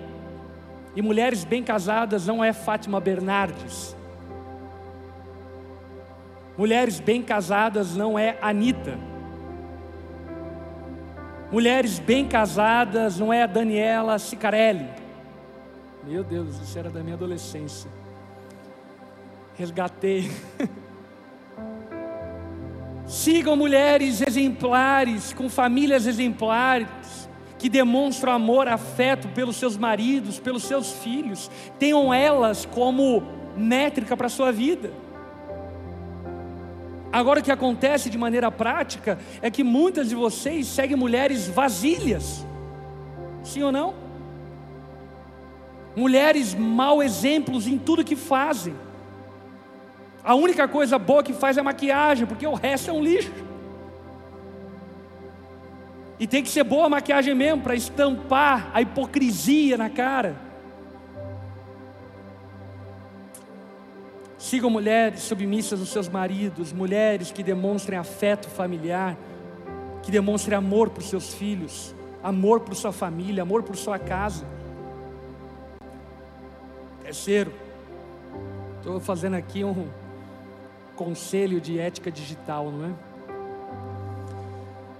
E 0.94 1.02
mulheres 1.02 1.44
bem 1.44 1.62
casadas 1.62 2.26
não 2.26 2.42
é 2.42 2.52
Fátima 2.52 3.00
Bernardes. 3.00 3.94
Mulheres 6.56 7.00
bem 7.00 7.22
casadas 7.22 7.94
não 7.94 8.18
é 8.18 8.38
Anitta. 8.40 8.98
Mulheres 11.52 11.98
bem 11.98 12.26
casadas 12.26 13.18
não 13.18 13.32
é 13.32 13.42
a 13.42 13.46
Daniela 13.46 14.18
Sicarelli. 14.18 14.88
Meu 16.02 16.24
Deus, 16.24 16.58
isso 16.60 16.78
era 16.78 16.88
da 16.88 17.02
minha 17.02 17.14
adolescência. 17.14 17.90
Resgatei. 19.56 20.30
Sigam 23.06 23.54
mulheres 23.54 24.20
exemplares, 24.20 25.32
com 25.32 25.48
famílias 25.48 26.06
exemplares 26.06 26.88
que 27.58 27.68
demonstram 27.68 28.32
amor, 28.32 28.68
afeto 28.68 29.28
pelos 29.28 29.56
seus 29.56 29.76
maridos, 29.76 30.38
pelos 30.38 30.64
seus 30.64 30.92
filhos, 30.92 31.50
tenham 31.78 32.12
elas 32.12 32.66
como 32.66 33.22
métrica 33.56 34.16
para 34.16 34.26
a 34.26 34.30
sua 34.30 34.52
vida. 34.52 34.90
Agora 37.12 37.40
o 37.40 37.42
que 37.42 37.52
acontece 37.52 38.10
de 38.10 38.18
maneira 38.18 38.50
prática 38.50 39.18
é 39.40 39.50
que 39.50 39.64
muitas 39.64 40.08
de 40.08 40.14
vocês 40.14 40.66
seguem 40.66 40.96
mulheres 40.96 41.48
vasilhas, 41.48 42.44
sim 43.42 43.62
ou 43.62 43.72
não? 43.72 43.94
Mulheres 45.94 46.54
mau 46.54 47.02
exemplos 47.02 47.66
em 47.66 47.78
tudo 47.78 48.04
que 48.04 48.16
fazem. 48.16 48.74
A 50.26 50.34
única 50.34 50.66
coisa 50.66 50.98
boa 50.98 51.22
que 51.22 51.32
faz 51.32 51.56
é 51.56 51.62
maquiagem, 51.62 52.26
porque 52.26 52.44
o 52.44 52.54
resto 52.54 52.90
é 52.90 52.92
um 52.92 53.00
lixo. 53.00 53.30
E 56.18 56.26
tem 56.26 56.42
que 56.42 56.48
ser 56.48 56.64
boa 56.64 56.86
a 56.86 56.88
maquiagem 56.88 57.32
mesmo 57.32 57.62
para 57.62 57.76
estampar 57.76 58.68
a 58.74 58.82
hipocrisia 58.82 59.76
na 59.76 59.88
cara. 59.88 60.34
Sigam 64.36 64.68
mulheres 64.68 65.20
submissas 65.20 65.78
aos 65.78 65.90
seus 65.90 66.08
maridos, 66.08 66.72
mulheres 66.72 67.30
que 67.30 67.44
demonstrem 67.44 67.96
afeto 67.96 68.48
familiar, 68.48 69.16
que 70.02 70.10
demonstrem 70.10 70.58
amor 70.58 70.90
por 70.90 71.04
seus 71.04 71.34
filhos, 71.34 71.94
amor 72.20 72.58
por 72.62 72.74
sua 72.74 72.90
família, 72.90 73.44
amor 73.44 73.62
por 73.62 73.76
sua 73.76 73.96
casa. 73.96 74.44
Terceiro, 77.04 77.52
estou 78.80 78.98
fazendo 78.98 79.34
aqui 79.34 79.62
um 79.62 79.86
conselho 80.96 81.60
de 81.60 81.78
ética 81.78 82.10
digital, 82.10 82.72
não 82.72 82.86
é? 82.86 82.92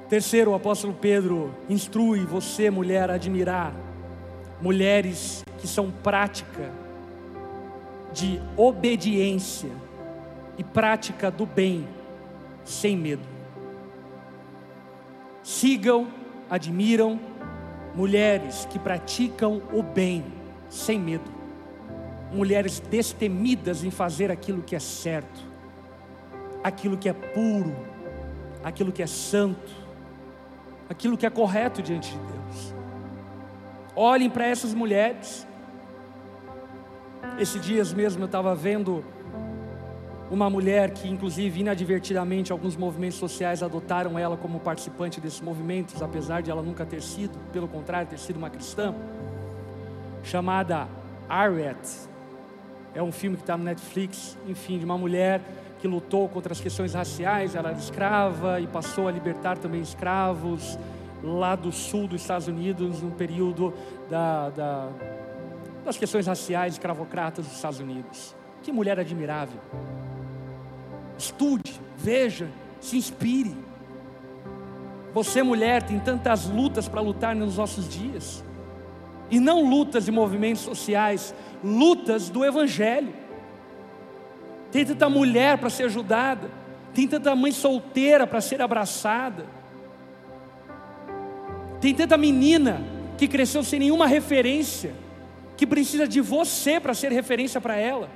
Terceiro, 0.08 0.52
o 0.52 0.54
apóstolo 0.54 0.94
Pedro 0.94 1.52
instrui 1.68 2.24
você, 2.24 2.70
mulher, 2.70 3.10
a 3.10 3.14
admirar 3.14 3.74
mulheres 4.60 5.44
que 5.58 5.66
são 5.66 5.90
prática 5.90 6.70
de 8.12 8.40
obediência 8.56 9.70
e 10.56 10.62
prática 10.62 11.30
do 11.30 11.44
bem, 11.44 11.86
sem 12.64 12.96
medo. 12.96 13.22
Sigam, 15.42 16.08
admiram 16.48 17.18
mulheres 17.94 18.66
que 18.70 18.78
praticam 18.78 19.60
o 19.72 19.82
bem, 19.82 20.24
sem 20.68 21.00
medo. 21.00 21.30
Mulheres 22.32 22.80
destemidas 22.80 23.82
em 23.84 23.90
fazer 23.90 24.30
aquilo 24.30 24.62
que 24.62 24.76
é 24.76 24.80
certo. 24.80 25.55
Aquilo 26.62 26.96
que 26.96 27.08
é 27.08 27.12
puro, 27.12 27.74
aquilo 28.62 28.92
que 28.92 29.02
é 29.02 29.06
santo, 29.06 29.72
aquilo 30.88 31.16
que 31.16 31.26
é 31.26 31.30
correto 31.30 31.82
diante 31.82 32.10
de 32.10 32.18
Deus. 32.18 32.74
Olhem 33.94 34.28
para 34.28 34.46
essas 34.46 34.74
mulheres. 34.74 35.46
Esses 37.38 37.60
dias 37.60 37.92
mesmo 37.92 38.22
eu 38.22 38.26
estava 38.26 38.54
vendo 38.54 39.04
uma 40.30 40.50
mulher 40.50 40.90
que, 40.90 41.08
inclusive, 41.08 41.60
inadvertidamente, 41.60 42.50
alguns 42.50 42.76
movimentos 42.76 43.18
sociais 43.18 43.62
adotaram 43.62 44.18
ela 44.18 44.36
como 44.36 44.58
participante 44.58 45.20
desses 45.20 45.40
movimentos, 45.40 46.02
apesar 46.02 46.42
de 46.42 46.50
ela 46.50 46.62
nunca 46.62 46.84
ter 46.84 47.00
sido, 47.00 47.38
pelo 47.52 47.68
contrário, 47.68 48.08
ter 48.08 48.18
sido 48.18 48.36
uma 48.36 48.50
cristã, 48.50 48.94
chamada 50.24 50.88
Arret. 51.28 51.78
É 52.94 53.02
um 53.02 53.12
filme 53.12 53.36
que 53.36 53.42
está 53.42 53.56
no 53.56 53.64
Netflix, 53.64 54.36
enfim, 54.48 54.78
de 54.78 54.84
uma 54.84 54.98
mulher 54.98 55.40
que 55.78 55.86
lutou 55.86 56.28
contra 56.28 56.52
as 56.52 56.60
questões 56.60 56.94
raciais, 56.94 57.54
ela 57.54 57.70
era 57.70 57.78
escrava 57.78 58.60
e 58.60 58.66
passou 58.66 59.08
a 59.08 59.12
libertar 59.12 59.58
também 59.58 59.80
escravos 59.80 60.78
lá 61.22 61.56
do 61.56 61.72
sul 61.72 62.06
dos 62.06 62.20
Estados 62.20 62.48
Unidos, 62.48 63.02
no 63.02 63.10
período 63.10 63.74
da, 64.08 64.50
da, 64.50 64.88
das 65.84 65.96
questões 65.96 66.26
raciais 66.26 66.74
escravocratas 66.74 67.46
dos 67.46 67.54
Estados 67.54 67.80
Unidos. 67.80 68.34
Que 68.62 68.72
mulher 68.72 68.98
admirável. 68.98 69.60
Estude, 71.18 71.80
veja, 71.96 72.48
se 72.80 72.96
inspire. 72.96 73.56
Você, 75.14 75.42
mulher, 75.42 75.82
tem 75.82 75.98
tantas 75.98 76.46
lutas 76.46 76.88
para 76.88 77.00
lutar 77.00 77.34
nos 77.34 77.56
nossos 77.56 77.88
dias. 77.88 78.44
E 79.30 79.40
não 79.40 79.68
lutas 79.68 80.04
de 80.04 80.12
movimentos 80.12 80.62
sociais, 80.62 81.34
lutas 81.64 82.28
do 82.28 82.44
Evangelho. 82.44 83.12
Tem 84.76 84.84
tanta 84.84 85.08
mulher 85.08 85.56
para 85.56 85.70
ser 85.70 85.84
ajudada, 85.84 86.50
tem 86.92 87.08
tanta 87.08 87.34
mãe 87.34 87.50
solteira 87.50 88.26
para 88.26 88.42
ser 88.42 88.60
abraçada, 88.60 89.46
tem 91.80 91.94
tanta 91.94 92.18
menina 92.18 92.82
que 93.16 93.26
cresceu 93.26 93.64
sem 93.64 93.78
nenhuma 93.78 94.06
referência, 94.06 94.92
que 95.56 95.66
precisa 95.66 96.06
de 96.06 96.20
você 96.20 96.78
para 96.78 96.92
ser 96.92 97.10
referência 97.10 97.58
para 97.58 97.74
ela. 97.74 98.10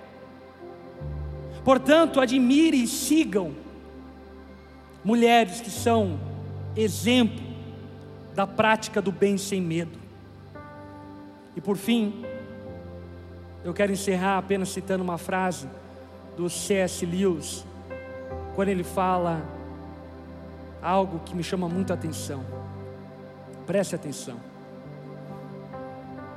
Portanto, 1.65 2.21
admire 2.21 2.83
e 2.83 2.87
sigam 2.87 3.55
mulheres 5.03 5.63
que 5.63 5.71
são 5.71 6.21
exemplo 6.77 7.43
da 8.35 8.47
prática 8.47 9.01
do 9.01 9.11
bem 9.11 9.39
sem 9.39 9.63
medo. 9.63 9.99
E 11.57 11.61
por 11.63 11.79
fim, 11.79 12.23
eu 13.65 13.73
quero 13.73 13.93
encerrar 13.93 14.37
apenas 14.37 14.69
citando 14.69 15.03
uma 15.03 15.17
frase 15.17 15.67
do 16.41 16.49
C.S. 16.49 17.05
Lewis, 17.05 17.67
quando 18.55 18.71
ele 18.71 18.83
fala 18.83 19.43
algo 20.83 21.19
que 21.19 21.37
me 21.37 21.43
chama 21.43 21.69
muita 21.69 21.93
atenção. 21.93 22.43
Preste 23.67 23.95
atenção. 23.95 24.39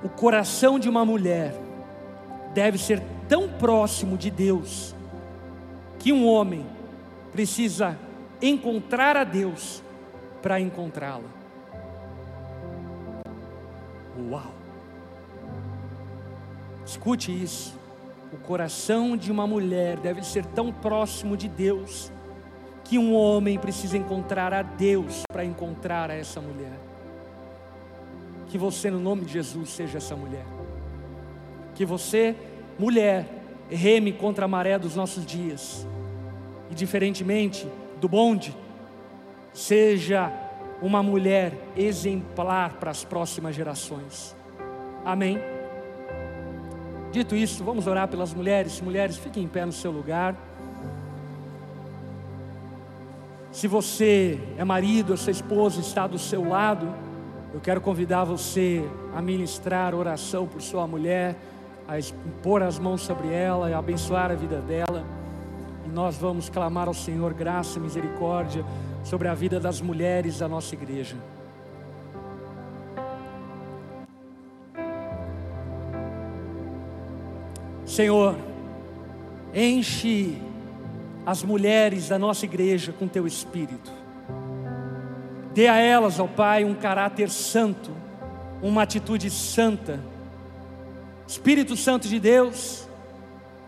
O 0.03 0.09
coração 0.09 0.77
de 0.77 0.89
uma 0.89 1.05
mulher 1.05 1.55
deve 2.53 2.77
ser 2.77 3.01
tão 3.29 3.47
próximo 3.47 4.17
de 4.17 4.29
Deus 4.29 4.93
que 5.99 6.11
um 6.11 6.27
homem 6.27 6.65
precisa 7.31 7.97
encontrar 8.41 9.15
a 9.15 9.23
Deus 9.23 9.81
para 10.41 10.59
encontrá-la. 10.59 11.29
Uau! 14.29 14.53
Escute 16.85 17.31
isso. 17.31 17.82
O 18.34 18.38
coração 18.38 19.15
de 19.15 19.31
uma 19.31 19.45
mulher 19.45 19.99
deve 19.99 20.23
ser 20.23 20.43
tão 20.43 20.71
próximo 20.71 21.38
de 21.38 21.47
Deus 21.47 22.11
que 22.84 22.97
um 22.97 23.13
homem 23.15 23.59
precisa 23.59 23.95
encontrar 23.95 24.51
a 24.51 24.63
Deus 24.63 25.21
para 25.31 25.45
encontrar 25.45 26.09
a 26.09 26.15
essa 26.15 26.41
mulher. 26.41 26.79
Que 28.47 28.57
você, 28.57 28.89
no 28.89 28.99
nome 28.99 29.25
de 29.25 29.34
Jesus, 29.34 29.69
seja 29.69 29.99
essa 29.99 30.15
mulher. 30.15 30.45
Que 31.75 31.86
você, 31.86 32.36
mulher, 32.77 33.27
reme 33.69 34.11
contra 34.11 34.45
a 34.45 34.47
maré 34.47 34.79
dos 34.79 34.95
nossos 34.95 35.23
dias 35.23 35.88
e 36.71 36.75
diferentemente 36.75 37.67
do 38.01 38.09
bonde, 38.09 38.55
seja 39.53 40.31
uma 40.81 41.03
mulher 41.03 41.53
exemplar 41.77 42.73
para 42.73 42.89
as 42.89 43.03
próximas 43.03 43.55
gerações. 43.55 44.36
Amém. 45.05 45.52
Dito 47.14 47.34
isso, 47.34 47.64
vamos 47.64 47.88
orar 47.88 48.09
pelas 48.09 48.34
mulheres. 48.34 48.82
Mulheres, 48.82 49.16
fiquem 49.16 49.43
em 49.43 49.47
pé 49.47 49.66
no 49.66 49.72
seu 49.72 49.89
lugar. 49.89 50.36
Se 53.53 53.66
você 53.70 54.38
é 54.57 54.66
marido, 54.66 55.16
sua 55.16 55.32
esposa 55.32 55.80
está 55.80 56.07
do 56.07 56.20
seu 56.20 56.45
lado, 56.45 56.93
eu 57.53 57.61
quero 57.61 57.80
convidar 57.80 58.26
você 58.26 58.84
a 59.16 59.22
ministrar 59.22 59.95
oração 59.95 60.45
por 60.45 60.61
sua 60.61 60.86
mulher, 60.86 61.38
a 61.88 61.93
pôr 62.41 62.61
as 62.61 62.78
mãos 62.78 63.01
sobre 63.01 63.32
ela 63.32 63.70
e 63.70 63.74
abençoar 63.74 64.30
a 64.30 64.36
vida 64.36 64.59
dela 64.59 65.05
nós 65.93 66.18
vamos 66.18 66.49
clamar 66.49 66.88
ao 66.88 66.93
Senhor 66.93 67.34
graça 67.34 67.78
e 67.78 67.82
misericórdia 67.82 68.66
sobre 69.03 69.28
a 69.28 69.34
vida 69.36 69.59
das 69.59 69.80
mulheres 69.80 70.39
da 70.39 70.47
nossa 70.47 70.74
igreja. 70.74 71.16
Senhor, 77.93 78.35
enche 79.53 80.35
as 81.23 81.43
mulheres 81.43 82.09
da 82.09 82.17
nossa 82.17 82.43
igreja 82.43 82.91
com 82.91 83.07
teu 83.07 83.27
espírito. 83.27 83.91
Dê 85.53 85.67
a 85.67 85.77
elas, 85.77 86.19
ó 86.19 86.25
Pai, 86.25 86.65
um 86.65 86.73
caráter 86.73 87.29
santo, 87.29 87.91
uma 88.63 88.81
atitude 88.81 89.29
santa. 89.29 89.99
Espírito 91.27 91.77
Santo 91.77 92.07
de 92.07 92.19
Deus, 92.19 92.89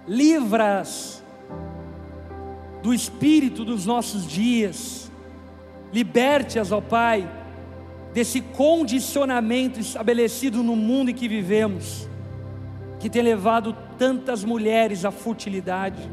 livra-as 0.07 1.23
do 2.81 2.95
espírito 2.95 3.63
dos 3.63 3.85
nossos 3.85 4.25
dias. 4.25 5.11
Liberte-as, 5.93 6.71
ó 6.71 6.81
Pai, 6.81 7.29
desse 8.11 8.41
condicionamento 8.41 9.79
estabelecido 9.79 10.63
no 10.63 10.75
mundo 10.75 11.11
em 11.11 11.13
que 11.13 11.27
vivemos, 11.27 12.09
que 13.05 13.09
tem 13.11 13.21
levado 13.21 13.77
tantas 13.99 14.43
mulheres 14.43 15.05
à 15.05 15.11
futilidade. 15.11 16.09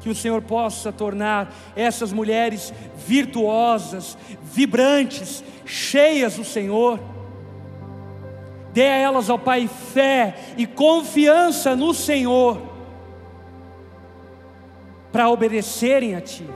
Que 0.00 0.08
o 0.08 0.14
Senhor 0.14 0.42
possa 0.42 0.90
tornar 0.90 1.54
essas 1.76 2.12
mulheres 2.12 2.74
virtuosas, 3.06 4.18
vibrantes, 4.42 5.44
cheias 5.64 6.34
do 6.34 6.42
Senhor. 6.42 6.98
Dê 8.72 8.88
a 8.88 8.96
elas, 8.96 9.30
ó 9.30 9.38
Pai, 9.38 9.68
fé 9.68 10.34
e 10.56 10.66
confiança 10.66 11.76
no 11.76 11.94
Senhor 11.94 12.60
para 15.12 15.30
obedecerem 15.30 16.16
a 16.16 16.20
Ti. 16.20 16.50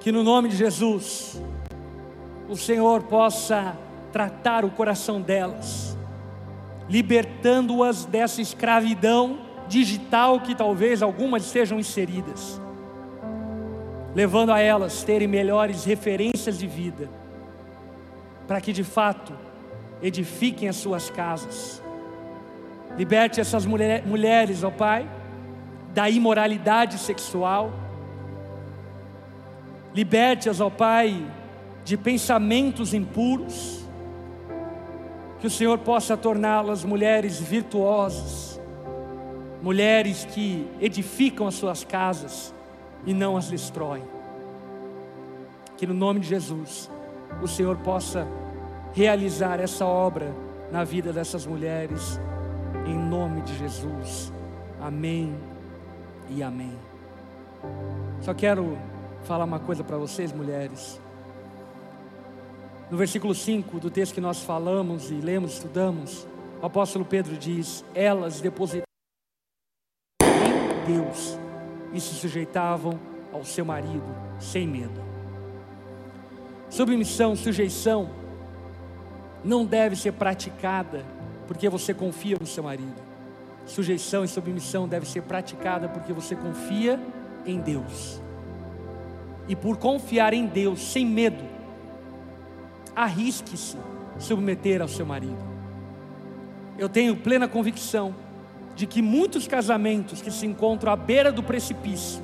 Que 0.00 0.10
no 0.10 0.24
nome 0.24 0.48
de 0.48 0.56
Jesus, 0.56 1.40
o 2.48 2.56
Senhor 2.56 3.04
possa 3.04 3.78
tratar 4.10 4.64
o 4.64 4.70
coração 4.72 5.20
delas, 5.20 5.96
libertando-as 6.88 8.04
dessa 8.04 8.40
escravidão 8.40 9.38
digital 9.68 10.40
que 10.40 10.54
talvez 10.54 11.02
algumas 11.02 11.42
sejam 11.44 11.78
inseridas, 11.78 12.60
levando 14.14 14.52
a 14.52 14.60
elas 14.60 15.02
terem 15.02 15.26
melhores 15.26 15.84
referências 15.84 16.58
de 16.58 16.66
vida, 16.66 17.08
para 18.46 18.60
que 18.60 18.72
de 18.72 18.84
fato 18.84 19.32
edifiquem 20.02 20.68
as 20.68 20.76
suas 20.76 21.08
casas. 21.10 21.82
Liberte 22.96 23.40
essas 23.40 23.64
mulher, 23.64 24.06
mulheres, 24.06 24.62
ó 24.62 24.70
Pai 24.70 25.08
da 25.94 26.10
imoralidade 26.10 26.98
sexual. 26.98 27.72
Liberte-as, 29.94 30.60
ó 30.60 30.68
Pai, 30.68 31.24
de 31.84 31.96
pensamentos 31.96 32.92
impuros. 32.92 33.83
Que 35.44 35.48
o 35.48 35.50
Senhor 35.50 35.76
possa 35.76 36.16
torná-las 36.16 36.84
mulheres 36.84 37.38
virtuosas, 37.38 38.58
mulheres 39.60 40.24
que 40.24 40.66
edificam 40.80 41.46
as 41.46 41.54
suas 41.54 41.84
casas 41.84 42.54
e 43.04 43.12
não 43.12 43.36
as 43.36 43.50
destroem. 43.50 44.02
Que 45.76 45.86
no 45.86 45.92
nome 45.92 46.20
de 46.20 46.28
Jesus, 46.28 46.90
o 47.42 47.46
Senhor 47.46 47.76
possa 47.76 48.26
realizar 48.94 49.60
essa 49.60 49.84
obra 49.84 50.34
na 50.72 50.82
vida 50.82 51.12
dessas 51.12 51.44
mulheres, 51.44 52.18
em 52.86 52.96
nome 52.96 53.42
de 53.42 53.54
Jesus. 53.58 54.32
Amém 54.80 55.36
e 56.30 56.42
amém. 56.42 56.72
Só 58.22 58.32
quero 58.32 58.78
falar 59.24 59.44
uma 59.44 59.60
coisa 59.60 59.84
para 59.84 59.98
vocês, 59.98 60.32
mulheres. 60.32 61.03
No 62.94 62.98
versículo 62.98 63.34
5 63.34 63.80
do 63.80 63.90
texto 63.90 64.14
que 64.14 64.20
nós 64.20 64.40
falamos 64.44 65.10
e 65.10 65.14
lemos, 65.14 65.54
estudamos, 65.54 66.28
o 66.62 66.66
apóstolo 66.66 67.04
Pedro 67.04 67.36
diz: 67.36 67.84
Elas 67.92 68.40
depositaram 68.40 68.86
em 70.20 70.92
Deus 70.94 71.36
e 71.92 72.00
se 72.00 72.14
sujeitavam 72.14 72.96
ao 73.32 73.44
seu 73.44 73.64
marido 73.64 74.06
sem 74.38 74.64
medo. 74.68 75.02
Submissão, 76.70 77.34
sujeição 77.34 78.08
não 79.42 79.66
deve 79.66 79.96
ser 79.96 80.12
praticada 80.12 81.04
porque 81.48 81.68
você 81.68 81.92
confia 81.92 82.36
no 82.40 82.46
seu 82.46 82.62
marido. 82.62 83.02
Sujeição 83.66 84.22
e 84.22 84.28
submissão 84.28 84.86
deve 84.86 85.04
ser 85.04 85.22
praticada 85.22 85.88
porque 85.88 86.12
você 86.12 86.36
confia 86.36 87.00
em 87.44 87.58
Deus. 87.58 88.20
E 89.48 89.56
por 89.56 89.78
confiar 89.78 90.32
em 90.32 90.46
Deus 90.46 90.80
sem 90.80 91.04
medo, 91.04 91.53
arrisque-se 92.94 93.76
submeter 94.18 94.80
ao 94.80 94.88
seu 94.88 95.04
marido. 95.04 95.38
Eu 96.78 96.88
tenho 96.88 97.16
plena 97.16 97.48
convicção 97.48 98.14
de 98.74 98.86
que 98.86 99.00
muitos 99.00 99.46
casamentos 99.46 100.20
que 100.20 100.30
se 100.30 100.46
encontram 100.46 100.92
à 100.92 100.96
beira 100.96 101.30
do 101.30 101.42
precipício, 101.42 102.22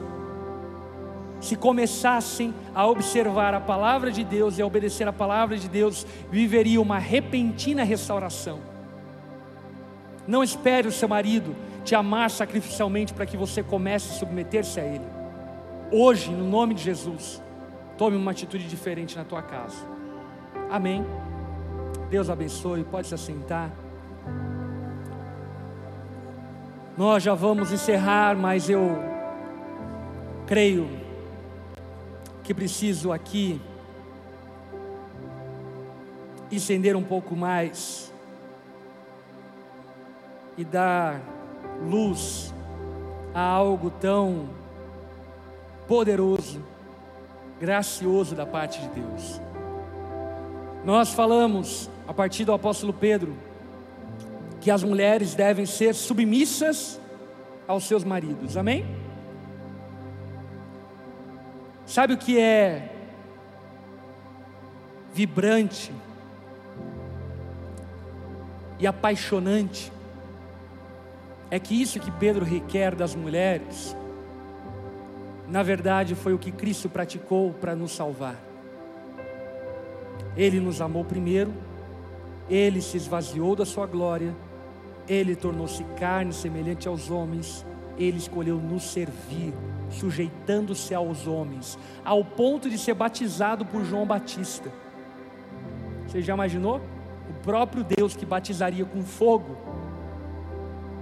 se 1.41 1.57
começassem 1.57 2.53
a 2.75 2.87
observar 2.87 3.55
a 3.55 3.61
palavra 3.61 4.11
de 4.11 4.23
Deus 4.23 4.59
e 4.59 4.63
a 4.63 4.67
obedecer 4.67 5.09
a 5.09 5.13
palavra 5.13 5.57
de 5.57 5.69
Deus, 5.69 6.07
viveriam 6.31 6.83
uma 6.83 6.99
repentina 6.99 7.83
restauração. 7.83 8.59
Não 10.27 10.45
espere 10.45 10.87
o 10.87 10.93
seu 10.93 11.09
marido 11.09 11.57
te 11.83 11.95
amar 11.95 12.31
sacrificialmente 12.31 13.15
para 13.15 13.25
que 13.25 13.37
você 13.37 13.63
comece 13.63 14.11
a 14.11 14.19
submeter-se 14.19 14.79
a 14.79 14.85
ele. 14.85 15.07
Hoje, 15.91 16.31
no 16.31 16.47
nome 16.47 16.75
de 16.75 16.83
Jesus, 16.83 17.43
tome 17.97 18.17
uma 18.17 18.33
atitude 18.33 18.69
diferente 18.69 19.17
na 19.17 19.25
tua 19.25 19.43
casa. 19.43 20.00
Amém. 20.71 21.05
Deus 22.09 22.31
abençoe, 22.31 22.85
pode 22.85 23.09
se 23.09 23.15
assentar. 23.15 23.73
Nós 26.97 27.23
já 27.23 27.35
vamos 27.35 27.73
encerrar, 27.73 28.37
mas 28.37 28.71
eu 28.71 28.97
creio 30.47 30.89
que 32.45 32.55
preciso 32.55 33.11
aqui 33.11 33.61
estender 36.53 36.95
um 36.95 37.03
pouco 37.03 37.35
mais 37.35 38.13
e 40.57 40.65
dar 40.65 41.21
luz 41.89 42.55
a 43.35 43.41
algo 43.41 43.91
tão 43.91 44.49
poderoso, 45.89 46.63
gracioso 47.59 48.37
da 48.37 48.47
parte 48.47 48.81
de 48.81 48.89
Deus. 48.89 49.50
Nós 50.85 51.13
falamos 51.13 51.91
a 52.09 52.15
partir 52.15 52.45
do 52.45 52.53
apóstolo 52.53 52.93
Pedro 52.93 53.37
que 54.61 54.71
as 54.71 54.83
mulheres 54.83 55.35
devem 55.35 55.67
ser 55.67 55.95
submissas 55.95 57.01
aos 57.67 57.85
seus 57.85 58.03
maridos. 58.03 58.57
Amém? 58.57 58.87
Sabe 61.87 62.15
o 62.15 62.19
que 62.19 62.39
é 62.39 62.89
vibrante 65.13 65.93
e 68.79 68.87
apaixonante? 68.87 69.93
É 71.51 71.59
que 71.59 71.81
isso 71.81 72.01
que 72.01 72.11
Pedro 72.13 72.45
requer 72.45 72.95
das 72.95 73.15
mulheres, 73.15 73.97
na 75.49 75.63
verdade 75.63 76.15
foi 76.15 76.33
o 76.33 76.39
que 76.39 76.53
Cristo 76.53 76.89
praticou 76.89 77.53
para 77.53 77.75
nos 77.75 77.91
salvar. 77.93 78.50
Ele 80.37 80.61
nos 80.61 80.81
amou 80.81 81.05
primeiro, 81.05 81.53
ele 82.49 82.81
se 82.81 82.97
esvaziou 82.97 83.55
da 83.55 83.65
sua 83.65 83.87
glória 83.87 84.35
ele 85.11 85.35
tornou-se 85.35 85.83
carne 85.99 86.33
semelhante 86.33 86.87
aos 86.87 87.11
homens, 87.11 87.67
ele 87.99 88.17
escolheu 88.17 88.59
nos 88.59 88.85
servir, 88.85 89.53
sujeitando-se 89.91 90.95
aos 90.95 91.27
homens, 91.27 91.77
ao 92.05 92.25
ponto 92.25 92.71
de 92.71 92.79
ser 92.79 92.95
batizado 92.95 93.67
por 93.67 93.85
João 93.85 94.07
Batista. 94.07 94.71
Você 96.07 96.23
já 96.23 96.35
imaginou? 96.35 96.81
O 97.29 97.43
próprio 97.43 97.83
Deus 97.83 98.15
que 98.15 98.25
batizaria 98.25 98.85
com 98.85 99.03
fogo 99.03 99.57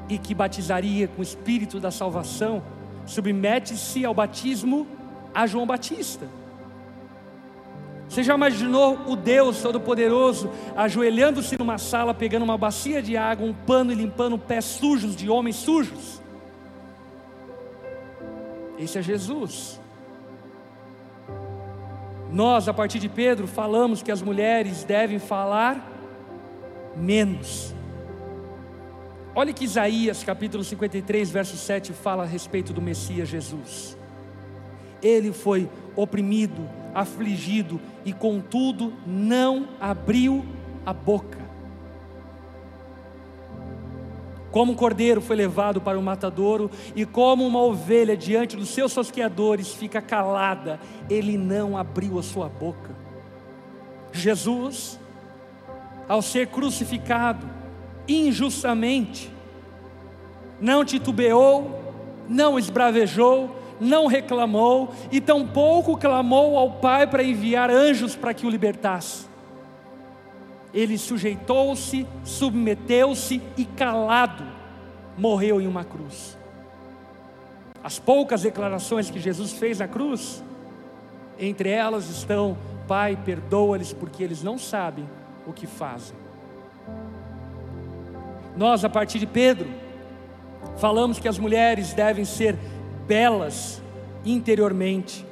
e 0.09 0.16
que 0.16 0.35
batizaria 0.35 1.07
com 1.07 1.20
o 1.20 1.22
espírito 1.22 1.79
da 1.79 1.91
salvação, 1.91 2.62
submete-se 3.05 4.07
ao 4.07 4.14
batismo 4.14 4.87
a 5.35 5.47
João 5.47 5.66
Batista. 5.66 6.26
Você 8.18 8.24
já 8.24 8.34
imaginou 8.34 8.98
o 9.06 9.14
Deus 9.14 9.62
Todo-Poderoso 9.62 10.50
ajoelhando-se 10.74 11.56
numa 11.56 11.78
sala, 11.78 12.12
pegando 12.12 12.42
uma 12.42 12.58
bacia 12.58 13.00
de 13.00 13.16
água, 13.16 13.46
um 13.46 13.54
pano 13.54 13.92
e 13.92 13.94
limpando 13.94 14.36
pés 14.36 14.64
sujos 14.64 15.14
de 15.14 15.30
homens 15.30 15.54
sujos? 15.54 16.20
Esse 18.76 18.98
é 18.98 19.02
Jesus. 19.02 19.80
Nós, 22.32 22.66
a 22.66 22.74
partir 22.74 22.98
de 22.98 23.08
Pedro, 23.08 23.46
falamos 23.46 24.02
que 24.02 24.10
as 24.10 24.20
mulheres 24.20 24.82
devem 24.82 25.20
falar 25.20 25.88
menos. 26.96 27.72
Olha 29.32 29.52
que 29.52 29.64
Isaías 29.64 30.24
capítulo 30.24 30.64
53, 30.64 31.30
verso 31.30 31.56
7 31.56 31.92
fala 31.92 32.24
a 32.24 32.26
respeito 32.26 32.72
do 32.72 32.82
Messias 32.82 33.28
Jesus. 33.28 33.96
Ele 35.00 35.32
foi 35.32 35.70
oprimido, 36.01 36.62
afligido 36.94 37.80
e 38.05 38.12
contudo 38.12 38.92
não 39.05 39.66
abriu 39.80 40.46
a 40.86 40.92
boca. 40.92 41.38
Como 44.53 44.72
um 44.72 44.74
cordeiro 44.76 45.20
foi 45.20 45.34
levado 45.34 45.80
para 45.80 45.99
o 45.99 46.03
matadouro, 46.03 46.70
e 46.94 47.05
como 47.05 47.44
uma 47.44 47.61
ovelha 47.61 48.16
diante 48.16 48.57
dos 48.57 48.68
seus 48.68 48.92
sosqueadores 48.92 49.74
fica 49.74 50.01
calada, 50.01 50.80
ele 51.11 51.36
não 51.36 51.76
abriu 51.76 52.18
a 52.18 52.22
sua 52.22 52.49
boca. 52.49 52.94
Jesus, 54.12 54.99
ao 56.09 56.22
ser 56.22 56.46
crucificado 56.46 57.44
injustamente, 58.07 59.30
não 60.61 60.84
titubeou, 60.84 61.92
não 62.28 62.59
esbravejou, 62.59 63.57
não 63.81 64.07
reclamou 64.07 64.93
e 65.11 65.20
tampouco 65.20 65.97
clamou 65.97 66.57
ao 66.57 66.72
Pai 66.72 67.07
para 67.07 67.22
enviar 67.22 67.70
anjos 67.70 68.16
para 68.16 68.35
que 68.35 68.47
o 68.47 68.51
libertasse. 68.51 69.26
Ele 70.72 70.99
sujeitou-se, 70.99 72.07
submeteu-se 72.24 73.41
e 73.57 73.64
calado 73.64 74.59
morreu 75.18 75.61
em 75.61 75.66
uma 75.66 75.85
cruz. 75.85 76.39
As 77.83 77.99
poucas 77.99 78.43
declarações 78.43 79.11
que 79.11 79.18
Jesus 79.18 79.53
fez 79.53 79.79
na 79.81 79.89
cruz, 79.89 80.43
entre 81.39 81.70
elas 81.70 82.09
estão: 82.09 82.57
Pai, 82.87 83.18
perdoa-lhes 83.24 83.93
porque 83.93 84.22
eles 84.22 84.43
não 84.43 84.59
sabem 84.59 85.09
o 85.47 85.53
que 85.53 85.66
fazem. 85.66 86.16
Nós, 88.57 88.85
a 88.85 88.89
partir 88.89 89.18
de 89.18 89.26
Pedro, 89.26 89.68
falamos 90.79 91.18
que 91.18 91.29
as 91.29 91.39
mulheres 91.39 91.93
devem 91.93 92.24
ser 92.24 92.57
belas 93.09 93.82
interiormente. 94.24 95.26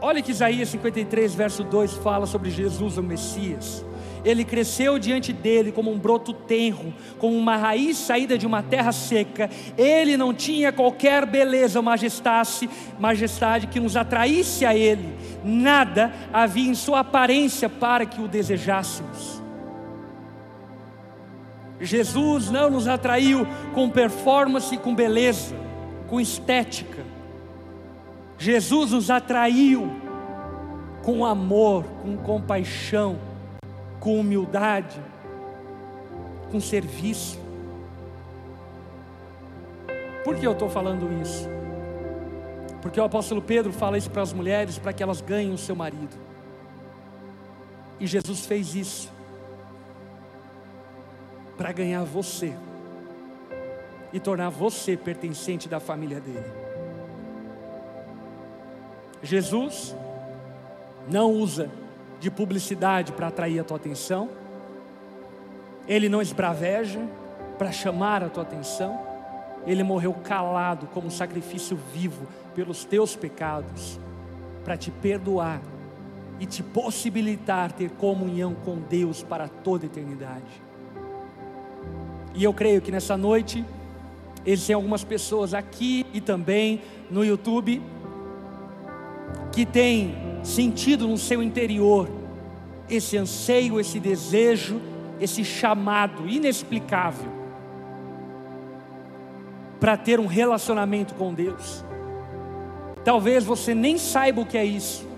Olha 0.00 0.20
que 0.20 0.30
Isaías 0.30 0.68
53, 0.68 1.34
verso 1.34 1.64
2 1.64 1.94
fala 1.94 2.26
sobre 2.26 2.50
Jesus, 2.50 2.98
o 2.98 3.02
Messias. 3.02 3.84
Ele 4.24 4.44
cresceu 4.44 4.98
diante 4.98 5.32
dele 5.32 5.72
como 5.72 5.90
um 5.90 5.98
broto 5.98 6.32
tenro, 6.32 6.94
como 7.18 7.36
uma 7.36 7.56
raiz 7.56 7.96
saída 7.96 8.38
de 8.38 8.46
uma 8.46 8.62
terra 8.62 8.92
seca. 8.92 9.50
Ele 9.76 10.16
não 10.16 10.32
tinha 10.32 10.72
qualquer 10.72 11.26
beleza 11.26 11.78
ou 11.78 11.82
majestade, 11.82 12.70
majestade 13.00 13.66
que 13.66 13.80
nos 13.80 13.96
atraísse 13.96 14.64
a 14.64 14.74
ele. 14.76 15.08
Nada 15.42 16.12
havia 16.32 16.70
em 16.70 16.74
sua 16.74 17.00
aparência 17.00 17.68
para 17.68 18.06
que 18.06 18.20
o 18.20 18.28
desejássemos. 18.28 19.42
Jesus 21.80 22.48
não 22.48 22.70
nos 22.70 22.86
atraiu 22.86 23.44
com 23.74 23.90
performance 23.90 24.76
com 24.76 24.94
beleza, 24.94 25.56
com 26.08 26.20
estética. 26.20 27.01
Jesus 28.42 28.90
nos 28.90 29.08
atraiu 29.08 29.88
com 31.04 31.24
amor, 31.24 31.84
com 32.02 32.16
compaixão, 32.16 33.16
com 34.00 34.18
humildade, 34.18 35.00
com 36.50 36.58
serviço. 36.60 37.38
Por 40.24 40.34
que 40.34 40.44
eu 40.44 40.50
estou 40.50 40.68
falando 40.68 41.08
isso? 41.22 41.48
Porque 42.80 43.00
o 43.00 43.04
apóstolo 43.04 43.40
Pedro 43.40 43.72
fala 43.72 43.96
isso 43.96 44.10
para 44.10 44.22
as 44.22 44.32
mulheres 44.32 44.76
para 44.76 44.92
que 44.92 45.04
elas 45.04 45.20
ganhem 45.20 45.52
o 45.52 45.58
seu 45.58 45.76
marido. 45.76 46.16
E 48.00 48.08
Jesus 48.08 48.44
fez 48.44 48.74
isso 48.74 49.08
para 51.56 51.70
ganhar 51.70 52.02
você 52.02 52.52
e 54.12 54.18
tornar 54.18 54.48
você 54.48 54.96
pertencente 54.96 55.68
da 55.68 55.78
família 55.78 56.18
dele. 56.18 56.61
Jesus 59.22 59.94
não 61.10 61.30
usa 61.32 61.70
de 62.20 62.30
publicidade 62.30 63.12
para 63.12 63.28
atrair 63.28 63.58
a 63.58 63.64
tua 63.64 63.76
atenção, 63.76 64.28
ele 65.86 66.08
não 66.08 66.22
esbraveja 66.22 67.00
para 67.58 67.72
chamar 67.72 68.22
a 68.22 68.28
tua 68.28 68.42
atenção, 68.42 68.98
Ele 69.66 69.82
morreu 69.82 70.12
calado 70.12 70.86
como 70.88 71.10
sacrifício 71.10 71.78
vivo 71.92 72.26
pelos 72.54 72.84
teus 72.84 73.14
pecados, 73.14 73.98
para 74.64 74.76
te 74.76 74.90
perdoar 74.90 75.60
e 76.40 76.46
te 76.46 76.62
possibilitar 76.62 77.72
ter 77.72 77.90
comunhão 77.90 78.54
com 78.64 78.76
Deus 78.76 79.22
para 79.22 79.48
toda 79.48 79.84
a 79.84 79.86
eternidade. 79.86 80.62
E 82.34 82.42
eu 82.42 82.52
creio 82.52 82.80
que 82.80 82.90
nessa 82.90 83.16
noite, 83.16 83.64
existem 84.46 84.74
algumas 84.74 85.04
pessoas 85.04 85.52
aqui 85.52 86.06
e 86.12 86.20
também 86.20 86.80
no 87.10 87.24
YouTube 87.24 87.82
que 89.52 89.66
têm 89.66 90.14
sentido 90.42 91.06
no 91.06 91.18
seu 91.18 91.42
interior 91.42 92.10
esse 92.88 93.16
anseio, 93.16 93.80
esse 93.80 93.98
desejo, 93.98 94.80
esse 95.20 95.44
chamado 95.44 96.28
inexplicável 96.28 97.30
para 99.80 99.96
ter 99.96 100.20
um 100.20 100.26
relacionamento 100.26 101.14
com 101.14 101.34
Deus. 101.34 101.84
Talvez 103.04 103.44
você 103.44 103.74
nem 103.74 103.98
saiba 103.98 104.40
o 104.40 104.46
que 104.46 104.56
é 104.56 104.64
isso. 104.64 105.11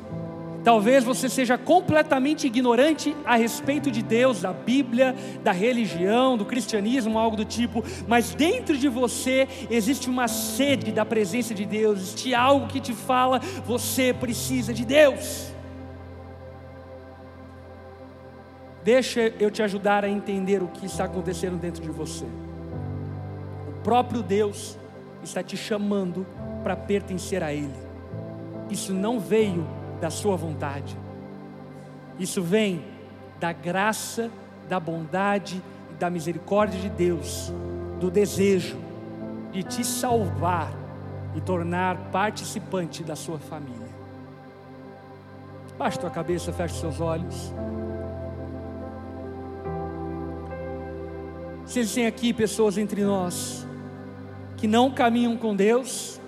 Talvez 0.65 1.05
você 1.05 1.29
seja 1.29 1.59
completamente 1.59 2.47
ignorante 2.47 3.15
a 3.23 3.37
respeito 3.37 3.91
de 3.91 4.03
Deus, 4.03 4.41
da 4.41 4.51
Bíblia, 4.51 5.15
da 5.43 5.53
religião, 5.53 6.39
do 6.39 6.47
cristianismo, 6.47 7.19
algo 7.19 7.37
do 7.37 7.45
tipo, 7.45 7.85
mas 8.09 8.35
dentro 8.35 8.79
de 8.79 8.89
você 8.89 9.47
existe 9.71 10.09
uma 10.09 10.27
sede 10.27 10.91
da 10.91 11.05
presença 11.05 11.55
de 11.55 11.67
Deus, 11.67 12.01
existe 12.01 12.35
algo 12.35 12.67
que 12.67 12.81
te 12.81 12.95
fala: 12.95 13.41
você 13.67 14.15
precisa 14.15 14.73
de 14.73 14.87
Deus. 14.87 15.53
Deixa 18.83 19.33
eu 19.39 19.51
te 19.51 19.63
ajudar 19.63 20.03
a 20.03 20.09
entender 20.09 20.63
o 20.63 20.69
que 20.69 20.87
está 20.87 21.05
acontecendo 21.05 21.59
dentro 21.59 21.83
de 21.83 21.91
você. 21.91 22.25
O 23.69 23.83
próprio 23.83 24.23
Deus 24.23 24.79
está 25.23 25.43
te 25.43 25.59
chamando 25.59 26.27
para 26.63 26.75
pertencer 26.75 27.43
a 27.43 27.53
Ele. 27.53 27.73
Isso 28.71 28.95
não 28.95 29.21
veio 29.21 29.67
da 30.01 30.11
sua 30.11 30.37
vontade. 30.37 30.97
Isso 32.19 32.43
vem 32.43 32.85
da 33.41 33.53
graça, 33.53 34.31
da 34.69 34.79
bondade 34.79 35.63
e 35.91 35.95
da 35.95 36.09
misericórdia 36.09 36.81
de 36.81 36.89
Deus, 36.89 37.53
do 38.01 38.11
desejo 38.11 38.79
de 39.53 39.63
te 39.63 39.85
salvar 39.85 40.73
e 41.35 41.41
tornar 41.41 41.97
participante 42.11 43.03
da 43.03 43.17
sua 43.17 43.39
família. 43.39 43.89
Baixe 45.79 45.99
tua 45.99 46.11
cabeça, 46.11 46.53
feche 46.53 46.75
seus 46.75 47.01
olhos. 47.01 47.53
Se 51.67 51.81
existem 51.81 52.07
aqui 52.07 52.33
pessoas 52.33 52.79
entre 52.79 53.03
nós 53.03 53.67
que 54.57 54.69
não 54.69 54.91
caminham 54.91 55.37
com 55.37 55.55
Deus, 55.57 56.21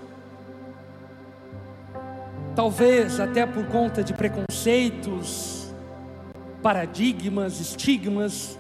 talvez 2.56 3.20
até 3.20 3.44
por 3.44 3.66
conta 3.66 4.02
de 4.02 4.14
preconceitos, 4.14 5.70
paradigmas, 6.62 7.60
estigmas 7.60 8.58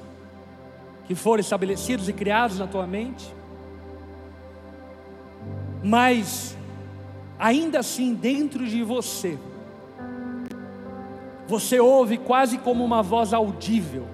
que 1.06 1.14
foram 1.14 1.40
estabelecidos 1.40 2.06
e 2.06 2.12
criados 2.12 2.58
na 2.58 2.66
tua 2.66 2.86
mente, 2.86 3.34
mas 5.82 6.54
ainda 7.38 7.78
assim 7.78 8.12
dentro 8.12 8.66
de 8.66 8.82
você, 8.82 9.38
você 11.48 11.80
ouve 11.80 12.18
quase 12.18 12.58
como 12.58 12.84
uma 12.84 13.02
voz 13.02 13.32
audível, 13.32 14.06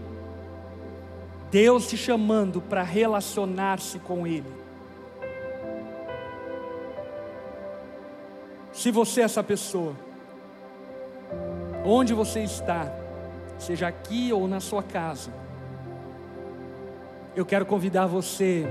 Deus 1.50 1.88
te 1.88 1.96
chamando 1.96 2.60
para 2.60 2.84
relacionar-se 2.84 3.98
com 3.98 4.26
Ele. 4.26 4.61
Se 8.82 8.90
você 8.90 9.20
é 9.20 9.24
essa 9.26 9.44
pessoa, 9.44 9.94
onde 11.84 12.12
você 12.12 12.40
está, 12.40 12.92
seja 13.56 13.86
aqui 13.86 14.32
ou 14.32 14.48
na 14.48 14.58
sua 14.58 14.82
casa, 14.82 15.30
eu 17.36 17.46
quero 17.46 17.64
convidar 17.64 18.06
você 18.06 18.66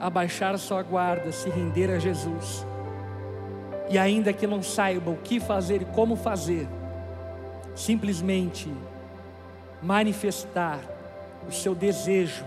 a 0.00 0.10
baixar 0.10 0.56
a 0.56 0.58
sua 0.58 0.82
guarda, 0.82 1.30
se 1.30 1.48
render 1.50 1.88
a 1.88 2.00
Jesus, 2.00 2.66
e 3.88 3.96
ainda 3.96 4.32
que 4.32 4.44
não 4.44 4.60
saiba 4.60 5.12
o 5.12 5.18
que 5.18 5.38
fazer 5.38 5.82
e 5.82 5.84
como 5.84 6.16
fazer, 6.16 6.66
simplesmente 7.76 8.68
manifestar 9.80 10.80
o 11.48 11.52
seu 11.52 11.76
desejo 11.76 12.44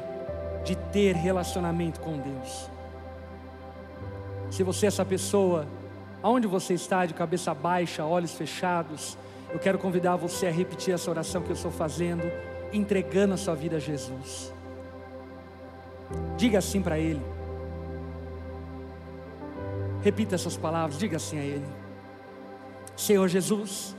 de 0.66 0.76
ter 0.76 1.16
relacionamento 1.16 2.02
com 2.02 2.18
Deus. 2.18 2.73
Se 4.54 4.62
você 4.62 4.86
é 4.86 4.90
essa 4.90 5.04
pessoa, 5.04 5.66
aonde 6.22 6.46
você 6.46 6.76
está, 6.76 7.08
de 7.08 7.16
cabeça 7.16 7.56
baixa, 7.56 8.06
olhos 8.06 8.36
fechados, 8.36 9.18
eu 9.52 9.58
quero 9.58 9.80
convidar 9.80 10.16
você 10.16 10.46
a 10.46 10.52
repetir 10.52 10.94
essa 10.94 11.10
oração 11.10 11.42
que 11.42 11.50
eu 11.50 11.56
estou 11.56 11.72
fazendo, 11.72 12.22
entregando 12.72 13.34
a 13.34 13.38
sua 13.38 13.56
vida 13.56 13.78
a 13.78 13.80
Jesus. 13.80 14.54
Diga 16.38 16.60
assim 16.60 16.84
para 16.84 17.00
Ele. 17.00 17.20
Repita 20.04 20.36
essas 20.36 20.56
palavras, 20.56 21.00
diga 21.00 21.18
assim 21.18 21.40
a 21.40 21.44
Ele: 21.44 21.66
Senhor 22.96 23.28
Jesus, 23.28 23.96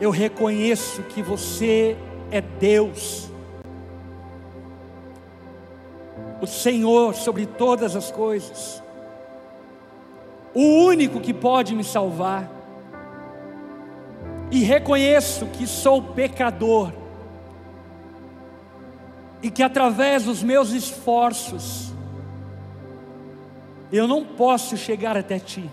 eu 0.00 0.08
reconheço 0.08 1.02
que 1.02 1.20
você 1.20 1.98
é 2.30 2.40
Deus 2.40 3.29
o 6.40 6.46
Senhor 6.46 7.14
sobre 7.14 7.46
todas 7.46 7.94
as 7.94 8.10
coisas, 8.10 8.82
o 10.54 10.84
único 10.84 11.20
que 11.20 11.34
pode 11.34 11.74
me 11.74 11.84
salvar, 11.84 12.50
e 14.50 14.64
reconheço 14.64 15.46
que 15.46 15.66
sou 15.66 16.02
pecador, 16.02 16.92
e 19.42 19.50
que 19.50 19.62
através 19.62 20.24
dos 20.24 20.42
meus 20.42 20.70
esforços, 20.70 21.92
eu 23.92 24.06
não 24.06 24.24
posso 24.24 24.76
chegar 24.76 25.16
até 25.16 25.38
Ti, 25.38 25.70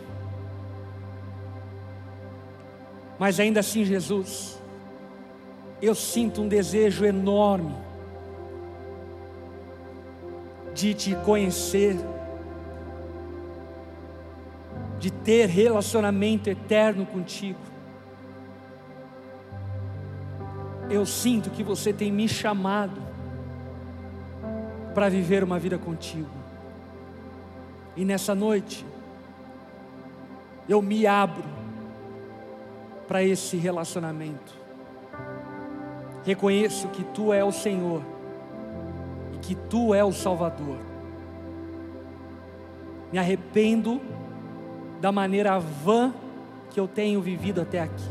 mas 3.17 3.39
ainda 3.39 3.61
assim, 3.61 3.83
Jesus, 3.83 4.61
eu 5.81 5.95
sinto 5.95 6.41
um 6.41 6.47
desejo 6.47 7.05
enorme 7.05 7.86
de 10.77 10.93
te 10.93 11.15
conhecer, 11.15 11.97
de 14.99 15.09
ter 15.09 15.49
relacionamento 15.49 16.51
eterno 16.51 17.03
contigo. 17.03 17.59
Eu 20.87 21.03
sinto 21.03 21.49
que 21.49 21.63
você 21.63 21.91
tem 21.91 22.11
me 22.11 22.29
chamado 22.29 23.01
para 24.93 25.09
viver 25.09 25.43
uma 25.43 25.57
vida 25.57 25.79
contigo. 25.79 26.29
E 27.95 28.05
nessa 28.05 28.35
noite, 28.35 28.85
eu 30.69 30.79
me 30.79 31.07
abro 31.07 31.43
para 33.07 33.23
esse 33.23 33.57
relacionamento. 33.57 34.53
Reconheço 36.23 36.87
que 36.89 37.03
tu 37.03 37.33
é 37.33 37.43
o 37.43 37.51
Senhor 37.51 38.16
que 39.47 39.55
tu 39.55 39.93
é 39.93 40.03
o 40.03 40.11
Salvador. 40.11 40.75
Me 43.13 43.17
arrependo 43.17 44.01
da 44.99 45.09
maneira 45.09 45.57
vã 45.57 46.13
que 46.69 46.77
eu 46.77 46.85
tenho 46.85 47.21
vivido 47.21 47.61
até 47.61 47.79
aqui. 47.79 48.09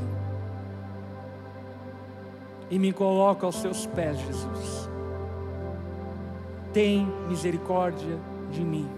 E 2.70 2.78
me 2.78 2.90
coloco 2.90 3.44
aos 3.44 3.56
seus 3.56 3.84
pés, 3.84 4.18
Jesus. 4.18 4.88
Tem 6.72 7.06
misericórdia 7.28 8.18
de 8.50 8.64
mim. 8.64 8.88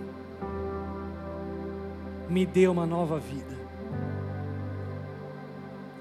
Me 2.29 2.47
dê 2.47 2.69
uma 2.69 2.87
nova 2.87 3.19
vida. 3.19 3.59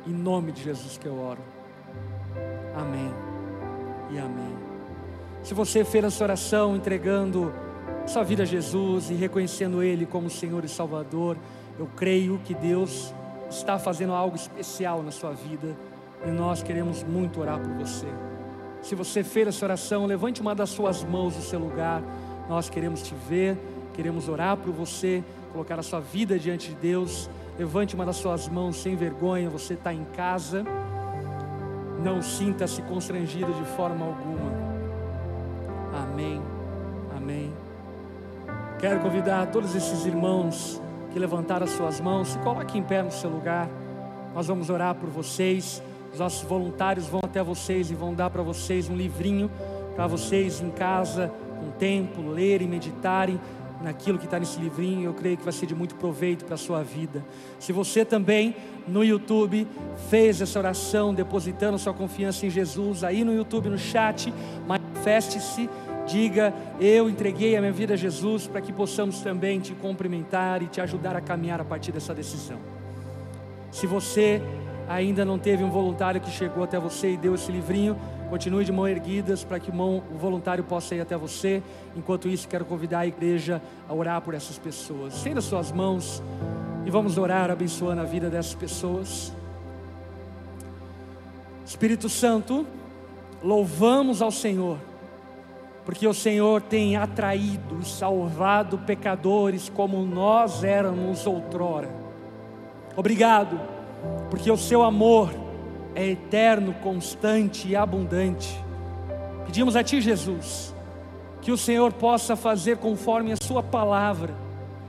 Em 0.05 0.13
nome 0.13 0.51
de 0.51 0.61
Jesus 0.61 0.99
que 0.99 1.07
eu 1.07 1.19
oro. 1.19 1.41
Amém 2.75 3.11
e 4.11 4.19
amém. 4.19 4.66
Se 5.47 5.53
você 5.53 5.85
fez 5.85 6.03
essa 6.03 6.25
oração 6.25 6.75
entregando 6.75 7.53
sua 8.05 8.21
vida 8.21 8.43
a 8.43 8.45
Jesus 8.45 9.09
e 9.09 9.13
reconhecendo 9.13 9.81
Ele 9.81 10.05
como 10.05 10.29
Senhor 10.29 10.65
e 10.65 10.67
Salvador, 10.67 11.37
eu 11.79 11.87
creio 11.95 12.37
que 12.43 12.53
Deus 12.53 13.13
está 13.49 13.79
fazendo 13.79 14.11
algo 14.11 14.35
especial 14.35 15.01
na 15.01 15.09
sua 15.09 15.31
vida 15.31 15.73
e 16.25 16.29
nós 16.31 16.61
queremos 16.61 17.01
muito 17.01 17.39
orar 17.39 17.61
por 17.61 17.71
você. 17.75 18.07
Se 18.81 18.93
você 18.93 19.23
fez 19.23 19.47
essa 19.47 19.63
oração, 19.63 20.05
levante 20.05 20.41
uma 20.41 20.53
das 20.53 20.69
suas 20.69 21.01
mãos 21.05 21.37
do 21.37 21.41
seu 21.41 21.59
lugar. 21.59 22.03
Nós 22.49 22.69
queremos 22.69 23.01
te 23.01 23.15
ver, 23.29 23.57
queremos 23.93 24.27
orar 24.27 24.57
por 24.57 24.73
você, 24.73 25.23
colocar 25.53 25.79
a 25.79 25.83
sua 25.83 26.01
vida 26.01 26.37
diante 26.37 26.71
de 26.71 26.75
Deus. 26.75 27.29
Levante 27.57 27.95
uma 27.95 28.05
das 28.05 28.17
suas 28.17 28.49
mãos 28.49 28.75
sem 28.75 28.97
vergonha. 28.97 29.49
Você 29.49 29.75
está 29.75 29.93
em 29.93 30.03
casa, 30.13 30.65
não 32.03 32.21
sinta-se 32.21 32.81
constrangido 32.81 33.53
de 33.53 33.63
forma 33.77 34.05
alguma. 34.05 34.66
Amém. 36.03 36.41
Amém. 37.15 37.53
Quero 38.79 38.99
convidar 38.99 39.47
todos 39.47 39.75
esses 39.75 40.05
irmãos 40.05 40.81
que 41.11 41.19
levantaram 41.19 41.65
as 41.65 41.71
suas 41.71 41.99
mãos, 41.99 42.29
se 42.29 42.39
coloquem 42.39 42.81
em 42.81 42.83
pé 42.83 43.01
no 43.01 43.11
seu 43.11 43.29
lugar. 43.29 43.67
Nós 44.35 44.47
vamos 44.47 44.69
orar 44.69 44.93
por 44.95 45.09
vocês. 45.09 45.81
Os 46.13 46.19
nossos 46.19 46.47
voluntários 46.47 47.07
vão 47.07 47.21
até 47.23 47.41
vocês 47.41 47.89
e 47.89 47.95
vão 47.95 48.13
dar 48.13 48.29
para 48.29 48.43
vocês 48.43 48.89
um 48.89 48.95
livrinho 48.95 49.49
para 49.97 50.05
vocês 50.05 50.61
em 50.61 50.69
casa, 50.69 51.31
com 51.59 51.71
tempo, 51.71 52.21
lerem, 52.21 52.67
meditarem 52.67 53.41
naquilo 53.81 54.19
que 54.19 54.25
está 54.25 54.39
nesse 54.39 54.59
livrinho. 54.59 55.05
Eu 55.05 55.13
creio 55.15 55.37
que 55.37 55.43
vai 55.43 55.51
ser 55.51 55.65
de 55.65 55.73
muito 55.73 55.95
proveito 55.95 56.45
para 56.45 56.53
a 56.53 56.57
sua 56.57 56.83
vida. 56.83 57.25
Se 57.59 57.73
você 57.73 58.05
também 58.05 58.55
no 58.87 59.03
YouTube 59.03 59.67
fez 60.07 60.39
essa 60.39 60.59
oração, 60.59 61.15
depositando 61.15 61.79
sua 61.79 61.95
confiança 61.95 62.45
em 62.45 62.49
Jesus, 62.51 63.03
aí 63.03 63.23
no 63.23 63.33
YouTube, 63.33 63.69
no 63.69 63.77
chat, 63.77 64.31
manifeste-se 64.67 65.67
Diga, 66.07 66.53
eu 66.79 67.09
entreguei 67.09 67.57
a 67.57 67.59
minha 67.59 67.73
vida 67.73 67.93
a 67.93 67.97
Jesus 67.97 68.47
para 68.47 68.61
que 68.61 68.71
possamos 68.71 69.19
também 69.19 69.59
te 69.59 69.73
cumprimentar 69.73 70.63
e 70.63 70.67
te 70.67 70.79
ajudar 70.79 71.17
a 71.17 71.21
caminhar 71.21 71.59
a 71.59 71.65
partir 71.65 71.91
dessa 71.91 72.15
decisão. 72.15 72.57
Se 73.69 73.85
você 73.85 74.41
ainda 74.87 75.25
não 75.25 75.37
teve 75.37 75.65
um 75.65 75.69
voluntário 75.69 76.21
que 76.21 76.31
chegou 76.31 76.63
até 76.63 76.79
você 76.79 77.11
e 77.11 77.17
deu 77.17 77.35
esse 77.35 77.51
livrinho, 77.51 77.97
continue 78.29 78.63
de 78.63 78.71
mão 78.71 78.87
erguidas 78.87 79.43
para 79.43 79.59
que 79.59 79.69
o 79.69 80.01
voluntário 80.17 80.63
possa 80.63 80.95
ir 80.95 81.01
até 81.01 81.17
você. 81.17 81.61
Enquanto 81.93 82.29
isso, 82.29 82.47
quero 82.47 82.63
convidar 82.63 82.99
a 82.99 83.07
igreja 83.07 83.61
a 83.87 83.93
orar 83.93 84.21
por 84.21 84.33
essas 84.33 84.57
pessoas. 84.57 85.13
Estenda 85.13 85.41
suas 85.41 85.73
mãos 85.73 86.23
e 86.85 86.89
vamos 86.89 87.17
orar 87.17 87.51
abençoando 87.51 87.99
a 87.99 88.05
vida 88.05 88.29
dessas 88.29 88.55
pessoas. 88.55 89.33
Espírito 91.65 92.07
Santo, 92.07 92.65
louvamos 93.43 94.21
ao 94.21 94.31
Senhor 94.31 94.77
porque 95.87 96.05
o 96.05 96.13
Senhor 96.13 96.61
tem 96.61 96.97
atraído 96.97 97.79
e 97.81 97.85
salvado 97.85 98.77
pecadores 98.79 99.69
como 99.69 100.03
nós 100.05 100.61
éramos 100.61 101.25
outrora. 101.25 101.89
Obrigado, 102.93 103.57
porque 104.29 104.51
o 104.51 104.57
seu 104.57 104.83
amor 104.83 105.33
é 105.95 106.07
eterno, 106.07 106.73
constante 106.83 107.69
e 107.69 107.75
abundante. 107.77 108.61
Pedimos 109.45 109.77
a 109.77 109.83
Ti, 109.83 110.01
Jesus, 110.01 110.75
que 111.41 111.53
o 111.53 111.57
Senhor 111.57 111.93
possa 111.93 112.35
fazer 112.35 112.79
conforme 112.79 113.31
a 113.31 113.37
Sua 113.41 113.63
palavra 113.63 114.35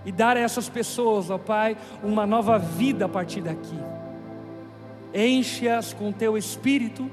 e 0.05 0.11
dar 0.11 0.37
a 0.37 0.41
essas 0.41 0.69
pessoas, 0.69 1.31
ó 1.31 1.39
Pai, 1.39 1.77
uma 2.03 2.27
nova 2.27 2.59
vida 2.59 3.05
a 3.05 3.09
partir 3.09 3.43
daqui. 3.43 3.79
Enche-as 5.15 5.93
com 5.93 6.11
Teu 6.11 6.37
Espírito, 6.37 7.09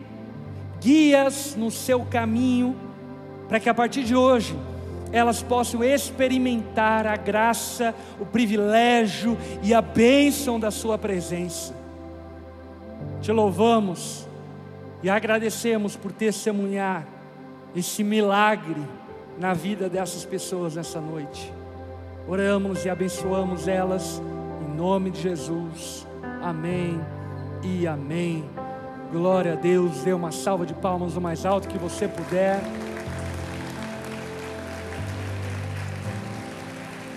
guia-as 0.81 1.55
no 1.55 1.69
seu 1.69 2.03
caminho 2.03 2.84
para 3.47 3.59
que 3.59 3.69
a 3.69 3.73
partir 3.73 4.03
de 4.03 4.15
hoje 4.15 4.55
elas 5.11 5.41
possam 5.41 5.83
experimentar 5.83 7.07
a 7.07 7.15
graça, 7.15 7.95
o 8.19 8.25
privilégio 8.25 9.37
e 9.63 9.73
a 9.73 9.81
bênção 9.81 10.59
da 10.59 10.71
Sua 10.71 10.97
presença. 10.97 11.73
Te 13.21 13.31
louvamos 13.31 14.27
e 15.01 15.09
agradecemos 15.09 15.95
por 15.95 16.11
testemunhar 16.11 17.07
esse 17.75 18.03
milagre 18.03 18.81
na 19.37 19.53
vida 19.53 19.89
dessas 19.89 20.25
pessoas 20.25 20.75
nessa 20.75 20.99
noite. 20.99 21.53
Oramos 22.27 22.85
e 22.85 22.89
abençoamos 22.89 23.67
elas 23.67 24.21
em 24.61 24.75
nome 24.75 25.11
de 25.11 25.21
Jesus. 25.21 26.07
Amém 26.41 26.99
e 27.63 27.85
amém. 27.85 28.43
Glória 29.11 29.53
a 29.53 29.55
Deus. 29.55 30.03
Dê 30.03 30.11
uma 30.11 30.31
salva 30.31 30.65
de 30.65 30.73
palmas 30.73 31.15
o 31.15 31.21
mais 31.21 31.45
alto 31.45 31.67
que 31.67 31.77
você 31.77 32.07
puder. 32.07 32.59